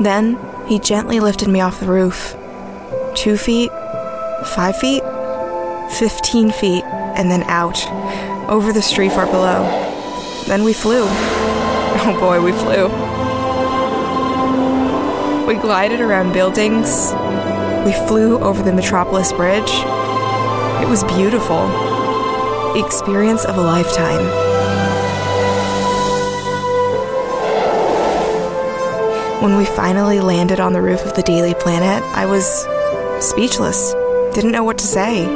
Then, 0.03 0.36
he 0.66 0.80
gently 0.80 1.20
lifted 1.20 1.48
me 1.48 1.61
off 1.61 1.78
the 1.78 1.86
roof. 1.86 2.34
Two 3.14 3.36
feet, 3.36 3.70
five 4.44 4.76
feet, 4.76 5.05
fifteen 5.91 6.51
feet, 6.51 6.84
and 6.84 7.30
then 7.30 7.43
out, 7.45 7.78
over 8.49 8.72
the 8.72 8.82
street 8.82 9.12
far 9.12 9.26
below. 9.26 9.64
Then 10.47 10.64
we 10.64 10.72
flew. 10.72 11.07
Oh 12.03 12.18
boy, 12.18 12.41
we 12.41 12.53
flew. 12.53 12.88
We 15.47 15.61
glided 15.61 16.01
around 16.01 16.32
buildings. 16.32 17.12
We 17.84 17.93
flew 18.07 18.38
over 18.38 18.62
the 18.62 18.72
Metropolis 18.72 19.32
Bridge. 19.32 19.70
It 20.80 20.88
was 20.88 21.05
beautiful. 21.05 21.66
The 22.72 22.82
experience 22.86 23.45
of 23.45 23.59
a 23.59 23.61
lifetime. 23.61 24.24
When 29.43 29.57
we 29.57 29.64
finally 29.64 30.20
landed 30.20 30.61
on 30.61 30.72
the 30.72 30.80
roof 30.80 31.05
of 31.05 31.16
the 31.16 31.22
Daily 31.22 31.55
Planet, 31.55 32.03
I 32.14 32.26
was 32.26 32.66
speechless. 33.24 33.93
Didn't 34.34 34.53
know 34.53 34.64
what 34.64 34.78
to 34.78 34.86
say. 34.86 35.26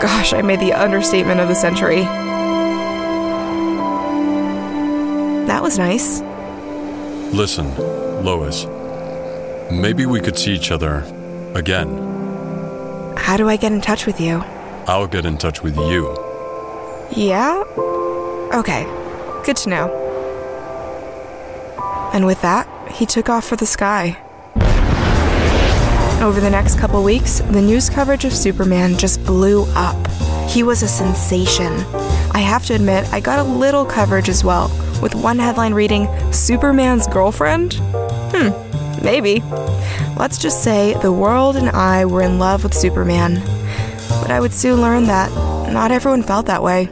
Gosh, 0.00 0.32
I 0.32 0.42
made 0.42 0.60
the 0.60 0.72
understatement 0.72 1.40
of 1.40 1.48
the 1.48 1.54
century. 1.54 2.02
That 5.46 5.62
was 5.62 5.78
nice. 5.78 6.20
Listen, 7.32 7.74
Lois. 8.24 8.66
Maybe 9.70 10.06
we 10.06 10.20
could 10.20 10.38
see 10.38 10.52
each 10.52 10.70
other 10.70 11.04
again. 11.54 11.88
How 13.16 13.36
do 13.36 13.48
I 13.48 13.56
get 13.56 13.72
in 13.72 13.80
touch 13.80 14.06
with 14.06 14.20
you? 14.20 14.42
I'll 14.86 15.06
get 15.06 15.24
in 15.24 15.38
touch 15.38 15.62
with 15.62 15.76
you. 15.76 16.14
Yeah? 17.10 17.62
Okay. 18.54 18.84
Good 19.44 19.56
to 19.56 19.68
know. 19.68 20.02
And 22.12 22.26
with 22.26 22.40
that, 22.42 22.68
he 22.90 23.06
took 23.06 23.28
off 23.28 23.44
for 23.46 23.56
the 23.56 23.66
sky. 23.66 24.16
Over 26.20 26.40
the 26.40 26.50
next 26.50 26.78
couple 26.78 27.02
weeks, 27.04 27.40
the 27.40 27.60
news 27.60 27.90
coverage 27.90 28.24
of 28.24 28.32
Superman 28.32 28.96
just 28.96 29.22
blew 29.24 29.64
up. 29.74 29.96
He 30.48 30.62
was 30.62 30.82
a 30.82 30.88
sensation. 30.88 31.72
I 32.32 32.38
have 32.38 32.64
to 32.66 32.74
admit, 32.74 33.06
I 33.12 33.20
got 33.20 33.38
a 33.38 33.44
little 33.44 33.84
coverage 33.84 34.30
as 34.30 34.42
well, 34.42 34.68
with 35.02 35.14
one 35.14 35.38
headline 35.38 35.74
reading 35.74 36.08
Superman's 36.32 37.06
girlfriend? 37.06 37.74
Hmm, 38.32 39.04
maybe. 39.04 39.42
Let's 40.18 40.38
just 40.38 40.64
say 40.64 40.94
the 40.94 41.12
world 41.12 41.54
and 41.54 41.68
I 41.68 42.06
were 42.06 42.22
in 42.22 42.38
love 42.38 42.62
with 42.62 42.72
Superman. 42.72 43.34
But 44.08 44.30
I 44.30 44.40
would 44.40 44.54
soon 44.54 44.80
learn 44.80 45.04
that 45.04 45.30
not 45.70 45.92
everyone 45.92 46.22
felt 46.22 46.46
that 46.46 46.62
way. 46.62 46.86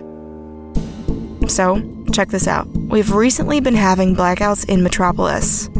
So, 1.48 1.82
check 2.12 2.28
this 2.28 2.46
out. 2.46 2.66
We've 2.68 3.10
recently 3.12 3.60
been 3.60 3.74
having 3.74 4.14
blackouts 4.14 4.68
in 4.68 4.82
Metropolis. 4.82 5.70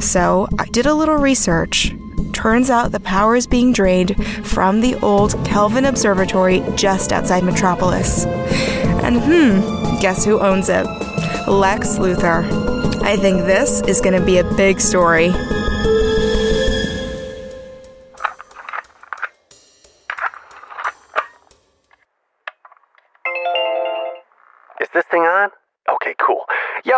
So, 0.00 0.48
I 0.58 0.66
did 0.66 0.84
a 0.84 0.94
little 0.94 1.16
research. 1.16 1.94
Turns 2.40 2.70
out 2.70 2.90
the 2.90 3.00
power 3.00 3.36
is 3.36 3.46
being 3.46 3.70
drained 3.70 4.16
from 4.46 4.80
the 4.80 4.94
old 5.02 5.32
Kelvin 5.44 5.84
Observatory 5.84 6.64
just 6.74 7.12
outside 7.12 7.44
Metropolis. 7.44 8.24
And 8.24 9.20
hmm, 9.20 10.00
guess 10.00 10.24
who 10.24 10.40
owns 10.40 10.70
it? 10.70 10.86
Lex 11.46 11.98
Luthor. 11.98 12.50
I 13.02 13.18
think 13.18 13.40
this 13.42 13.82
is 13.82 14.00
going 14.00 14.18
to 14.18 14.24
be 14.24 14.38
a 14.38 14.44
big 14.54 14.80
story. 14.80 15.28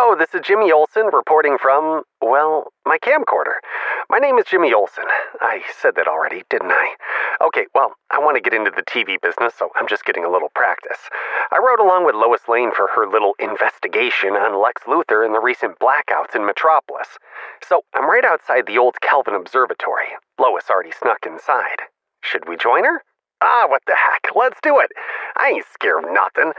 This 0.03 0.35
is 0.35 0.41
Jimmy 0.45 0.71
Olsen 0.71 1.07
reporting 1.13 1.57
from, 1.57 2.03
well, 2.21 2.71
my 2.85 2.99
camcorder. 2.99 3.55
My 4.09 4.19
name 4.19 4.37
is 4.37 4.45
Jimmy 4.45 4.71
Olsen. 4.73 5.05
I 5.39 5.61
said 5.81 5.95
that 5.95 6.07
already, 6.07 6.43
didn't 6.49 6.71
I? 6.71 6.95
Okay, 7.41 7.65
well, 7.73 7.93
I 8.11 8.19
want 8.19 8.35
to 8.35 8.41
get 8.41 8.53
into 8.53 8.69
the 8.69 8.83
TV 8.83 9.19
business, 9.19 9.53
so 9.57 9.69
I'm 9.75 9.87
just 9.87 10.05
getting 10.05 10.23
a 10.23 10.29
little 10.29 10.49
practice. 10.53 10.99
I 11.51 11.57
rode 11.57 11.79
along 11.79 12.05
with 12.05 12.15
Lois 12.15 12.41
Lane 12.47 12.71
for 12.75 12.89
her 12.93 13.09
little 13.09 13.33
investigation 13.39 14.35
on 14.35 14.61
Lex 14.61 14.83
Luthor 14.83 15.25
and 15.25 15.33
the 15.33 15.41
recent 15.41 15.79
blackouts 15.79 16.35
in 16.35 16.45
Metropolis. 16.45 17.07
So 17.67 17.81
I'm 17.95 18.09
right 18.09 18.25
outside 18.25 18.67
the 18.67 18.77
old 18.77 18.99
Kelvin 19.01 19.35
Observatory. 19.35 20.13
Lois 20.37 20.69
already 20.69 20.91
snuck 20.91 21.25
inside. 21.25 21.79
Should 22.21 22.47
we 22.47 22.55
join 22.55 22.83
her? 22.83 23.01
Ah, 23.41 23.65
what 23.67 23.81
the 23.87 23.95
heck? 23.95 24.35
Let's 24.35 24.59
do 24.61 24.79
it. 24.79 24.91
I 25.37 25.49
ain't 25.49 25.65
scared 25.73 26.03
of 26.03 26.11
nothing. 26.11 26.53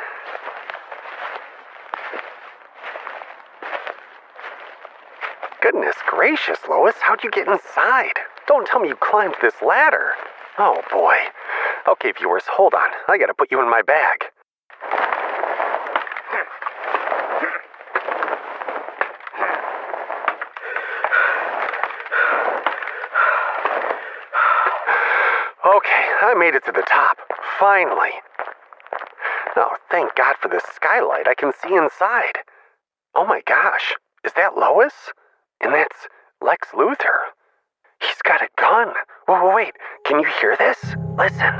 Goodness 5.65 5.97
gracious, 6.07 6.59
Lois, 6.69 6.97
how'd 7.01 7.25
you 7.25 7.31
get 7.31 7.49
inside? 7.49 8.19
Don't 8.47 8.67
tell 8.67 8.81
me 8.81 8.89
you 8.89 8.97
climbed 8.97 9.35
this 9.41 9.55
ladder. 9.67 10.13
Oh 10.59 10.83
boy. 10.93 11.17
Okay, 11.89 12.13
viewers, 12.13 12.43
hold 12.47 12.75
on. 12.75 12.91
I 13.09 13.17
gotta 13.17 13.33
put 13.33 13.51
you 13.51 13.63
in 13.63 13.71
my 13.71 13.81
bag. 13.81 14.25
Okay, 25.65 26.05
I 26.21 26.35
made 26.37 26.55
it 26.55 26.67
to 26.67 26.73
the 26.73 26.85
top. 26.87 27.17
Finally. 27.59 28.11
Oh, 29.57 29.77
thank 29.91 30.15
God 30.15 30.37
for 30.43 30.49
this 30.49 30.65
skylight. 30.75 31.27
I 31.27 31.33
can 31.33 31.55
see 31.63 31.75
inside. 31.75 32.41
Oh 33.15 33.25
my 33.25 33.41
gosh. 33.47 33.95
Is 34.27 34.35
that 34.35 34.59
Lois? 34.59 34.93
And 35.65 35.73
that's 35.73 35.97
Lex 36.43 36.69
Luthor. 36.75 37.33
He's 37.99 38.21
got 38.23 38.43
a 38.43 38.49
gun. 38.61 38.89
Whoa, 39.25 39.49
whoa, 39.49 39.57
wait. 39.57 39.73
Can 40.05 40.21
you 40.21 40.29
hear 40.39 40.55
this? 40.59 40.77
Listen. 41.17 41.57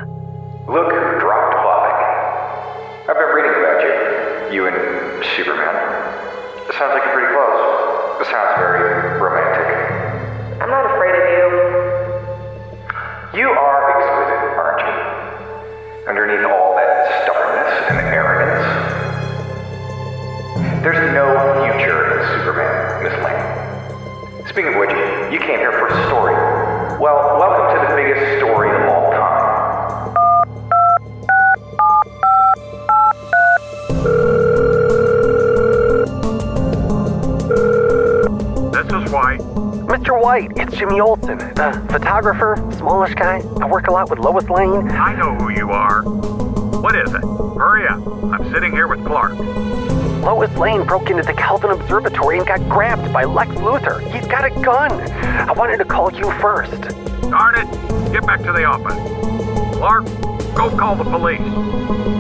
Look 0.69 0.93
dropped 1.21 1.57
by. 1.57 3.09
I've 3.09 3.17
been 3.17 3.33
reading 3.33 3.57
about 3.57 3.81
you. 3.81 4.55
You 4.55 4.67
and 4.69 5.25
Superman. 5.37 5.73
It 6.69 6.75
sounds 6.77 6.93
like 6.93 7.03
you're 7.03 7.17
pretty 7.17 7.33
close. 7.33 8.21
It 8.21 8.27
sounds 8.29 8.59
very 8.61 9.21
romantic. 9.21 9.64
Jimmy 40.75 41.01
Olsen, 41.01 41.39
the 41.39 41.87
photographer, 41.89 42.57
smallish 42.77 43.15
guy. 43.15 43.39
I 43.61 43.67
work 43.67 43.87
a 43.87 43.93
lot 43.93 44.11
with 44.11 44.19
Lois 44.19 44.49
Lane. 44.51 44.91
I 44.91 45.15
know 45.15 45.35
who 45.37 45.51
you 45.51 45.71
are. 45.71 46.03
What 46.03 46.97
is 46.97 47.15
it? 47.15 47.21
Hurry 47.21 47.87
up. 47.87 48.05
I'm 48.25 48.53
sitting 48.53 48.73
here 48.73 48.89
with 48.89 49.05
Clark. 49.07 49.39
Lois 49.39 50.53
Lane 50.57 50.85
broke 50.85 51.11
into 51.11 51.23
the 51.23 51.33
Kelvin 51.35 51.71
Observatory 51.71 52.39
and 52.39 52.47
got 52.47 52.61
grabbed 52.69 53.13
by 53.13 53.25
Lex 53.25 53.53
Luthor. 53.53 54.01
He's 54.13 54.27
got 54.27 54.45
a 54.45 54.51
gun. 54.63 54.91
I 54.91 55.53
wanted 55.53 55.77
to 55.77 55.85
call 55.85 56.13
you 56.13 56.31
first. 56.41 56.83
Darn 57.31 57.55
it. 57.57 58.13
Get 58.13 58.27
back 58.27 58.43
to 58.43 58.53
the 58.53 58.65
office. 58.65 58.99
Clark, 59.77 60.07
go 60.55 60.77
call 60.77 60.97
the 60.97 61.05
police. 61.05 61.41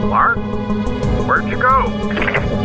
Clark, 0.05 0.37
where'd 1.27 1.49
you 1.49 1.57
go? 1.57 2.64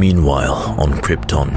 Meanwhile, 0.00 0.76
on 0.78 0.92
Krypton, 1.02 1.50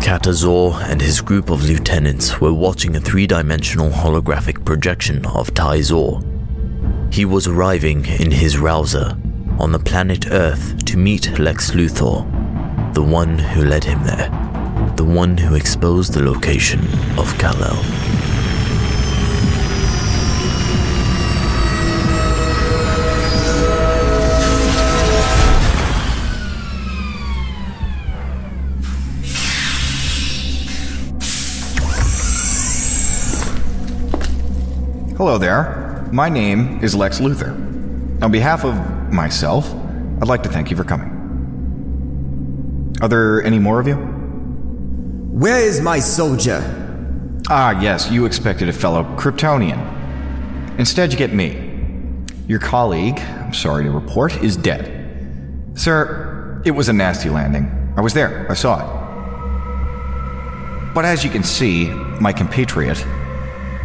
Katazor 0.00 0.82
and 0.90 1.00
his 1.00 1.20
group 1.20 1.48
of 1.48 1.62
lieutenants 1.62 2.40
were 2.40 2.52
watching 2.52 2.96
a 2.96 3.00
three 3.00 3.24
dimensional 3.24 3.88
holographic 3.88 4.64
projection 4.64 5.24
of 5.26 5.54
Tyzor. 5.54 6.24
He 7.14 7.24
was 7.24 7.46
arriving 7.46 8.04
in 8.04 8.32
his 8.32 8.58
rouser 8.58 9.16
on 9.60 9.70
the 9.70 9.78
planet 9.78 10.26
Earth 10.32 10.84
to 10.86 10.96
meet 10.96 11.38
Lex 11.38 11.70
Luthor, 11.70 12.24
the 12.94 13.02
one 13.02 13.38
who 13.38 13.64
led 13.64 13.84
him 13.84 14.02
there, 14.02 14.28
the 14.96 15.04
one 15.04 15.38
who 15.38 15.54
exposed 15.54 16.14
the 16.14 16.24
location 16.24 16.80
of 17.16 17.32
Kal-El. 17.38 18.07
Hello 35.18 35.36
there. 35.36 36.08
My 36.12 36.28
name 36.28 36.78
is 36.80 36.94
Lex 36.94 37.18
Luthor. 37.18 37.50
On 38.22 38.30
behalf 38.30 38.64
of 38.64 38.76
myself, 39.12 39.68
I'd 40.22 40.28
like 40.28 40.44
to 40.44 40.48
thank 40.48 40.70
you 40.70 40.76
for 40.76 40.84
coming. 40.84 41.10
Are 43.02 43.08
there 43.08 43.42
any 43.42 43.58
more 43.58 43.80
of 43.80 43.88
you? 43.88 43.96
Where 43.96 45.58
is 45.58 45.80
my 45.80 45.98
soldier? 45.98 46.62
Ah, 47.48 47.80
yes, 47.80 48.08
you 48.12 48.26
expected 48.26 48.68
a 48.68 48.72
fellow 48.72 49.02
Kryptonian. 49.16 50.78
Instead, 50.78 51.10
you 51.10 51.18
get 51.18 51.34
me. 51.34 52.24
Your 52.46 52.60
colleague, 52.60 53.18
I'm 53.18 53.52
sorry 53.52 53.82
to 53.86 53.90
report, 53.90 54.40
is 54.40 54.56
dead. 54.56 54.86
Sir, 55.74 56.62
it 56.64 56.70
was 56.70 56.88
a 56.88 56.92
nasty 56.92 57.28
landing. 57.28 57.92
I 57.96 58.02
was 58.02 58.14
there, 58.14 58.46
I 58.48 58.54
saw 58.54 58.78
it. 58.78 58.86
But 60.94 61.04
as 61.04 61.24
you 61.24 61.30
can 61.30 61.42
see, 61.42 61.88
my 62.20 62.32
compatriot, 62.32 63.04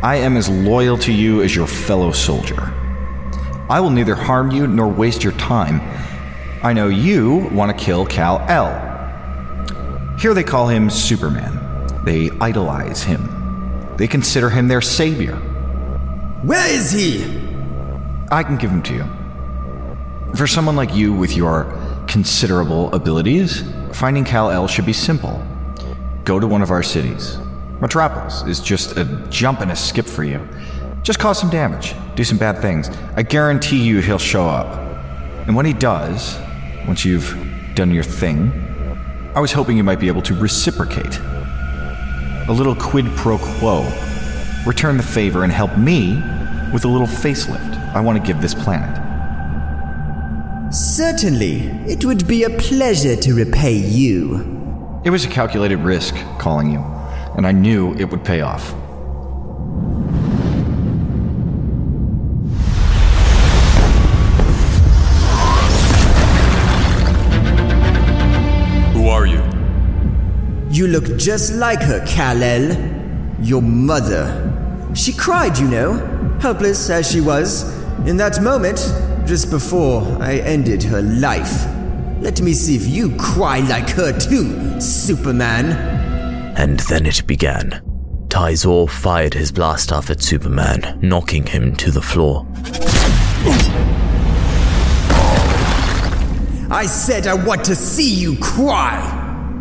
I 0.03 0.17
am 0.17 0.35
as 0.35 0.49
loyal 0.49 0.97
to 0.97 1.13
you 1.13 1.41
as 1.43 1.55
your 1.55 1.65
fellow 1.65 2.11
soldier. 2.11 2.73
I 3.69 3.79
will 3.79 3.89
neither 3.89 4.15
harm 4.15 4.51
you 4.51 4.67
nor 4.67 4.89
waste 4.89 5.23
your 5.23 5.31
time. 5.33 5.79
I 6.61 6.73
know 6.73 6.89
you 6.89 7.47
want 7.53 7.71
to 7.71 7.85
kill 7.85 8.05
Kal-El. 8.05 8.67
Here 10.19 10.33
they 10.33 10.43
call 10.43 10.67
him 10.67 10.89
Superman. 10.89 11.57
They 12.03 12.31
idolize 12.41 13.01
him. 13.01 13.95
They 13.95 14.09
consider 14.09 14.49
him 14.49 14.67
their 14.67 14.81
savior. 14.81 15.37
Where 16.41 16.69
is 16.69 16.91
he? 16.91 17.23
I 18.29 18.43
can 18.43 18.57
give 18.57 18.71
him 18.71 18.83
to 18.83 18.93
you. 18.93 19.05
For 20.35 20.47
someone 20.47 20.75
like 20.75 20.93
you 20.93 21.13
with 21.13 21.37
your 21.37 21.63
considerable 22.07 22.93
abilities, 22.93 23.63
finding 23.93 24.25
Kal-El 24.25 24.67
should 24.67 24.85
be 24.85 24.91
simple. 24.91 25.41
Go 26.25 26.41
to 26.41 26.47
one 26.47 26.61
of 26.61 26.71
our 26.71 26.83
cities. 26.83 27.37
Metropolis 27.83 28.43
is 28.43 28.61
just 28.61 28.95
a 28.95 29.03
jump 29.29 29.59
and 29.59 29.69
a 29.69 29.75
skip 29.75 30.05
for 30.05 30.23
you. 30.23 30.39
Just 31.01 31.19
cause 31.19 31.37
some 31.37 31.49
damage, 31.49 31.93
do 32.15 32.23
some 32.23 32.37
bad 32.37 32.59
things. 32.59 32.89
I 33.17 33.23
guarantee 33.23 33.83
you 33.83 33.99
he'll 33.99 34.17
show 34.17 34.47
up. 34.47 34.79
And 35.47 35.53
when 35.53 35.65
he 35.65 35.73
does, 35.73 36.39
once 36.87 37.03
you've 37.03 37.35
done 37.75 37.91
your 37.91 38.05
thing, 38.05 38.53
I 39.35 39.41
was 39.41 39.51
hoping 39.51 39.75
you 39.75 39.83
might 39.83 39.99
be 39.99 40.07
able 40.07 40.21
to 40.21 40.33
reciprocate. 40.33 41.19
A 42.47 42.53
little 42.53 42.73
quid 42.73 43.05
pro 43.17 43.37
quo. 43.37 43.81
Return 44.65 44.95
the 44.95 45.03
favor 45.03 45.43
and 45.43 45.51
help 45.51 45.77
me 45.77 46.15
with 46.71 46.85
a 46.85 46.87
little 46.87 47.05
facelift 47.05 47.73
I 47.93 47.99
want 47.99 48.17
to 48.17 48.25
give 48.25 48.41
this 48.41 48.53
planet. 48.53 48.97
Certainly. 50.73 51.63
It 51.85 52.05
would 52.05 52.29
be 52.29 52.45
a 52.45 52.49
pleasure 52.49 53.17
to 53.17 53.33
repay 53.33 53.75
you. 53.75 55.01
It 55.03 55.09
was 55.09 55.25
a 55.25 55.29
calculated 55.29 55.79
risk 55.79 56.15
calling 56.39 56.71
you, 56.71 56.79
and 57.35 57.47
I 57.47 57.51
knew 57.51 57.93
it 57.95 58.09
would 58.09 58.23
pay 58.23 58.41
off. 58.41 58.73
Who 68.93 69.07
are 69.07 69.25
you? 69.25 69.43
You 70.69 70.87
look 70.87 71.17
just 71.17 71.53
like 71.53 71.81
her, 71.81 72.05
Kal-El. 72.05 72.75
Your 73.41 73.61
mother. 73.61 74.51
She 74.93 75.11
cried, 75.11 75.57
you 75.57 75.67
know, 75.67 76.37
helpless 76.39 76.89
as 76.89 77.11
she 77.11 77.19
was, 77.19 77.63
in 78.07 78.17
that 78.17 78.41
moment, 78.41 78.77
just 79.25 79.49
before 79.49 80.03
I 80.21 80.37
ended 80.37 80.83
her 80.83 81.01
life. 81.01 81.65
Let 82.21 82.41
me 82.41 82.53
see 82.53 82.75
if 82.75 82.87
you 82.87 83.15
cry 83.17 83.59
like 83.59 83.89
her 83.91 84.17
too, 84.17 84.79
Superman. 84.79 86.02
And 86.55 86.79
then 86.81 87.05
it 87.05 87.25
began. 87.27 87.81
Tyzor 88.29 88.89
fired 88.89 89.33
his 89.33 89.51
blast 89.51 89.91
off 89.91 90.09
at 90.09 90.21
Superman, 90.21 90.99
knocking 91.01 91.45
him 91.45 91.75
to 91.75 91.91
the 91.91 92.01
floor. 92.01 92.47
I 96.71 96.87
said 96.87 97.27
I 97.27 97.35
want 97.35 97.63
to 97.65 97.75
see 97.75 98.13
you 98.13 98.37
cry. 98.39 99.19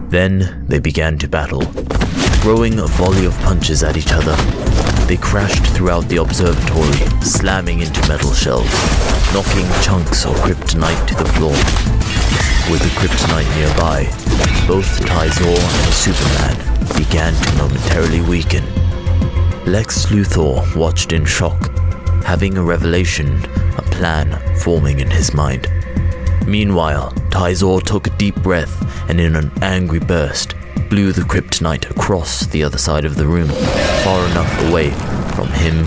Then 0.09 0.65
they 0.69 0.79
began 0.79 1.19
to 1.19 1.29
battle, 1.29 1.63
throwing 2.41 2.79
a 2.79 2.87
volley 2.87 3.27
of 3.27 3.37
punches 3.41 3.83
at 3.83 3.97
each 3.97 4.13
other. 4.13 4.35
They 5.07 5.19
crashed 5.19 5.67
throughout 5.75 6.09
the 6.09 6.17
observatory, 6.17 6.97
slamming 7.21 7.81
into 7.81 8.01
metal 8.09 8.33
shelves, 8.33 8.73
knocking 9.35 9.69
chunks 9.83 10.25
of 10.25 10.35
kryptonite 10.37 11.07
to 11.09 11.15
the 11.15 11.27
floor. 11.33 11.53
With 12.71 12.81
the 12.81 12.89
kryptonite 12.99 13.55
nearby, 13.57 14.22
both 14.67 15.01
Tyzor 15.01 15.59
and 15.59 15.95
Superman 15.95 16.57
began 16.97 17.35
to 17.35 17.53
momentarily 17.57 18.21
weaken. 18.23 18.65
Lex 19.67 20.07
Luthor 20.07 20.75
watched 20.77 21.13
in 21.13 21.25
shock, 21.25 21.71
having 22.25 22.57
a 22.57 22.63
revelation, 22.63 23.43
a 23.77 23.83
plan 23.83 24.39
forming 24.59 25.01
in 25.01 25.11
his 25.11 25.35
mind. 25.35 25.69
Meanwhile, 26.47 27.13
Tyzor 27.31 27.83
took 27.83 28.07
a 28.07 28.17
deep 28.17 28.35
breath 28.43 29.09
and, 29.09 29.21
in 29.21 29.37
an 29.37 29.53
angry 29.63 30.01
burst, 30.01 30.55
blew 30.89 31.13
the 31.13 31.23
kryptonite 31.23 31.91
across 31.91 32.47
the 32.47 32.65
other 32.65 32.79
side 32.79 33.05
of 33.05 33.17
the 33.17 33.27
room, 33.27 33.49
far 34.05 34.27
enough 34.31 34.69
away 34.69 34.91
from 35.35 35.49
him 35.49 35.87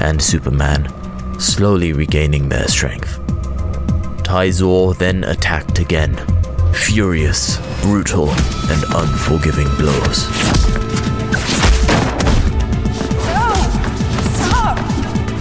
and 0.00 0.20
Superman, 0.20 0.88
slowly 1.40 1.92
regaining 1.92 2.48
their 2.48 2.68
strength. 2.68 3.18
Tyzor 4.24 4.96
then 4.98 5.24
attacked 5.24 5.78
again, 5.78 6.14
furious, 6.74 7.58
brutal, 7.82 8.28
and 8.30 8.84
unforgiving 8.94 9.68
blows. 9.76 10.26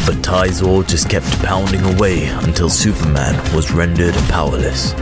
But 0.06 0.18
Tyzor 0.22 0.88
just 0.88 1.10
kept 1.10 1.26
pounding 1.44 1.82
away 1.96 2.26
until 2.26 2.70
Superman 2.70 3.36
was 3.56 3.72
rendered 3.72 4.14
powerless. 4.30 4.94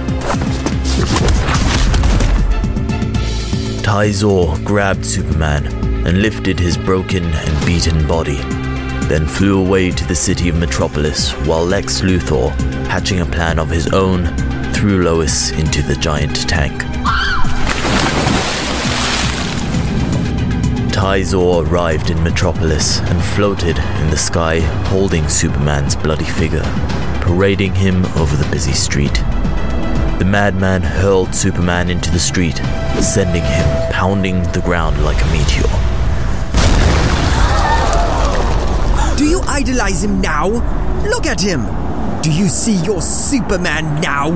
Tyzor 3.82 4.64
grabbed 4.64 5.06
Superman 5.06 5.66
and 6.08 6.22
lifted 6.22 6.60
his 6.60 6.78
broken 6.78 7.26
and 7.26 7.66
beaten 7.66 8.08
body, 8.08 8.38
then 9.08 9.26
flew 9.28 9.60
away 9.60 9.92
to 9.92 10.06
the 10.08 10.16
city 10.16 10.50
of 10.50 10.56
Metropolis 10.56 11.32
while 11.46 11.66
Lex 11.66 12.02
Luthor, 12.02 12.52
hatching 12.88 13.20
a 13.20 13.26
plan 13.26 13.60
of 13.60 13.70
his 13.70 13.92
own, 13.94 14.26
threw 14.82 15.04
Lois 15.04 15.52
into 15.52 15.84
the 15.84 15.94
giant 15.94 16.50
tank. 16.50 16.82
Tyzor 20.92 21.68
arrived 21.68 22.10
in 22.10 22.24
Metropolis 22.24 23.00
and 23.02 23.24
floated 23.24 23.78
in 23.78 24.10
the 24.10 24.18
sky 24.18 24.60
holding 24.90 25.30
Superman's 25.30 25.96
bloody 25.96 26.26
figure, 26.26 26.64
parading 27.22 27.76
him 27.76 28.04
over 28.18 28.36
the 28.36 28.50
busy 28.50 28.74
street. 28.74 29.14
The 30.18 30.26
madman 30.26 30.82
hurled 30.82 31.36
Superman 31.36 31.92
into 31.92 32.10
the 32.10 32.18
street, 32.18 32.58
sending 33.04 33.44
him 33.44 33.92
pounding 33.92 34.42
the 34.52 34.62
ground 34.62 35.04
like 35.06 35.22
a 35.22 35.28
meteor. 35.28 35.70
Do 39.16 39.26
you 39.26 39.42
idolize 39.42 40.04
him 40.04 40.20
now? 40.22 40.48
Look 41.08 41.28
at 41.28 41.40
him! 41.40 41.81
Do 42.22 42.32
you 42.32 42.50
see 42.50 42.76
your 42.84 43.02
Superman 43.02 44.00
now? 44.00 44.30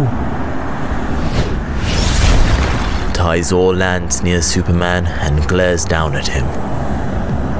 Tyzor 3.14 3.78
lands 3.78 4.24
near 4.24 4.42
Superman 4.42 5.06
and 5.06 5.48
glares 5.48 5.86
down 5.86 6.16
at 6.16 6.28
him. 6.28 6.46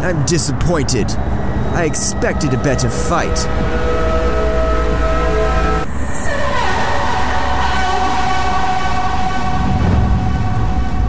I'm 0.04 0.26
disappointed. 0.26 1.12
I 1.12 1.86
expected 1.86 2.56
a 2.56 2.64
better 2.64 2.90
fight. 2.90 3.38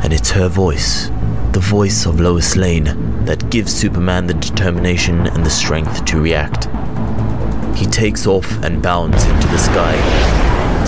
And 0.05 0.12
it's 0.12 0.31
her 0.31 0.49
voice, 0.49 1.09
the 1.53 1.61
voice 1.61 2.05
of 2.05 2.21
Lois 2.21 2.55
Lane, 2.55 3.25
that 3.25 3.49
gives 3.49 3.75
Superman 3.75 4.27
the 4.27 4.35
determination 4.35 5.27
and 5.27 5.45
the 5.45 5.51
strength 5.51 6.05
to 6.05 6.21
react. 6.21 6.69
He 7.77 7.85
takes 7.85 8.27
off 8.27 8.51
and 8.64 8.83
bounds 8.83 9.22
into 9.24 9.47
the 9.49 9.59
sky. 9.59 9.95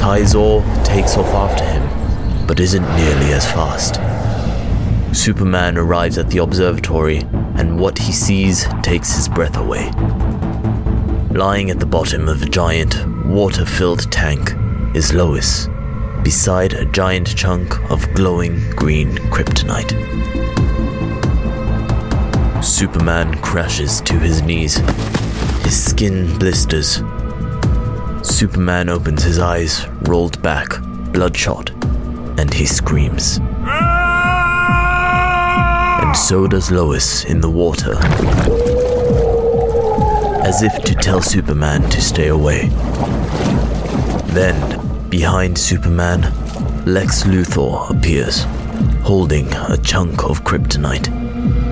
Tyzor 0.00 0.62
takes 0.84 1.16
off 1.18 1.26
after 1.26 1.64
him, 1.64 2.46
but 2.46 2.60
isn't 2.60 2.96
nearly 2.96 3.32
as 3.32 3.44
fast. 3.44 4.00
Superman 5.14 5.76
arrives 5.76 6.16
at 6.16 6.30
the 6.30 6.38
observatory, 6.38 7.18
and 7.56 7.78
what 7.78 7.98
he 7.98 8.12
sees 8.12 8.66
takes 8.82 9.14
his 9.14 9.28
breath 9.28 9.56
away. 9.58 9.90
Lying 11.30 11.70
at 11.70 11.78
the 11.78 11.86
bottom 11.86 12.26
of 12.26 12.42
a 12.42 12.46
giant, 12.46 12.96
water 13.26 13.66
filled 13.66 14.10
tank 14.10 14.54
is 14.94 15.12
Lois, 15.12 15.68
beside 16.22 16.72
a 16.72 16.86
giant 16.86 17.36
chunk 17.36 17.78
of 17.90 18.12
glowing 18.14 18.70
green 18.70 19.16
kryptonite. 19.30 19.92
Superman 22.64 23.34
crashes 23.42 24.00
to 24.02 24.18
his 24.18 24.40
knees. 24.42 24.80
His 25.64 25.90
skin 25.90 26.38
blisters. 26.38 27.02
Superman 28.22 28.88
opens 28.88 29.22
his 29.22 29.38
eyes, 29.38 29.86
rolled 30.02 30.40
back, 30.42 30.80
bloodshot, 31.12 31.70
and 32.38 32.52
he 32.52 32.66
screams. 32.66 33.38
And 36.00 36.16
so 36.16 36.46
does 36.46 36.70
Lois 36.70 37.24
in 37.24 37.40
the 37.40 37.50
water, 37.50 37.96
as 40.44 40.62
if 40.62 40.82
to 40.84 40.94
tell 40.94 41.20
Superman 41.20 41.82
to 41.90 42.00
stay 42.00 42.28
away. 42.28 42.70
Then, 44.32 45.08
behind 45.10 45.58
Superman, 45.58 46.32
Lex 46.86 47.24
Luthor 47.24 47.90
appears, 47.90 48.46
holding 49.02 49.52
a 49.52 49.76
chunk 49.76 50.24
of 50.24 50.44
kryptonite. 50.44 51.10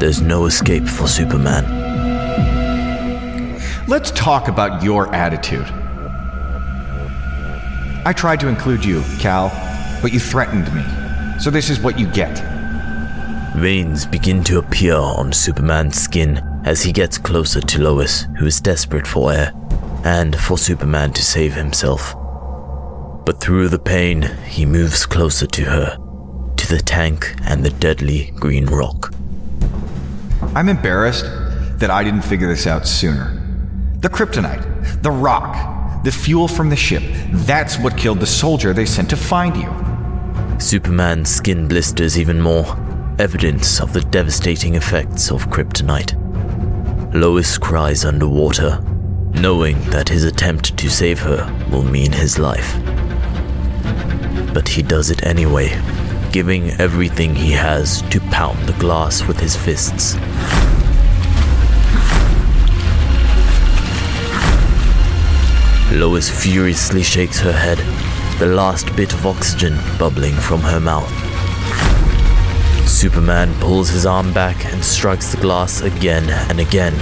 There's 0.01 0.20
no 0.20 0.47
escape 0.47 0.87
for 0.87 1.07
Superman. 1.07 1.76
Let's 3.89 4.11
talk 4.11 4.49
about 4.49 4.82
your 4.82 5.14
attitude. 5.14 5.66
I 8.05 8.12
tried 8.12 8.41
to 8.41 8.49
include 8.49 8.84
you, 8.84 9.05
Kal, 9.20 9.49
but 10.03 10.12
you 10.12 10.18
threatened 10.18 10.74
me. 10.74 10.82
So 11.39 11.51
this 11.51 11.70
is 11.70 11.78
what 11.78 11.97
you 11.97 12.09
get. 12.09 12.37
Veins 13.55 14.05
begin 14.05 14.43
to 14.45 14.59
appear 14.59 14.97
on 14.97 15.32
Superman's 15.32 16.01
skin 16.01 16.39
as 16.64 16.82
he 16.82 16.91
gets 16.91 17.16
closer 17.16 17.61
to 17.61 17.80
Lois, 17.80 18.26
who 18.39 18.47
is 18.47 18.61
desperate 18.61 19.07
for 19.07 19.32
air, 19.32 19.53
and 20.05 20.37
for 20.37 20.59
Superman 20.59 21.12
to 21.12 21.22
save 21.22 21.55
himself. 21.55 22.12
But 23.24 23.41
through 23.41 23.68
the 23.68 23.78
pain, 23.78 24.22
he 24.47 24.66
moves 24.66 25.07
closer 25.07 25.47
to 25.47 25.62
her, 25.62 25.97
to 26.57 26.68
the 26.68 26.80
tank 26.80 27.37
and 27.45 27.64
the 27.64 27.70
deadly 27.70 28.32
green 28.34 28.66
rock. 28.66 29.14
I'm 30.57 30.68
embarrassed 30.68 31.26
that 31.78 31.91
I 31.91 32.03
didn't 32.03 32.22
figure 32.22 32.49
this 32.49 32.66
out 32.66 32.89
sooner. 32.89 33.36
The 34.01 34.11
kryptonite, 34.11 35.03
the 35.03 35.11
rock, 35.11 36.05
the 36.05 36.12
fuel 36.12 36.49
from 36.49 36.68
the 36.68 36.76
ship, 36.76 37.03
that's 37.47 37.78
what 37.78 37.97
killed 37.97 38.20
the 38.20 38.26
soldier 38.26 38.74
they 38.74 38.84
sent 38.84 39.09
to 39.11 39.16
find 39.16 39.57
you. 39.57 40.61
Superman's 40.61 41.30
skin 41.30 41.66
blisters 41.66 42.18
even 42.18 42.38
more, 42.38 42.76
evidence 43.18 43.80
of 43.80 43.94
the 43.94 44.03
devastating 44.03 44.74
effects 44.74 45.30
of 45.30 45.49
kryptonite. 45.49 46.12
Lois 47.14 47.57
cries 47.57 48.05
underwater, 48.05 48.80
knowing 49.32 49.80
that 49.90 50.11
his 50.11 50.24
attempt 50.24 50.76
to 50.76 50.90
save 50.90 51.18
her 51.20 51.47
will 51.70 51.82
mean 51.82 52.12
his 52.12 52.38
life. 52.38 52.76
But 54.53 54.68
he 54.68 54.82
does 54.82 55.11
it 55.11 55.24
anyway, 55.24 55.70
giving 56.32 56.70
everything 56.72 57.34
he 57.34 57.53
has 57.53 58.03
to 58.11 58.20
pound 58.30 58.59
the 58.68 58.78
glass 58.78 59.26
with 59.26 59.40
his 59.40 59.57
fists. 59.57 60.16
Lois 65.93 66.28
furiously 66.28 67.03
shakes 67.03 67.39
her 67.39 67.53
head, 67.53 67.78
the 68.39 68.47
last 68.47 68.95
bit 68.97 69.14
of 69.14 69.24
oxygen 69.24 69.78
bubbling 69.99 70.34
from 70.34 70.61
her 70.61 70.80
mouth. 70.80 71.11
Superman 72.89 73.55
pulls 73.61 73.89
his 73.89 74.05
arm 74.05 74.32
back 74.32 74.64
and 74.66 74.84
strikes 74.84 75.30
the 75.30 75.41
glass 75.41 75.80
again 75.82 76.28
and 76.51 76.61
again. 76.61 76.95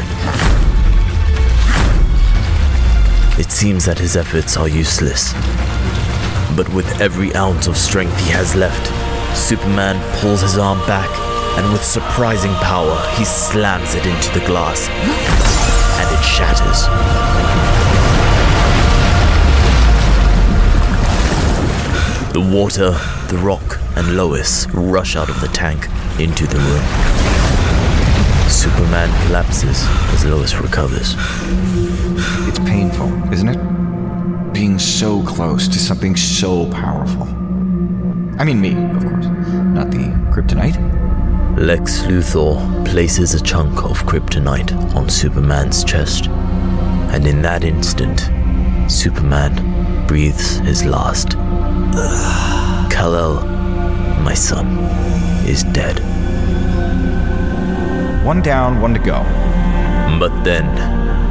It 3.39 3.51
seems 3.51 3.85
that 3.87 3.99
his 3.99 4.16
efforts 4.16 4.57
are 4.57 4.68
useless. 4.68 5.32
But 6.55 6.68
with 6.72 7.01
every 7.01 7.35
ounce 7.35 7.66
of 7.66 7.76
strength 7.76 8.16
he 8.20 8.30
has 8.32 8.55
left, 8.55 8.87
Superman 9.37 9.99
pulls 10.20 10.43
his 10.43 10.59
arm 10.59 10.78
back 10.87 11.11
and 11.59 11.72
with 11.72 11.82
surprising 11.82 12.53
power 12.55 13.01
he 13.16 13.24
slams 13.24 13.95
it 13.95 14.07
into 14.07 14.30
the 14.39 14.45
glass. 14.47 14.89
And 15.99 16.14
it 16.14 16.22
shatters. 16.22 17.64
The 22.35 22.41
water, 22.41 22.91
the 23.28 23.41
rock, 23.45 23.78
and 23.95 24.16
Lois 24.16 24.66
rush 24.74 25.14
out 25.14 25.28
of 25.28 25.41
the 25.41 25.47
tank 25.47 25.87
into 26.18 26.49
the 26.49 26.59
room. 26.59 26.82
Superman 28.51 29.09
collapses 29.24 29.85
as 30.12 30.24
Lois 30.24 30.53
recovers. 30.57 31.14
It's 32.49 32.59
painful, 32.59 33.32
isn't 33.32 33.51
it? 33.51 34.53
Being 34.53 34.80
so 34.80 35.22
close 35.22 35.68
to 35.68 35.78
something 35.78 36.16
so 36.16 36.68
powerful. 36.72 37.22
I 38.37 38.43
mean, 38.43 38.61
me, 38.61 38.72
of 38.97 39.05
course, 39.05 39.26
not 39.26 39.93
the 39.93 40.11
kryptonite. 40.35 40.76
Lex 41.57 42.01
Luthor 42.01 42.85
places 42.85 43.35
a 43.35 43.41
chunk 43.45 43.85
of 43.85 44.03
kryptonite 44.07 44.72
on 44.97 45.09
Superman's 45.09 45.85
chest, 45.85 46.26
and 46.26 47.28
in 47.28 47.43
that 47.43 47.62
instant, 47.62 48.28
Superman 48.91 50.07
breathes 50.09 50.57
his 50.57 50.85
last. 50.85 51.37
Kal-El, 51.95 53.45
my 54.22 54.34
son, 54.34 54.78
is 55.47 55.62
dead. 55.64 56.01
One 58.24 58.42
down, 58.42 58.80
one 58.80 58.95
to 58.95 59.01
go. 59.01 59.22
But 60.18 60.42
then, 60.42 60.66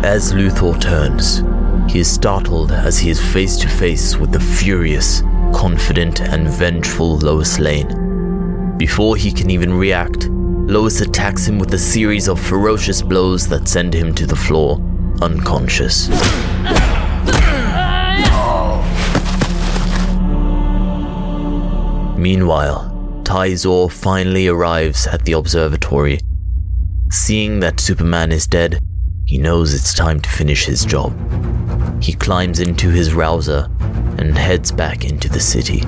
as 0.06 0.32
Luthor 0.32 0.80
turns, 0.80 1.44
he 1.92 2.00
is 2.00 2.10
startled 2.10 2.72
as 2.72 2.98
he 2.98 3.10
is 3.10 3.20
face 3.20 3.58
to 3.58 3.68
face 3.68 4.16
with 4.16 4.32
the 4.32 4.40
furious, 4.40 5.22
confident, 5.54 6.22
and 6.22 6.48
vengeful 6.48 7.18
Lois 7.18 7.60
Lane. 7.60 8.78
Before 8.78 9.18
he 9.18 9.32
can 9.32 9.50
even 9.50 9.74
react, 9.74 10.28
Lois 10.30 11.02
attacks 11.02 11.46
him 11.46 11.60
with 11.60 11.74
a 11.74 11.78
series 11.78 12.30
of 12.30 12.40
ferocious 12.40 13.02
blows 13.02 13.48
that 13.50 13.68
send 13.68 13.94
him 13.94 14.16
to 14.16 14.26
the 14.26 14.36
floor, 14.36 14.80
unconscious. 15.22 16.08
Meanwhile, 22.24 22.90
Tyzor 23.24 23.92
finally 23.92 24.48
arrives 24.48 25.08
at 25.08 25.26
the 25.26 25.34
observatory. 25.34 26.22
Seeing 27.12 27.60
that 27.60 27.82
Superman 27.82 28.32
is 28.32 28.48
dead, 28.48 28.80
he 29.26 29.38
knows 29.38 29.74
it's 29.74 29.94
time 29.94 30.22
to 30.22 30.30
finish 30.30 30.64
his 30.64 30.86
job. 30.86 31.12
He 32.02 32.14
climbs 32.14 32.62
into 32.62 32.90
his 32.90 33.14
rouser 33.14 33.70
and 34.18 34.38
heads 34.38 34.72
back 34.72 35.04
into 35.04 35.28
the 35.28 35.42
city. 35.42 35.82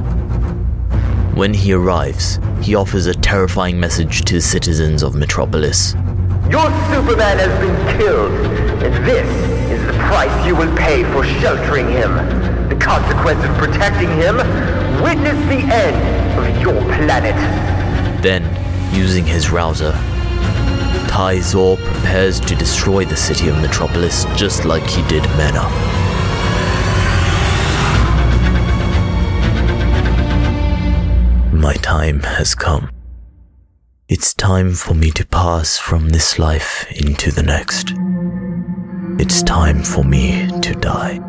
When 1.40 1.54
he 1.54 1.72
arrives, 1.72 2.38
he 2.62 2.76
offers 2.76 3.06
a 3.06 3.14
terrifying 3.14 3.80
message 3.80 4.26
to 4.26 4.34
the 4.34 4.42
citizens 4.42 5.04
of 5.04 5.16
Metropolis. 5.16 5.94
Your 6.52 6.70
Superman 6.92 7.40
has 7.40 7.60
been 7.62 7.98
killed, 7.98 8.32
and 8.84 9.06
this 9.08 9.65
price 10.08 10.46
you 10.46 10.56
will 10.56 10.76
pay 10.76 11.04
for 11.12 11.24
sheltering 11.24 11.88
him. 11.90 12.16
The 12.70 12.76
consequence 12.76 13.44
of 13.44 13.56
protecting 13.58 14.10
him, 14.10 14.38
witness 15.04 15.38
the 15.48 15.62
end 15.74 15.98
of 16.40 16.62
your 16.62 16.80
planet. 16.96 17.36
Then, 18.22 18.44
using 18.94 19.26
his 19.26 19.52
rouser, 19.52 19.92
Tyzor 21.08 21.78
prepares 21.78 22.40
to 22.42 22.56
destroy 22.56 23.06
the 23.06 23.16
city 23.16 23.48
of 23.48 23.56
Metropolis 23.62 24.26
just 24.36 24.66
like 24.66 24.84
he 24.84 25.02
did 25.08 25.24
Mena. 25.38 25.64
My 31.54 31.74
time 31.76 32.20
has 32.22 32.54
come. 32.54 32.90
It's 34.08 34.34
time 34.34 34.74
for 34.74 34.94
me 34.94 35.10
to 35.12 35.26
pass 35.26 35.78
from 35.78 36.10
this 36.10 36.38
life 36.38 36.86
into 36.92 37.32
the 37.32 37.44
next. 37.44 37.94
It's 39.18 39.42
time 39.44 39.82
for 39.82 40.04
me 40.04 40.46
to 40.60 40.74
die. 40.74 41.22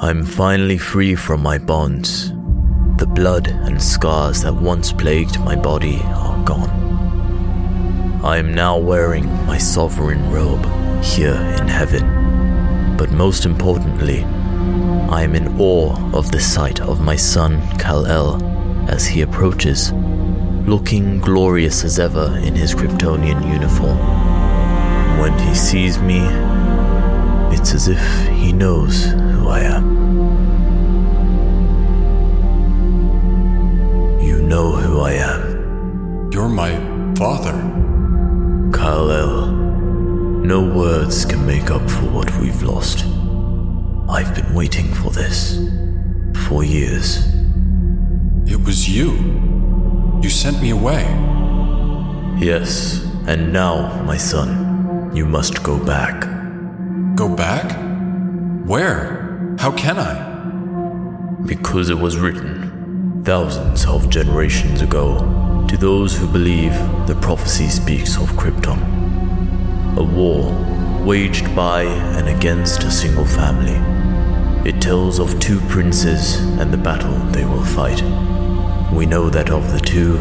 I'm 0.00 0.24
finally 0.24 0.76
free 0.76 1.14
from 1.14 1.42
my 1.42 1.58
bonds. 1.58 2.30
The 2.96 3.06
blood 3.06 3.46
and 3.46 3.80
scars 3.80 4.42
that 4.42 4.52
once 4.52 4.92
plagued 4.92 5.38
my 5.40 5.54
body 5.54 6.00
are 6.06 6.44
gone. 6.44 6.70
I 8.24 8.38
am 8.38 8.52
now 8.52 8.78
wearing 8.78 9.26
my 9.46 9.56
sovereign 9.56 10.28
robe 10.32 10.66
here 11.04 11.40
in 11.60 11.68
heaven. 11.68 12.96
But 12.96 13.12
most 13.12 13.46
importantly, 13.46 14.24
I 15.08 15.22
am 15.22 15.36
in 15.36 15.60
awe 15.60 15.94
of 16.12 16.32
the 16.32 16.40
sight 16.40 16.80
of 16.80 17.00
my 17.00 17.14
son 17.14 17.62
Kal-El 17.78 18.42
as 18.90 19.06
he 19.06 19.20
approaches, 19.22 19.92
looking 20.66 21.20
glorious 21.20 21.84
as 21.84 21.98
ever 21.98 22.38
in 22.42 22.54
his 22.54 22.74
Kryptonian 22.74 23.46
uniform. 23.52 23.98
When 25.20 25.38
he 25.38 25.54
sees 25.54 25.98
me, 25.98 26.20
it's 27.54 27.74
as 27.74 27.88
if 27.88 28.28
he 28.28 28.52
knows 28.52 29.04
who 29.04 29.48
I 29.48 29.60
am. 29.60 29.84
You 34.20 34.40
know 34.42 34.72
who 34.72 35.00
I 35.00 35.12
am. 35.12 36.30
You're 36.32 36.48
my 36.48 36.72
father. 37.14 37.52
Kal-El. 38.72 39.46
No 40.44 40.62
words 40.62 41.24
can 41.26 41.46
make 41.46 41.70
up 41.70 41.88
for 41.90 42.06
what 42.10 42.34
we've 42.38 42.62
lost. 42.62 43.04
I've 44.08 44.34
been 44.34 44.54
waiting 44.54 44.92
for 44.94 45.10
this 45.10 45.68
for 46.48 46.64
years. 46.64 47.26
It 48.46 48.60
was 48.64 48.88
you. 48.88 49.53
You 50.24 50.30
sent 50.30 50.62
me 50.62 50.70
away. 50.70 51.02
Yes, 52.38 53.04
and 53.26 53.52
now, 53.52 54.02
my 54.04 54.16
son, 54.16 55.14
you 55.14 55.26
must 55.26 55.62
go 55.62 55.78
back. 55.84 56.22
Go 57.14 57.28
back? 57.28 57.70
Where? 58.64 59.54
How 59.58 59.70
can 59.72 59.98
I? 59.98 60.14
Because 61.44 61.90
it 61.90 61.98
was 61.98 62.16
written 62.16 63.22
thousands 63.22 63.84
of 63.84 64.08
generations 64.08 64.80
ago 64.80 65.66
to 65.68 65.76
those 65.76 66.16
who 66.16 66.26
believe 66.26 66.72
the 67.06 67.18
prophecy 67.20 67.68
speaks 67.68 68.16
of 68.16 68.30
Krypton. 68.30 68.80
A 69.98 70.02
war 70.02 70.54
waged 71.04 71.54
by 71.54 71.82
and 71.82 72.30
against 72.30 72.82
a 72.84 72.90
single 72.90 73.26
family. 73.26 73.76
It 74.66 74.80
tells 74.80 75.18
of 75.18 75.38
two 75.38 75.60
princes 75.68 76.36
and 76.58 76.72
the 76.72 76.78
battle 76.78 77.12
they 77.30 77.44
will 77.44 77.62
fight. 77.62 78.02
We 78.94 79.06
know 79.06 79.28
that 79.28 79.50
of 79.50 79.72
the 79.72 79.80
two, 79.80 80.18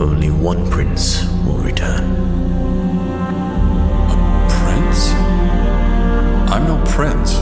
only 0.00 0.30
one 0.30 0.70
prince 0.70 1.24
will 1.44 1.58
return. 1.58 2.02
A 4.10 4.48
prince? 4.50 5.12
I'm 6.50 6.66
no 6.66 6.82
prince. 6.86 7.34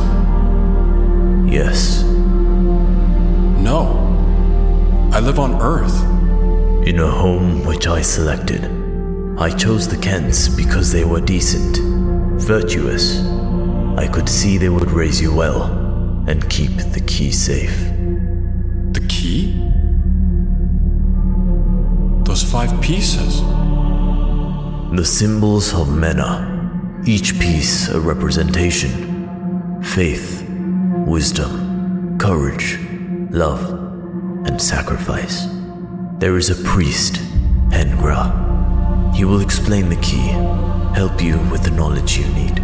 Yes. 1.51 2.03
No. 3.63 4.03
I 5.13 5.21
live 5.21 5.39
on 5.39 5.61
Earth. 5.63 6.03
In 6.87 6.99
a 6.99 7.11
home 7.11 7.65
which 7.65 7.87
I 7.87 8.03
selected. 8.03 8.65
I 9.39 9.51
chose 9.51 9.87
the 9.87 9.97
Kents 9.97 10.49
because 10.49 10.91
they 10.93 11.05
were 11.05 11.21
decent, 11.21 11.79
virtuous. 12.41 13.21
I 13.97 14.09
could 14.09 14.29
see 14.29 14.59
they 14.59 14.71
would 14.71 14.91
raise 14.91 15.21
you 15.21 15.35
well 15.35 15.65
and 16.27 16.49
keep 16.51 16.71
the 16.77 17.01
key 17.07 17.31
safe. 17.31 17.79
The 18.93 19.07
key? 19.09 19.66
Five 22.57 22.81
pieces. 22.81 23.43
The 24.97 25.05
symbols 25.05 25.75
of 25.75 25.95
Mena, 25.95 27.03
each 27.05 27.39
piece 27.39 27.89
a 27.91 28.01
representation 28.01 29.83
faith, 29.83 30.43
wisdom, 31.07 32.17
courage, 32.17 32.79
love, 33.31 33.61
and 34.47 34.61
sacrifice. 34.61 35.47
There 36.19 36.39
is 36.39 36.49
a 36.49 36.65
priest, 36.65 37.17
Hengra. 37.69 39.15
He 39.15 39.27
will 39.27 39.43
explain 39.43 39.91
the 39.91 39.97
key, 39.97 40.29
help 40.97 41.23
you 41.23 41.37
with 41.51 41.63
the 41.63 41.73
knowledge 41.73 42.17
you 42.17 42.27
need. 42.29 42.57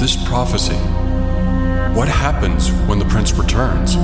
This 0.00 0.16
prophecy. 0.26 0.80
What 1.94 2.08
happens 2.08 2.72
when 2.88 2.98
the 2.98 3.04
prince 3.04 3.32
returns? 3.34 3.94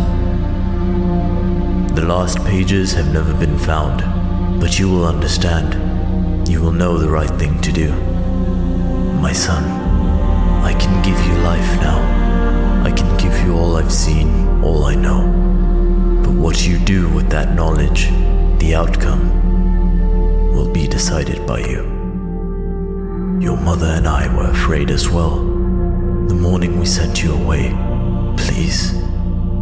The 1.94 2.06
last 2.06 2.38
pages 2.44 2.92
have 2.92 3.12
never 3.12 3.34
been 3.34 3.58
found, 3.58 3.98
but 4.60 4.78
you 4.78 4.88
will 4.88 5.04
understand. 5.04 6.48
You 6.48 6.62
will 6.62 6.72
know 6.72 6.96
the 6.96 7.10
right 7.10 7.30
thing 7.30 7.60
to 7.62 7.72
do. 7.72 7.92
My 9.20 9.32
son, 9.32 9.64
I 10.62 10.72
can 10.74 11.02
give 11.02 11.18
you 11.26 11.34
life 11.42 11.80
now. 11.80 12.00
I 12.84 12.92
can 12.92 13.16
give 13.18 13.36
you 13.44 13.54
all 13.56 13.76
I've 13.76 13.92
seen, 13.92 14.62
all 14.62 14.84
I 14.84 14.94
know. 14.94 15.22
But 16.24 16.32
what 16.32 16.64
you 16.66 16.78
do 16.78 17.08
with 17.08 17.28
that 17.30 17.56
knowledge, 17.56 18.08
the 18.60 18.74
outcome, 18.76 20.52
will 20.54 20.70
be 20.70 20.86
decided 20.86 21.44
by 21.44 21.58
you. 21.58 21.82
Your 23.40 23.56
mother 23.56 23.86
and 23.86 24.06
I 24.06 24.32
were 24.34 24.48
afraid 24.48 24.90
as 24.90 25.10
well. 25.10 25.36
The 26.28 26.34
morning 26.34 26.78
we 26.78 26.86
sent 26.86 27.22
you 27.22 27.34
away, 27.34 27.74
please, 28.36 28.94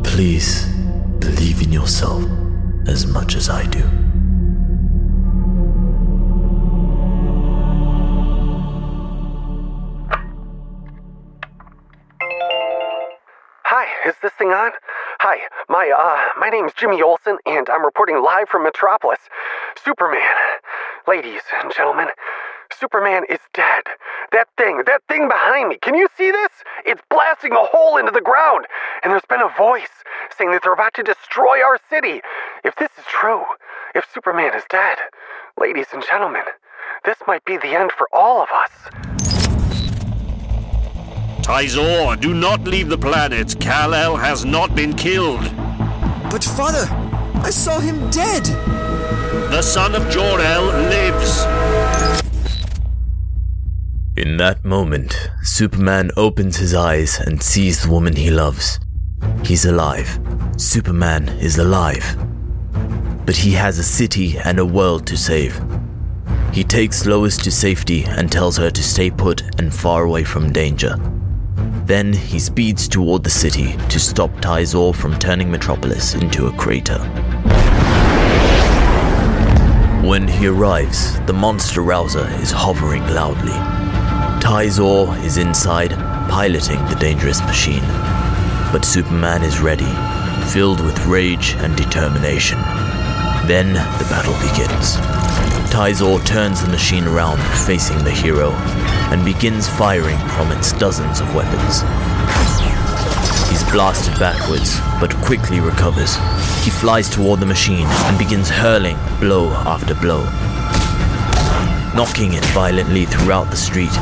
please 0.04 0.77
believe 1.20 1.62
in 1.62 1.72
yourself 1.72 2.24
as 2.86 3.06
much 3.06 3.34
as 3.34 3.48
I 3.48 3.66
do. 3.66 3.82
Hi, 13.64 13.86
is 14.08 14.14
this 14.22 14.32
thing 14.32 14.48
on? 14.48 14.72
Hi, 15.20 15.38
my 15.68 15.90
uh 15.90 16.40
my 16.40 16.48
name's 16.48 16.72
Jimmy 16.72 17.02
Olsen 17.02 17.38
and 17.44 17.68
I'm 17.68 17.84
reporting 17.84 18.22
live 18.22 18.48
from 18.48 18.62
Metropolis. 18.62 19.18
Superman. 19.84 20.22
Ladies 21.06 21.42
and 21.60 21.72
gentlemen, 21.74 22.08
Superman 22.72 23.24
is 23.28 23.40
dead. 23.54 23.84
That 24.32 24.48
thing, 24.56 24.82
that 24.86 25.02
thing 25.08 25.28
behind 25.28 25.68
me. 25.68 25.78
Can 25.80 25.94
you 25.94 26.08
see 26.16 26.30
this? 26.30 26.50
It's 26.84 27.02
blasting 27.10 27.52
a 27.52 27.64
hole 27.64 27.96
into 27.96 28.12
the 28.12 28.20
ground. 28.20 28.66
And 29.02 29.12
there's 29.12 29.22
been 29.28 29.40
a 29.40 29.56
voice 29.56 30.04
saying 30.36 30.50
that 30.50 30.62
they're 30.62 30.72
about 30.72 30.94
to 30.94 31.02
destroy 31.02 31.62
our 31.62 31.78
city. 31.90 32.20
If 32.64 32.76
this 32.76 32.90
is 32.98 33.04
true, 33.06 33.42
if 33.94 34.04
Superman 34.12 34.54
is 34.54 34.64
dead, 34.68 34.98
ladies 35.58 35.86
and 35.92 36.04
gentlemen, 36.08 36.44
this 37.04 37.18
might 37.26 37.44
be 37.44 37.56
the 37.56 37.68
end 37.68 37.92
for 37.92 38.06
all 38.12 38.42
of 38.42 38.48
us. 38.52 38.70
Tyzor, 41.42 42.20
do 42.20 42.34
not 42.34 42.64
leave 42.64 42.90
the 42.90 42.98
planet. 42.98 43.58
Kal-El 43.58 44.16
has 44.16 44.44
not 44.44 44.74
been 44.74 44.92
killed. 44.94 45.42
But 46.30 46.44
father, 46.44 46.86
I 47.42 47.50
saw 47.50 47.80
him 47.80 48.10
dead. 48.10 48.44
The 49.50 49.62
son 49.62 49.94
of 49.94 50.10
Jor-El 50.10 50.64
lives. 50.64 52.27
In 54.18 54.36
that 54.38 54.64
moment, 54.64 55.30
Superman 55.44 56.10
opens 56.16 56.56
his 56.56 56.74
eyes 56.74 57.20
and 57.20 57.40
sees 57.40 57.80
the 57.80 57.90
woman 57.90 58.16
he 58.16 58.32
loves. 58.32 58.80
He's 59.44 59.64
alive. 59.64 60.18
Superman 60.56 61.28
is 61.38 61.58
alive. 61.58 62.04
But 63.24 63.36
he 63.36 63.52
has 63.52 63.78
a 63.78 63.84
city 63.84 64.36
and 64.38 64.58
a 64.58 64.66
world 64.66 65.06
to 65.06 65.16
save. 65.16 65.62
He 66.52 66.64
takes 66.64 67.06
Lois 67.06 67.36
to 67.36 67.52
safety 67.52 68.06
and 68.06 68.30
tells 68.30 68.56
her 68.56 68.72
to 68.72 68.82
stay 68.82 69.08
put 69.08 69.42
and 69.60 69.72
far 69.72 70.02
away 70.02 70.24
from 70.24 70.52
danger. 70.52 70.96
Then 71.84 72.12
he 72.12 72.40
speeds 72.40 72.88
toward 72.88 73.22
the 73.22 73.30
city 73.30 73.76
to 73.88 74.00
stop 74.00 74.32
Tyzor 74.40 74.96
from 74.96 75.16
turning 75.20 75.48
Metropolis 75.48 76.14
into 76.14 76.48
a 76.48 76.52
crater. 76.54 76.98
When 80.02 80.26
he 80.26 80.48
arrives, 80.48 81.20
the 81.20 81.32
monster 81.34 81.82
rouser 81.82 82.28
is 82.40 82.50
hovering 82.50 83.06
loudly. 83.14 83.87
Tyzor 84.40 85.22
is 85.24 85.36
inside, 85.36 85.90
piloting 86.30 86.84
the 86.86 86.96
dangerous 86.96 87.40
machine. 87.42 87.82
But 88.72 88.84
Superman 88.84 89.42
is 89.42 89.60
ready, 89.60 89.92
filled 90.52 90.80
with 90.80 91.06
rage 91.06 91.54
and 91.58 91.76
determination. 91.76 92.58
Then 93.46 93.74
the 93.74 94.06
battle 94.08 94.34
begins. 94.34 94.96
Tyzor 95.72 96.24
turns 96.24 96.62
the 96.62 96.70
machine 96.70 97.04
around, 97.04 97.38
facing 97.66 97.98
the 98.04 98.10
hero, 98.10 98.50
and 99.10 99.24
begins 99.24 99.68
firing 99.68 100.18
from 100.30 100.50
its 100.52 100.72
dozens 100.72 101.20
of 101.20 101.34
weapons. 101.34 101.82
He's 103.50 103.64
blasted 103.70 104.18
backwards, 104.18 104.78
but 105.00 105.14
quickly 105.24 105.60
recovers. 105.60 106.16
He 106.64 106.70
flies 106.70 107.10
toward 107.10 107.40
the 107.40 107.46
machine 107.46 107.86
and 107.86 108.18
begins 108.18 108.48
hurling 108.48 108.96
blow 109.20 109.50
after 109.66 109.94
blow, 109.94 110.22
knocking 111.94 112.34
it 112.34 112.44
violently 112.46 113.04
throughout 113.04 113.50
the 113.50 113.56
street. 113.56 113.92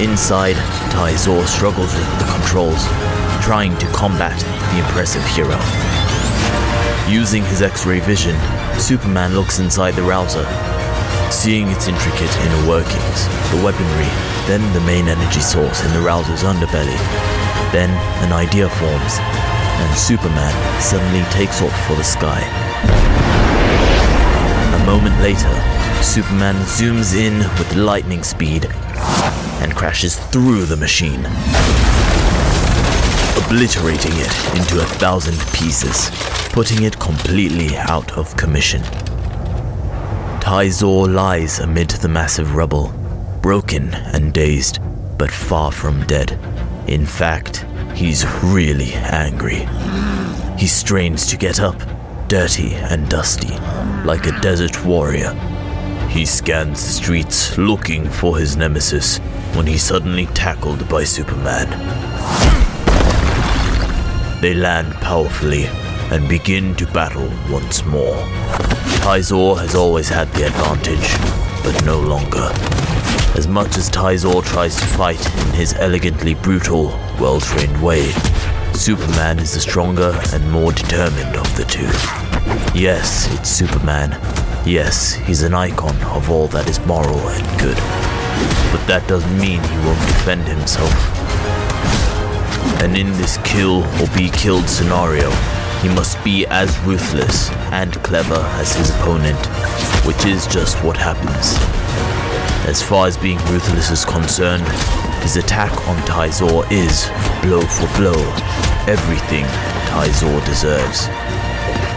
Inside, 0.00 0.56
Tyzor 0.96 1.46
struggles 1.46 1.92
with 1.92 2.18
the 2.18 2.24
controls, 2.32 2.82
trying 3.44 3.76
to 3.76 3.86
combat 3.88 4.40
the 4.72 4.78
impressive 4.78 5.22
hero. 5.36 5.60
Using 7.06 7.44
his 7.44 7.60
X-ray 7.60 8.00
vision, 8.00 8.34
Superman 8.80 9.34
looks 9.34 9.58
inside 9.58 9.90
the 9.90 10.02
rouser, 10.02 10.46
seeing 11.30 11.68
its 11.68 11.86
intricate 11.86 12.34
inner 12.40 12.66
workings, 12.66 13.28
the 13.52 13.60
weaponry, 13.62 14.08
then 14.48 14.64
the 14.72 14.80
main 14.88 15.06
energy 15.06 15.40
source 15.40 15.84
in 15.84 15.92
the 15.92 16.00
rouser's 16.00 16.44
underbelly. 16.44 16.96
Then 17.70 17.90
an 18.24 18.32
idea 18.32 18.70
forms, 18.70 19.18
and 19.20 19.98
Superman 19.98 20.80
suddenly 20.80 21.28
takes 21.28 21.60
off 21.60 21.76
for 21.86 21.94
the 21.96 22.04
sky. 22.04 22.40
A 24.80 24.86
moment 24.86 25.20
later, 25.20 25.52
Superman 26.02 26.56
zooms 26.64 27.14
in 27.14 27.40
with 27.58 27.76
lightning 27.76 28.22
speed 28.22 28.66
and 29.60 29.74
crashes 29.76 30.16
through 30.16 30.64
the 30.64 30.76
machine, 30.76 31.20
obliterating 33.44 34.12
it 34.14 34.56
into 34.56 34.80
a 34.80 34.86
thousand 34.98 35.38
pieces, 35.52 36.10
putting 36.52 36.82
it 36.84 36.98
completely 36.98 37.76
out 37.76 38.16
of 38.18 38.36
commission. 38.36 38.82
Tyzor 40.40 41.12
lies 41.12 41.60
amid 41.60 41.90
the 41.90 42.08
massive 42.08 42.54
rubble, 42.54 42.92
broken 43.42 43.94
and 43.94 44.32
dazed, 44.32 44.78
but 45.18 45.30
far 45.30 45.70
from 45.70 46.04
dead. 46.06 46.38
In 46.86 47.06
fact, 47.06 47.66
he's 47.94 48.26
really 48.42 48.92
angry. 48.94 49.66
He 50.58 50.66
strains 50.66 51.26
to 51.26 51.36
get 51.36 51.60
up, 51.60 51.80
dirty 52.28 52.74
and 52.74 53.08
dusty, 53.08 53.54
like 54.04 54.26
a 54.26 54.40
desert 54.40 54.84
warrior. 54.84 55.34
He 56.10 56.26
scans 56.26 56.84
the 56.84 56.92
streets 56.92 57.56
looking 57.56 58.10
for 58.10 58.36
his 58.36 58.56
nemesis 58.56 59.18
when 59.54 59.66
he's 59.66 59.84
suddenly 59.84 60.26
tackled 60.26 60.88
by 60.88 61.04
Superman. 61.04 61.70
They 64.40 64.52
land 64.54 64.92
powerfully 64.94 65.66
and 66.10 66.28
begin 66.28 66.74
to 66.76 66.86
battle 66.86 67.30
once 67.48 67.84
more. 67.86 68.16
Tyzor 69.02 69.58
has 69.60 69.76
always 69.76 70.08
had 70.08 70.28
the 70.32 70.46
advantage, 70.46 71.16
but 71.62 71.84
no 71.84 72.00
longer. 72.00 72.50
As 73.38 73.46
much 73.46 73.76
as 73.76 73.88
Tyzor 73.88 74.44
tries 74.44 74.74
to 74.80 74.86
fight 74.86 75.24
in 75.24 75.52
his 75.54 75.74
elegantly 75.74 76.34
brutal, 76.34 76.88
well 77.20 77.40
trained 77.40 77.80
way, 77.80 78.10
Superman 78.74 79.38
is 79.38 79.54
the 79.54 79.60
stronger 79.60 80.18
and 80.32 80.50
more 80.50 80.72
determined 80.72 81.36
of 81.36 81.56
the 81.56 81.64
two. 81.64 81.86
Yes, 82.76 83.32
it's 83.32 83.48
Superman. 83.48 84.10
Yes, 84.66 85.14
he's 85.14 85.42
an 85.42 85.54
icon 85.54 85.96
of 86.14 86.30
all 86.30 86.46
that 86.48 86.68
is 86.68 86.78
moral 86.84 87.18
and 87.18 87.60
good. 87.60 87.76
But 88.70 88.86
that 88.86 89.08
doesn't 89.08 89.38
mean 89.38 89.62
he 89.62 89.76
won't 89.78 89.98
defend 90.06 90.46
himself. 90.46 90.92
And 92.82 92.94
in 92.96 93.10
this 93.16 93.38
kill 93.38 93.84
or 94.00 94.06
be 94.16 94.28
killed 94.28 94.68
scenario, 94.68 95.30
he 95.80 95.88
must 95.88 96.22
be 96.22 96.46
as 96.48 96.78
ruthless 96.80 97.50
and 97.72 97.94
clever 98.04 98.36
as 98.60 98.74
his 98.74 98.90
opponent, 98.90 99.38
which 100.04 100.26
is 100.26 100.46
just 100.46 100.76
what 100.84 100.96
happens. 100.96 101.56
As 102.68 102.82
far 102.82 103.06
as 103.06 103.16
being 103.16 103.38
ruthless 103.46 103.90
is 103.90 104.04
concerned, 104.04 104.68
his 105.22 105.36
attack 105.36 105.72
on 105.88 105.96
Tyzor 106.06 106.70
is, 106.70 107.08
blow 107.40 107.62
for 107.62 107.88
blow, 107.96 108.20
everything 108.86 109.46
Tyzor 109.88 110.44
deserves. 110.44 111.08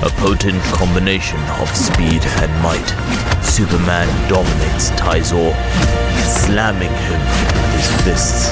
A 0.03 0.09
potent 0.19 0.61
combination 0.75 1.39
of 1.63 1.69
speed 1.73 2.21
and 2.43 2.51
might, 2.61 2.89
Superman 3.41 4.09
dominates 4.27 4.91
Tyzor, 4.99 5.55
slamming 6.27 6.91
him 6.91 7.19
with 7.23 7.71
his 7.71 7.87
fists, 8.03 8.51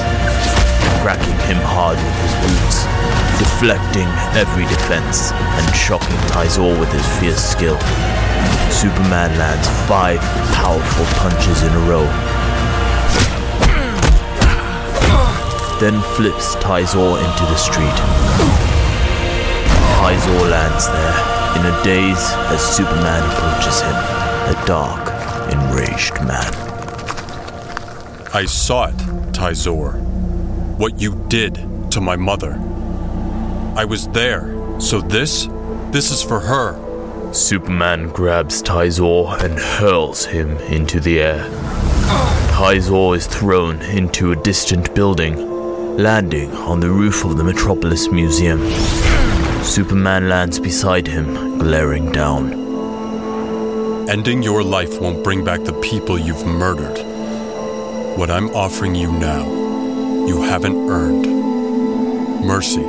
cracking 1.04 1.36
him 1.44 1.60
hard 1.60 1.98
with 2.00 2.16
his 2.24 2.34
boots, 2.40 2.88
deflecting 3.36 4.08
every 4.32 4.64
defense, 4.64 5.30
and 5.32 5.76
shocking 5.76 6.16
Tyzor 6.32 6.72
with 6.80 6.90
his 6.90 7.06
fierce 7.20 7.44
skill. 7.44 7.78
Superman 8.72 9.36
lands 9.36 9.68
five 9.86 10.20
powerful 10.56 11.04
punches 11.20 11.62
in 11.64 11.72
a 11.74 11.82
row. 11.84 12.08
Then 15.84 16.00
flips 16.16 16.56
Tyzor 16.64 17.20
into 17.20 17.44
the 17.44 17.56
street. 17.56 17.98
Tyzor 20.00 20.50
lands 20.50 20.86
there 20.88 21.41
in 21.56 21.66
a 21.66 21.82
daze 21.84 22.32
as 22.52 22.76
Superman 22.76 23.22
approaches 23.30 23.80
him, 23.80 23.94
a 23.94 24.64
dark, 24.66 25.08
enraged 25.52 26.14
man. 26.26 26.52
I 28.34 28.46
saw 28.46 28.88
it, 28.88 28.96
Tyzor. 29.32 30.00
What 30.78 31.00
you 31.00 31.22
did 31.28 31.54
to 31.90 32.00
my 32.00 32.16
mother. 32.16 32.54
I 33.76 33.84
was 33.84 34.08
there, 34.08 34.54
so 34.80 35.00
this? 35.00 35.48
This 35.90 36.10
is 36.10 36.22
for 36.22 36.40
her. 36.40 37.34
Superman 37.34 38.08
grabs 38.08 38.62
Tyzor 38.62 39.42
and 39.42 39.58
hurls 39.58 40.24
him 40.24 40.56
into 40.58 41.00
the 41.00 41.20
air. 41.20 41.44
Tyzor 42.52 43.16
is 43.16 43.26
thrown 43.26 43.80
into 43.82 44.32
a 44.32 44.36
distant 44.36 44.94
building, 44.94 45.36
landing 45.96 46.52
on 46.52 46.80
the 46.80 46.90
roof 46.90 47.24
of 47.24 47.36
the 47.36 47.44
Metropolis 47.44 48.08
Museum. 48.10 48.60
Superman 49.62 50.28
lands 50.28 50.58
beside 50.58 51.06
him, 51.06 51.58
glaring 51.58 52.12
down. 52.12 52.52
Ending 54.08 54.42
your 54.42 54.62
life 54.62 55.00
won't 55.00 55.22
bring 55.24 55.44
back 55.44 55.62
the 55.62 55.72
people 55.80 56.18
you've 56.18 56.44
murdered. 56.44 56.98
What 58.18 58.30
I'm 58.30 58.50
offering 58.50 58.94
you 58.94 59.10
now, 59.12 59.46
you 60.26 60.42
haven't 60.42 60.76
earned. 60.90 61.26
Mercy. 62.44 62.82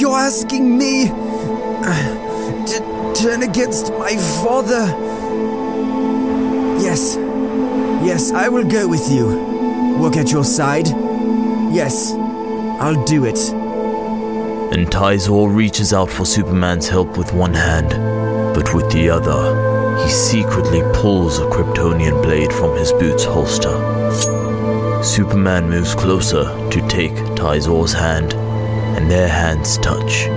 You're 0.00 0.16
asking 0.16 0.78
me 0.78 1.10
uh, 1.10 2.64
to 2.66 3.12
turn 3.20 3.42
against 3.42 3.92
my 3.94 4.16
father? 4.42 4.86
Yes. 6.80 7.16
Yes, 8.06 8.30
I 8.32 8.48
will 8.48 8.64
go 8.64 8.86
with 8.88 9.10
you. 9.10 9.96
Work 9.98 10.16
at 10.16 10.30
your 10.30 10.44
side? 10.44 10.86
Yes, 11.74 12.12
I'll 12.80 13.04
do 13.04 13.24
it. 13.24 13.65
And 14.72 14.88
Tyzor 14.88 15.54
reaches 15.54 15.92
out 15.92 16.10
for 16.10 16.24
Superman's 16.24 16.88
help 16.88 17.16
with 17.16 17.32
one 17.32 17.54
hand, 17.54 17.90
but 18.54 18.74
with 18.74 18.90
the 18.90 19.08
other, 19.08 20.02
he 20.02 20.10
secretly 20.10 20.82
pulls 20.92 21.38
a 21.38 21.46
Kryptonian 21.46 22.22
blade 22.22 22.52
from 22.52 22.76
his 22.76 22.92
boot's 22.92 23.24
holster. 23.24 23.72
Superman 25.02 25.70
moves 25.70 25.94
closer 25.94 26.44
to 26.70 26.88
take 26.88 27.14
Tyzor's 27.36 27.92
hand, 27.92 28.34
and 28.34 29.10
their 29.10 29.28
hands 29.28 29.78
touch. 29.78 30.28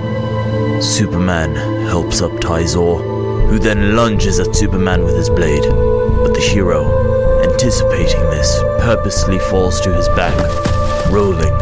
Superman 0.82 1.54
helps 1.86 2.22
up 2.22 2.32
Tyzor, 2.32 3.48
who 3.50 3.58
then 3.58 3.96
lunges 3.96 4.38
at 4.38 4.54
Superman 4.54 5.02
with 5.02 5.16
his 5.16 5.28
blade, 5.28 5.64
but 5.64 6.32
the 6.32 6.40
hero, 6.40 7.42
anticipating 7.42 8.22
this, 8.30 8.58
purposely 8.78 9.38
falls 9.38 9.80
to 9.80 9.92
his 9.92 10.08
back, 10.10 10.38
rolling, 11.10 11.52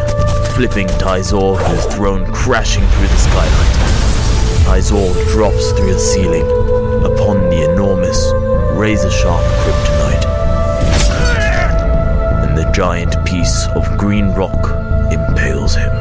flipping 0.59 0.87
Tyzor, 0.99 1.57
is 1.73 1.85
thrown 1.95 2.29
crashing 2.33 2.85
through 2.85 3.07
the 3.07 3.15
skylight. 3.15 3.75
Tyzor 4.65 5.31
drops 5.31 5.71
through 5.71 5.93
the 5.93 5.97
ceiling 5.97 6.45
upon 7.05 7.49
the 7.49 7.71
enormous, 7.71 8.29
razor 8.77 9.09
sharp 9.09 9.41
kryptonite. 9.61 10.25
And 12.43 12.57
the 12.57 12.69
giant 12.73 13.15
piece 13.25 13.67
of 13.67 13.97
green 13.97 14.33
rock 14.33 14.51
impales 15.13 15.75
him. 15.75 15.98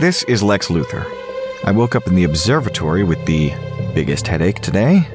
This 0.00 0.22
is 0.22 0.42
Lex 0.42 0.68
Luthor. 0.68 1.04
I 1.62 1.72
woke 1.72 1.94
up 1.94 2.06
in 2.06 2.14
the 2.14 2.24
observatory 2.24 3.04
with 3.04 3.22
the 3.26 3.50
biggest 3.94 4.26
headache 4.26 4.60
today. 4.60 5.06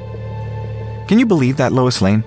Can 1.08 1.18
you 1.18 1.26
believe 1.26 1.58
that, 1.58 1.74
Lois 1.74 2.04
Lane? 2.04 2.24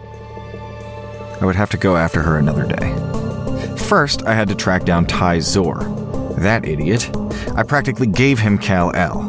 I 1.40 1.44
would 1.44 1.54
have 1.54 1.70
to 1.70 1.76
go 1.76 1.96
after 1.96 2.20
her 2.20 2.36
another 2.36 2.66
day. 2.66 3.76
First, 3.76 4.24
I 4.24 4.34
had 4.34 4.48
to 4.48 4.56
track 4.56 4.84
down 4.84 5.06
Tyzor. 5.06 6.34
That 6.40 6.64
idiot. 6.64 7.08
I 7.54 7.62
practically 7.62 8.08
gave 8.08 8.40
him 8.40 8.58
Kal-El. 8.58 9.28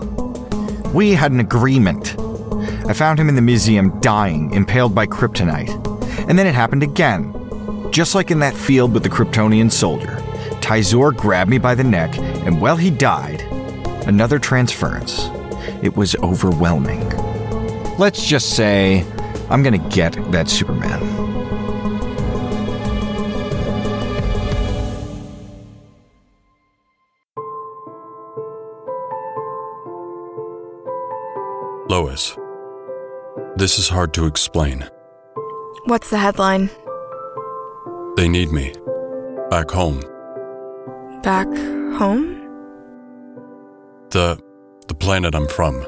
We 0.91 1.11
had 1.11 1.31
an 1.31 1.39
agreement. 1.39 2.15
I 2.88 2.93
found 2.93 3.19
him 3.19 3.30
in 3.30 3.35
the 3.35 3.43
museum 3.43 3.99
dying, 3.99 4.51
impaled 4.56 4.95
by 4.95 5.06
kryptonite. 5.06 5.69
And 6.27 6.39
then 6.39 6.47
it 6.47 6.56
happened 6.56 6.81
again. 6.81 7.31
Just 7.91 8.15
like 8.15 8.31
in 8.31 8.39
that 8.39 8.56
field 8.56 8.91
with 8.91 9.03
the 9.03 9.10
Kryptonian 9.10 9.72
soldier. 9.72 10.19
Tyzor 10.61 11.15
grabbed 11.15 11.49
me 11.49 11.57
by 11.57 11.76
the 11.76 11.84
neck, 11.84 12.18
and 12.18 12.60
well, 12.61 12.76
he 12.76 12.90
died. 12.90 13.41
Another 14.07 14.40
transference. 14.40 15.30
It 15.81 15.95
was 15.95 16.15
overwhelming. 16.18 17.10
Let's 17.98 18.26
just 18.26 18.56
say 18.56 19.06
I'm 19.49 19.64
gonna 19.64 19.77
get 19.90 20.14
that 20.31 20.49
Superman. 20.49 20.99
Lois, 31.90 32.38
this 33.56 33.80
is 33.80 33.90
hard 33.90 34.14
to 34.14 34.26
explain. 34.26 34.88
What's 35.86 36.11
the 36.11 36.18
headline? 36.19 36.69
They 38.15 38.27
need 38.27 38.52
me. 38.52 38.73
Back 39.49 39.72
home. 39.72 40.02
Back 41.23 41.47
home? 41.97 42.39
The. 44.11 44.39
the 44.87 44.93
planet 44.93 45.35
I'm 45.35 45.49
from. 45.49 45.81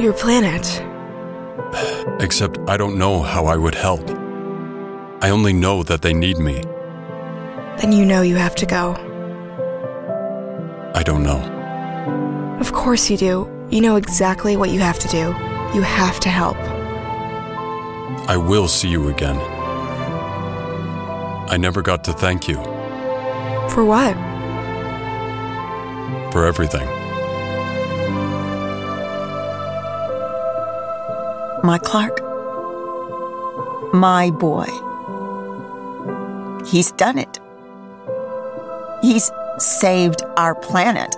Your 0.00 0.12
planet. 0.12 0.64
Except 2.22 2.56
I 2.68 2.76
don't 2.76 2.96
know 2.98 3.20
how 3.20 3.46
I 3.46 3.56
would 3.56 3.74
help. 3.74 4.08
I 5.22 5.30
only 5.30 5.52
know 5.52 5.82
that 5.82 6.02
they 6.02 6.14
need 6.14 6.38
me. 6.38 6.62
Then 7.80 7.90
you 7.90 8.06
know 8.06 8.22
you 8.22 8.36
have 8.36 8.54
to 8.56 8.66
go. 8.66 8.94
I 10.94 11.02
don't 11.02 11.24
know. 11.24 11.40
Of 12.60 12.72
course 12.72 13.10
you 13.10 13.16
do. 13.16 13.50
You 13.70 13.80
know 13.80 13.96
exactly 13.96 14.56
what 14.56 14.70
you 14.70 14.78
have 14.78 15.00
to 15.00 15.08
do. 15.08 15.34
You 15.74 15.82
have 15.82 16.20
to 16.20 16.28
help. 16.28 16.58
I 18.28 18.36
will 18.36 18.68
see 18.68 18.88
you 18.88 19.08
again. 19.08 19.36
I 21.50 21.56
never 21.56 21.82
got 21.82 22.04
to 22.04 22.12
thank 22.12 22.46
you 22.46 22.79
For 23.70 23.84
what? 23.84 24.16
for 26.32 26.46
everything. 26.46 26.86
My 31.64 31.78
Clark. 31.82 32.22
My 33.92 34.30
boy. 34.30 34.66
He's 36.66 36.92
done 36.92 37.18
it. 37.18 37.40
He's 39.02 39.30
saved 39.58 40.22
our 40.36 40.54
planet. 40.54 41.14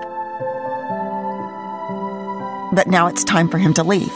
But 2.75 2.87
now 2.87 3.07
it's 3.07 3.25
time 3.25 3.49
for 3.49 3.59
him 3.59 3.75
to 3.75 3.83
leave. 3.83 4.13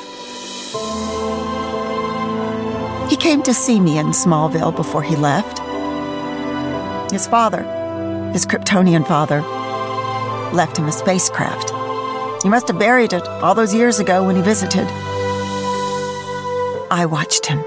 He 3.11 3.17
came 3.17 3.43
to 3.43 3.53
see 3.53 3.79
me 3.79 3.99
in 3.99 4.07
Smallville 4.07 4.75
before 4.75 5.03
he 5.03 5.15
left. 5.15 5.61
His 7.13 7.27
father, 7.27 7.63
his 8.33 8.47
Kryptonian 8.47 9.07
father, 9.07 9.41
left 10.55 10.77
him 10.79 10.87
a 10.87 10.93
spacecraft. 10.93 11.73
He 12.43 12.49
must 12.49 12.69
have 12.69 12.79
buried 12.79 13.13
it 13.13 13.27
all 13.27 13.55
those 13.55 13.75
years 13.75 13.99
ago 13.99 14.25
when 14.25 14.37
he 14.37 14.43
visited. 14.43 14.87
I 16.91 17.07
watched 17.11 17.47
him, 17.47 17.63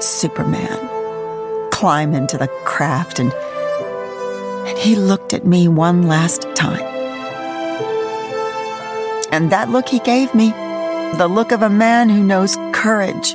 Superman, 0.00 1.70
climb 1.70 2.14
into 2.14 2.38
the 2.38 2.48
craft 2.64 3.18
and, 3.18 3.32
and 4.66 4.78
he 4.78 4.96
looked 4.96 5.34
at 5.34 5.44
me 5.44 5.68
one 5.68 6.08
last 6.08 6.46
time. 6.54 6.80
And 9.30 9.50
that 9.50 9.70
look 9.70 9.88
he 9.88 9.98
gave 9.98 10.34
me, 10.34 10.50
the 11.16 11.28
look 11.28 11.52
of 11.52 11.62
a 11.62 11.68
man 11.68 12.08
who 12.08 12.22
knows 12.22 12.56
courage, 12.72 13.34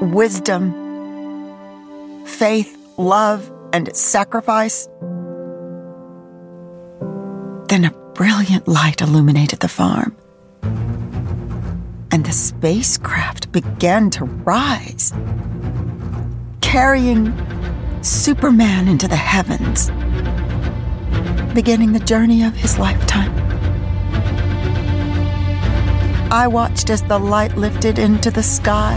wisdom, 0.00 0.72
faith, 2.24 2.76
love, 2.96 3.50
and 3.74 3.94
sacrifice. 3.94 4.88
Then 7.68 7.84
a 7.84 7.90
brilliant 8.14 8.68
light 8.68 9.02
illuminated 9.02 9.58
the 9.58 9.68
farm 9.68 10.16
and 12.12 12.24
the 12.24 12.30
spacecraft 12.30 13.50
began 13.50 14.08
to 14.08 14.24
rise, 14.24 15.12
carrying 16.60 17.34
Superman 18.02 18.86
into 18.86 19.08
the 19.08 19.16
heavens, 19.16 19.90
beginning 21.52 21.92
the 21.92 22.04
journey 22.04 22.44
of 22.44 22.54
his 22.54 22.78
lifetime. 22.78 23.34
I 26.30 26.46
watched 26.46 26.90
as 26.90 27.02
the 27.02 27.18
light 27.18 27.56
lifted 27.56 27.98
into 27.98 28.30
the 28.30 28.44
sky, 28.44 28.96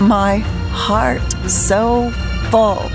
my 0.00 0.38
heart 0.70 1.20
so 1.50 2.10
full, 2.54 2.88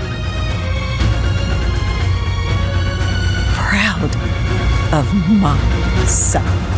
proud 3.52 4.10
of 4.94 5.14
my 5.28 5.58
son. 6.06 6.69